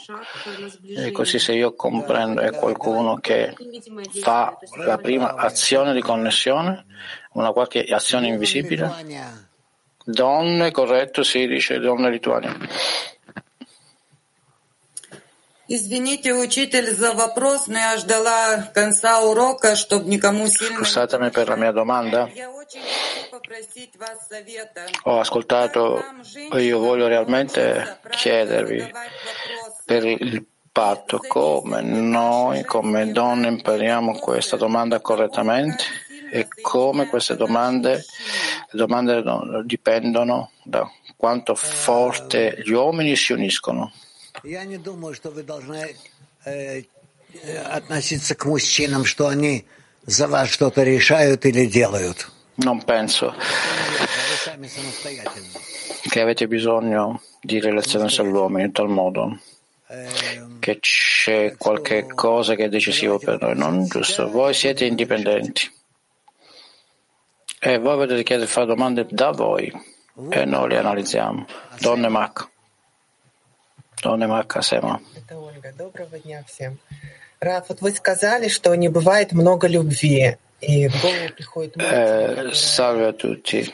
E 0.96 1.12
così 1.12 1.40
se 1.40 1.54
io 1.54 1.74
comprendo 1.76 2.42
è 2.42 2.52
qualcuno 2.52 3.18
che 3.20 3.56
fa 4.22 4.58
la 4.78 4.98
prima 4.98 5.36
azione 5.36 5.94
di 5.94 6.02
connessione, 6.02 6.86
una 7.34 7.52
qualche 7.52 7.84
azione 7.84 8.28
invisibile? 8.28 9.52
Donne, 10.04 10.72
corretto, 10.72 11.24
sì, 11.24 11.48
dice 11.48 11.80
donna 11.80 12.10
lituana. 12.10 12.58
Scusatemi 20.76 21.30
per 21.30 21.48
la 21.48 21.56
mia 21.56 21.72
domanda. 21.72 22.30
Ho 25.04 25.20
ascoltato, 25.20 26.04
e 26.52 26.62
io 26.62 26.80
voglio 26.80 27.08
realmente 27.08 28.00
chiedervi 28.10 28.92
per 29.86 30.06
il 30.06 30.46
patto 30.72 31.20
come 31.28 31.82
noi 31.82 32.64
come 32.64 33.12
donne 33.12 33.48
impariamo 33.48 34.18
questa 34.18 34.58
domanda 34.58 35.00
correttamente 35.00 35.84
e 36.34 36.48
come 36.64 37.08
queste 37.10 37.36
domande, 37.36 38.04
domande 38.72 39.22
dipendono 39.66 40.50
da 40.64 40.90
quanto 41.16 41.54
forte 41.54 42.60
gli 42.66 42.72
uomini 42.72 43.16
si 43.16 43.34
uniscono. 43.34 43.94
Non 52.56 52.84
penso 52.84 53.36
che 56.10 56.20
avete 56.20 56.48
bisogno 56.48 57.22
di 57.42 57.60
relazionarsi 57.60 58.22
agli 58.22 58.62
in 58.64 58.72
tal 58.72 58.90
modo 58.90 59.38
che 60.60 60.80
c'è 60.80 61.54
qualche 61.60 62.08
cosa 62.08 62.56
che 62.56 62.64
è 62.64 62.70
decisivo 62.70 63.20
per 63.20 63.40
noi, 63.40 63.56
non 63.56 63.86
giusto? 63.86 64.32
Voi 64.32 64.56
siete 64.56 64.86
indipendenti. 64.86 65.82
E 67.63 67.79
voi 67.79 67.97
vedete 67.99 68.23
chiedere 68.23 68.47
di 68.47 68.53
fare 68.53 68.67
domande 68.67 69.07
da 69.11 69.31
voi 69.31 69.73
e 70.31 70.45
noi 70.45 70.69
le 70.69 70.79
analizziamo. 70.79 71.47
Donne 71.81 72.09
Mac. 72.09 72.49
Donne 74.01 74.27
Mac 74.27 74.57
Asema. 74.57 75.01
Это 75.17 75.37
Ольга. 75.39 75.73
Доброго 75.77 76.19
дня 76.19 76.45
всем. 76.47 76.79
Раф, 77.41 77.69
вот 77.69 77.81
вы 77.81 77.93
сказали, 77.93 78.49
что 78.49 78.75
не 78.75 78.89
бывает 78.89 79.33
много 79.33 79.67
любви. 79.69 80.37
И 80.61 80.89
в 80.89 81.01
голову 81.03 81.29
приходит 81.37 81.77
мысль, 81.77 81.89
Eh, 81.89 82.53
salve 82.53 83.07
a 83.07 83.13
tutti. 83.13 83.73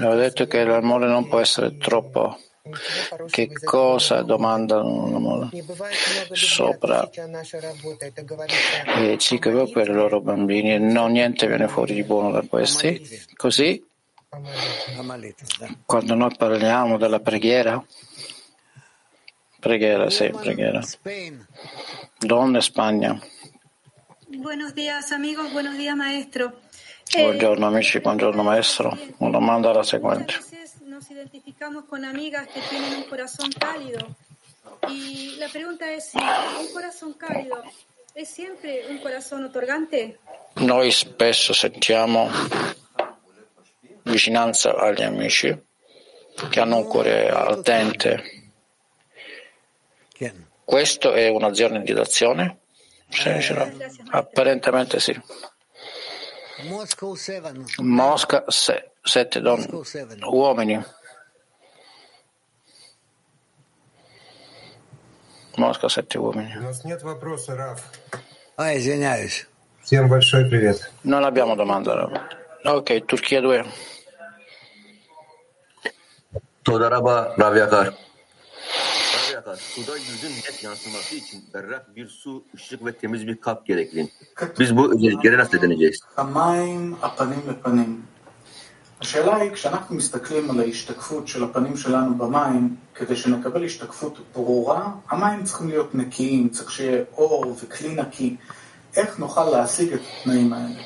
Ho 0.00 0.14
detto 0.14 0.46
che 0.46 0.64
l'amore 0.64 1.06
non 1.08 1.28
può 1.28 1.40
essere 1.40 1.76
troppo. 1.76 2.36
Che 3.29 3.51
cosa 3.63 4.23
domandano 4.23 5.51
sopra 6.31 7.07
e 8.97 9.17
Cicco 9.19 9.69
per 9.69 9.89
i 9.89 9.93
loro 9.93 10.19
bambini? 10.19 10.73
e 10.73 10.79
non 10.79 11.11
niente 11.11 11.45
viene 11.45 11.67
fuori 11.67 11.93
di 11.93 12.03
buono 12.03 12.31
da 12.31 12.41
questi. 12.41 13.07
Così, 13.35 13.85
quando 15.85 16.15
noi 16.15 16.35
parliamo 16.35 16.97
della 16.97 17.19
preghiera, 17.19 17.85
preghiera, 19.59 20.09
sì, 20.09 20.31
preghiera. 20.31 20.81
Donne 22.17 22.61
Spagna. 22.61 23.21
Buenos 24.27 24.73
días 24.73 25.11
amigos, 25.11 25.51
buenos 25.53 25.77
días 25.77 25.95
maestro. 25.95 26.64
Buongiorno 27.13 27.67
amici, 27.67 27.99
buongiorno 27.99 28.43
maestro. 28.43 28.97
Una 29.17 29.29
domanda 29.31 29.69
è 29.69 29.73
la 29.73 29.83
seguente. 29.83 30.33
Noi 40.55 40.91
spesso 40.91 41.53
sentiamo 41.53 42.29
vicinanza 44.03 44.75
agli 44.75 45.03
amici 45.03 45.57
che 46.49 46.59
hanno 46.59 46.77
un 46.77 46.87
cuore 46.87 47.29
ardente. 47.29 48.51
Questo 50.63 51.13
è 51.13 51.29
un'azione 51.29 51.81
di 51.83 51.93
dazione? 51.93 52.57
No. 54.07 54.17
Apparentemente 54.17 54.99
sì. 54.99 55.19
Moscow 56.68 57.14
7. 57.16 57.64
Mosca, 57.78 58.44
se- 58.48 58.90
sette 59.02 59.40
donne, 59.40 59.66
uomini. 60.30 60.84
Mosca, 65.56 65.88
sette 65.88 66.18
uomini. 66.18 66.56
У 66.58 66.62
нас 66.62 66.84
нет 66.84 67.02
вопроса, 67.02 67.56
Раф. 67.56 67.80
А, 68.56 68.76
извиняюсь. 68.76 69.46
Всем 69.82 70.08
большой 70.08 70.44
привет. 70.48 70.90
Non 71.04 71.24
abbiamo 71.24 71.56
domanda. 71.56 72.28
Ok, 72.64 73.04
Turchia 73.06 73.40
2. 73.40 73.64
Todaraba 76.62 77.34
Rav 77.36 77.56
Yakar. 77.56 77.94
Rav 79.45 79.51
Yakar, 79.51 79.63
suda 79.63 79.97
yüzün 79.97 80.29
net 80.29 80.63
yansıması 80.63 81.15
için 81.15 81.43
berrak 81.53 81.95
bir 81.95 82.07
su, 82.07 82.43
ışık 82.55 82.85
ve 82.85 82.91
temiz 82.91 83.27
bir 83.27 83.37
kap 83.37 83.65
gerekli. 83.65 84.09
Biz 84.59 84.77
bu 84.77 84.93
özellikleri 84.93 85.37
nasıl 85.37 85.57
edineceğiz? 85.57 85.99
השאלה 89.01 89.35
היא, 89.35 89.51
כשאנחנו 89.51 89.95
מסתכלים 89.95 90.51
על 90.51 90.59
ההשתקפות 90.59 91.27
של 91.27 91.43
הפנים 91.43 91.77
שלנו 91.77 92.17
במים, 92.17 92.75
כדי 92.95 93.15
שנקבל 93.15 93.65
השתקפות 93.65 94.19
ברורה, 94.35 94.91
המים 95.09 95.43
צריכים 95.43 95.67
להיות 95.69 95.95
נקיים, 95.95 96.49
צריך 96.49 96.71
שיהיה 96.71 97.03
אור 97.17 97.55
וכלי 97.63 97.95
נקי. 97.95 98.35
איך 98.95 99.19
נוכל 99.19 99.45
להשיג 99.49 99.93
את 99.93 99.99
התנאים 100.21 100.53
האלה? 100.53 100.81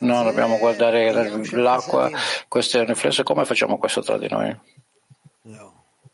No, 0.00 0.16
no, 0.16 0.24
dobbiamo 0.24 0.58
guardare 0.58 1.10
l'acqua, 1.52 2.10
questo 2.48 2.76
è 2.76 2.80
un 2.80 2.86
riflesso, 2.86 3.22
come 3.22 3.44
facciamo 3.46 3.78
questo 3.78 4.02
tra 4.02 4.18
di 4.18 4.28
noi? 4.28 4.54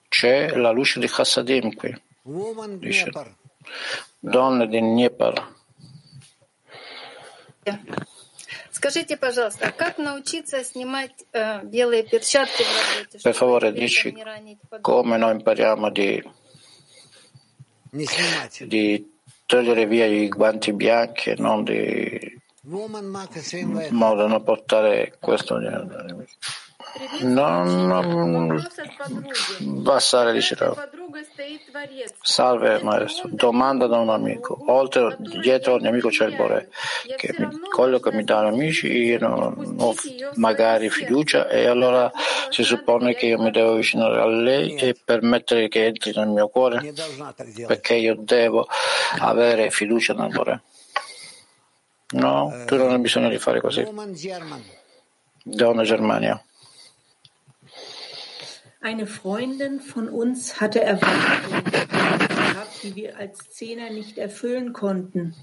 C'è 0.08 0.54
la 0.56 0.70
luce 0.70 1.00
di 1.00 1.08
Chassadim 1.08 1.74
qui, 1.74 1.92
Woman 2.22 2.78
dice. 2.78 3.10
Dnepr. 3.10 3.34
Donne 4.20 4.68
di 4.68 4.78
Dnieper. 4.78 5.50
Скажите, 8.70 9.16
пожалуйста, 9.16 9.68
а 9.68 9.72
как 9.72 9.98
научиться 9.98 10.64
снимать 10.64 11.12
э, 11.32 11.62
белые 11.64 12.02
перчатки 12.02 12.62
в 12.62 12.66
работе, 12.96 13.18
Per 13.18 13.32
чтобы 13.32 13.34
favore, 13.34 13.70
при 13.72 13.84
этом 13.84 13.84
dici 13.84 14.12
не 14.12 14.24
ранить 14.24 14.58
подругу? 14.68 14.82
come 14.82 15.16
noi 15.18 15.32
impariamo 15.36 15.90
di, 15.90 16.22
Не 17.92 18.04
снимать. 18.06 18.64
di 18.66 19.12
togliere 19.46 19.86
via 19.86 20.06
i 20.06 20.28
guanti 20.28 20.72
bianchi 20.72 21.30
e 21.30 21.36
non 21.38 21.62
di 21.64 21.72
Woman 21.74 21.80
Maka 21.80 22.30
7. 22.32 22.45
modo 23.91 24.27
non 24.27 24.43
portare 24.43 25.13
questo 25.19 25.57
non 27.21 28.61
Vassare 29.59 30.33
diceva 30.33 30.75
salve 32.21 32.81
maestro. 32.83 33.29
domanda 33.31 33.87
da 33.87 33.97
un 33.97 34.09
amico. 34.09 34.57
oltre 34.67 35.15
dietro 35.41 35.73
ogni 35.73 35.87
amico 35.87 36.09
c'è 36.09 36.25
il 36.25 36.35
Bore 36.35 36.69
che 37.15 37.35
mi, 37.37 37.47
quello 37.73 37.99
che 37.99 38.11
mi 38.11 38.23
danno 38.23 38.49
amici 38.49 38.87
io 38.87 39.19
non 39.19 39.75
ho 39.79 39.93
magari 40.35 40.89
fiducia 40.89 41.47
e 41.47 41.67
allora 41.67 42.11
si 42.49 42.63
suppone 42.63 43.15
che 43.15 43.27
io 43.27 43.39
mi 43.39 43.51
devo 43.51 43.71
avvicinare 43.71 44.19
a 44.19 44.25
lei 44.25 44.75
e 44.75 44.95
permettere 45.03 45.67
che 45.67 45.85
entri 45.85 46.11
nel 46.15 46.27
mio 46.27 46.47
cuore 46.47 46.93
perché 47.65 47.95
io 47.95 48.15
devo 48.17 48.67
avere 49.19 49.69
fiducia 49.69 50.13
nel 50.13 50.31
Bore 50.31 50.61
no 52.13 52.53
tu 52.65 52.75
non 52.77 52.91
hai 52.91 52.99
bisogno 52.99 53.29
di 53.29 53.37
fare 53.39 53.61
così 53.61 53.85
donna 55.43 55.83
Germania 55.83 56.41
Eine 58.79 59.07
Freundin 59.07 59.81
von 59.81 60.07
uns 60.07 60.61
hatte 60.61 60.81
Erwartungen 60.81 61.63
gehabt, 61.65 62.83
die 62.83 62.95
wir 62.95 63.17
als 63.17 63.49
Zehner 63.49 63.89
nicht 63.89 64.17
erfüllen 64.17 64.71
konnten. 64.71 65.35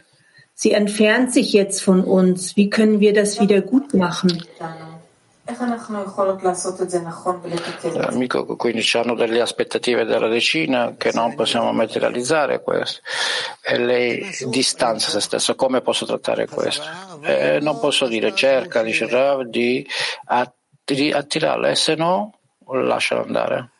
Sie 0.54 0.70
entfernt 0.70 1.32
sich 1.32 1.52
jetzt 1.52 1.82
von 1.82 2.04
uns. 2.04 2.56
Wie 2.56 2.70
können 2.70 3.00
wir 3.00 3.12
das 3.12 3.40
wieder 3.40 3.60
gut 3.60 3.92
machen? 3.92 4.42
Amico, 8.08 8.56
quindi 8.56 8.82
hanno 8.94 9.14
delle 9.14 9.42
aspettative 9.42 10.04
dalla 10.04 10.28
decina 10.28 10.94
che 10.96 11.10
non 11.12 11.34
possiamo 11.34 11.70
materializzare 11.70 12.62
questo. 12.62 13.02
E 13.62 13.78
lei 13.78 14.26
distanza 14.46 15.10
se 15.10 15.20
stesso. 15.20 15.54
Come 15.54 15.82
posso 15.82 16.06
trattare 16.06 16.46
questo? 16.48 16.84
Eh, 17.22 17.58
non 17.60 17.78
posso 17.78 18.06
dire 18.06 18.34
cerca, 18.34 18.82
dice 18.82 19.06
Rav, 19.06 19.42
di 19.42 19.86
atti- 20.24 21.10
attirarla 21.10 21.68
e 21.68 21.74
se 21.74 21.94
no 21.94 22.38
lasciala 22.66 23.20
andare. 23.20 23.70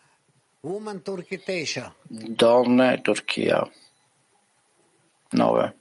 Woman 0.61 1.03
Turkey 1.03 1.43
10. 1.45 1.83
Donne, 2.07 3.01
Turchia. 3.01 3.67
9. 5.31 5.77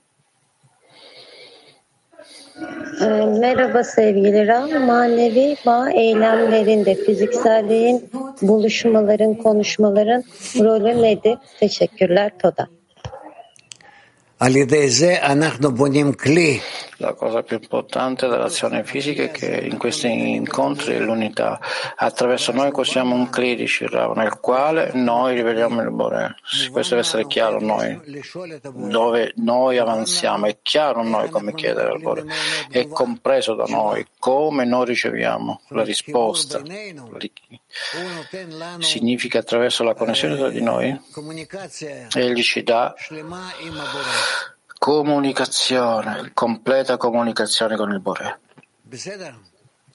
Ee, 2.56 3.04
Merhaba 3.40 3.84
sevgili 3.84 4.46
Ram. 4.46 4.84
Manevi 4.86 5.56
bağ 5.66 5.90
eylemlerinde 5.90 6.94
fizikselliğin, 6.94 8.10
buluşmaların, 8.42 9.34
konuşmaların 9.34 10.24
rolü 10.58 11.02
nedir? 11.02 11.38
Teşekkürler 11.60 12.32
Toda. 12.42 12.68
La 16.96 17.14
cosa 17.14 17.42
più 17.42 17.58
importante 17.60 18.26
dell'azione 18.26 18.82
fisica 18.82 19.22
è 19.22 19.30
che 19.30 19.46
in 19.46 19.78
questi 19.78 20.08
incontri 20.08 20.94
è 20.94 20.98
l'unità. 20.98 21.60
Attraverso 21.94 22.50
noi 22.50 22.72
costruiamo 22.72 23.14
un 23.14 23.30
clidici, 23.30 23.86
nel 23.90 24.38
quale 24.40 24.90
noi 24.94 25.36
riveliamo 25.36 25.82
il 25.82 25.90
Bore. 25.92 26.34
Questo 26.72 26.94
deve 26.94 27.06
essere 27.06 27.26
chiaro 27.28 27.60
noi, 27.60 28.00
dove 28.72 29.32
noi 29.36 29.78
avanziamo. 29.78 30.46
È 30.46 30.58
chiaro 30.62 31.04
noi 31.04 31.30
come 31.30 31.54
chiedere 31.54 31.92
al 31.92 32.00
Bore. 32.00 32.24
È 32.68 32.88
compreso 32.88 33.54
da 33.54 33.64
noi 33.68 34.04
come 34.18 34.64
noi 34.64 34.84
riceviamo 34.86 35.60
la 35.68 35.84
risposta 35.84 36.60
significa 38.78 39.38
attraverso 39.40 39.82
la 39.82 39.94
connessione 39.94 40.36
tra 40.36 40.48
di 40.48 40.60
noi, 40.62 40.98
egli 42.12 42.42
ci 42.42 42.62
dà 42.62 42.94
comunicazione, 44.78 46.30
completa 46.34 46.96
comunicazione 46.96 47.76
con 47.76 47.92
il 47.92 48.00
Bore. 48.00 48.40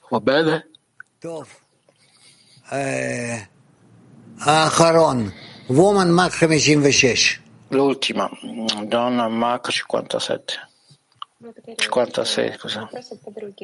Va 0.10 0.20
bene? 0.20 0.70
L'ultima, 7.72 8.30
donna 8.84 9.28
Mach 9.28 9.70
57. 9.70 10.70
56, 11.76 12.58
scusa. 12.58 12.90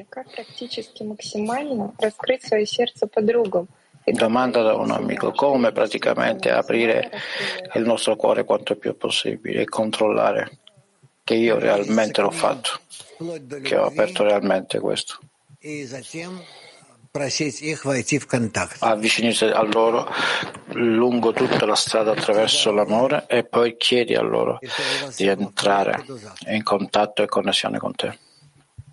Как 0.09 0.31
практически 0.31 1.03
максимально 1.03 1.93
раскрыть 1.97 2.45
свое 2.45 2.65
сердце 2.65 3.05
подругам? 3.05 3.67
Domanda 4.11 4.61
da 4.61 4.75
un 4.75 4.91
amico, 4.91 5.31
come 5.31 5.71
praticamente 5.71 6.51
aprire 6.51 7.11
il 7.73 7.83
nostro 7.83 8.15
cuore 8.15 8.43
quanto 8.43 8.75
più 8.75 8.95
possibile 8.95 9.61
e 9.61 9.65
controllare? 9.65 10.59
che 11.25 11.33
io 11.33 11.57
realmente 11.57 12.21
l'ho 12.21 12.29
fatto, 12.29 12.79
che 13.63 13.75
ho 13.75 13.85
aperto 13.85 14.23
realmente 14.23 14.79
questo. 14.79 15.19
Avvicinarsi 18.85 19.45
a 19.45 19.61
loro 19.63 20.07
lungo 20.73 21.33
tutta 21.33 21.65
la 21.65 21.73
strada 21.73 22.11
attraverso 22.11 22.71
l'amore 22.71 23.25
e 23.27 23.43
poi 23.43 23.75
chiedi 23.75 24.13
a 24.13 24.21
loro 24.21 24.59
di 25.15 25.25
entrare 25.25 26.05
in 26.49 26.61
contatto 26.61 27.23
e 27.23 27.25
connessione 27.25 27.79
con 27.79 27.95
te. 27.95 28.19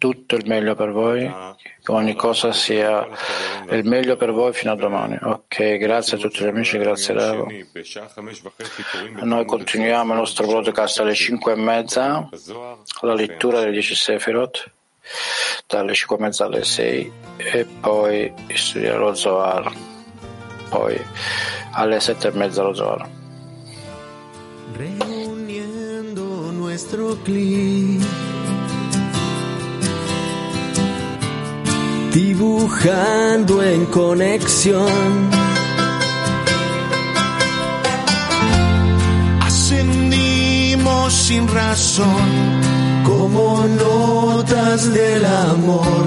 Tutto 0.03 0.35
il 0.35 0.43
meglio 0.49 0.75
per 0.75 0.91
voi, 0.91 1.33
che 1.81 1.93
ogni 1.93 2.17
cosa 2.17 2.51
sia 2.51 3.07
il 3.71 3.85
meglio 3.85 4.17
per 4.17 4.33
voi 4.33 4.53
fino 4.53 4.73
a 4.73 4.75
domani. 4.75 5.17
Ok, 5.23 5.77
grazie 5.77 6.17
a 6.17 6.21
tutti 6.21 6.43
gli 6.43 6.49
amici, 6.49 6.77
grazie 6.77 7.15
Ravo. 7.15 7.47
Noi 9.21 9.45
continuiamo 9.45 10.13
il 10.13 10.19
nostro 10.19 10.45
broadcast 10.49 10.99
alle 10.99 11.15
5 11.15 11.53
e 11.53 11.55
mezza, 11.55 12.29
la 13.03 13.15
lettura 13.15 13.61
delle 13.61 13.71
10 13.71 13.95
Sefirot 13.95 14.73
dalle 15.69 15.95
5 15.95 16.17
e 16.17 16.21
mezza 16.21 16.47
alle 16.47 16.65
6 16.65 17.13
e 17.37 17.65
poi 17.65 18.35
studiare 18.55 18.99
lo 18.99 19.15
Zohar, 19.15 19.73
poi 20.69 21.01
alle 21.75 22.01
7 22.01 22.27
e 22.27 22.33
mezza 22.33 22.63
lo 22.63 22.75
Zohar. 22.75 23.09
Reuniendo 24.73 26.51
nuestro 26.51 27.17
clic, 27.23 28.03
dibujando 32.14 33.64
en 33.64 33.86
conexión. 33.86 35.30
Ascendimos 39.42 41.14
sin 41.14 41.48
razón 41.48 42.30
como 43.04 43.66
notas 43.68 44.94
del 44.94 45.24
amor, 45.26 46.06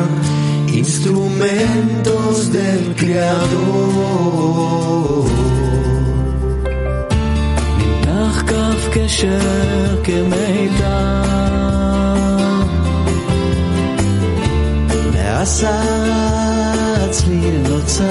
instrumentos 0.83 2.53
del 2.53 2.95
Creador. 2.97 4.31
נמתח 7.79 8.43
כף 8.47 8.89
קשר 8.93 10.03
כמיטב, 10.05 11.84
עשה 15.46 15.82
הצליל 17.06 17.56
נוצר. 17.70 18.04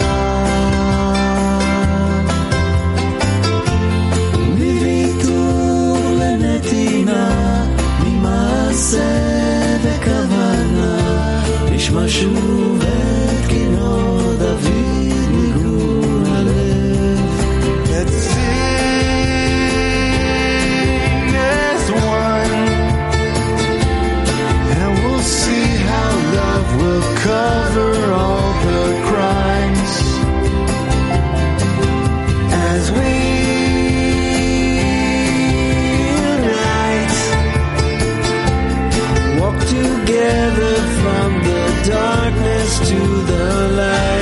מוויתור 4.48 5.98
לנתינה, 6.20 7.64
ממעשה 8.04 9.00
וכוונה, 9.82 11.42
יש 11.74 11.90
משהו 11.90 12.76
ו... 12.80 13.03
together 40.06 40.74
from 41.00 41.42
the 41.42 41.88
darkness 41.88 42.88
to 42.88 42.98
the 42.98 43.68
light. 43.76 44.13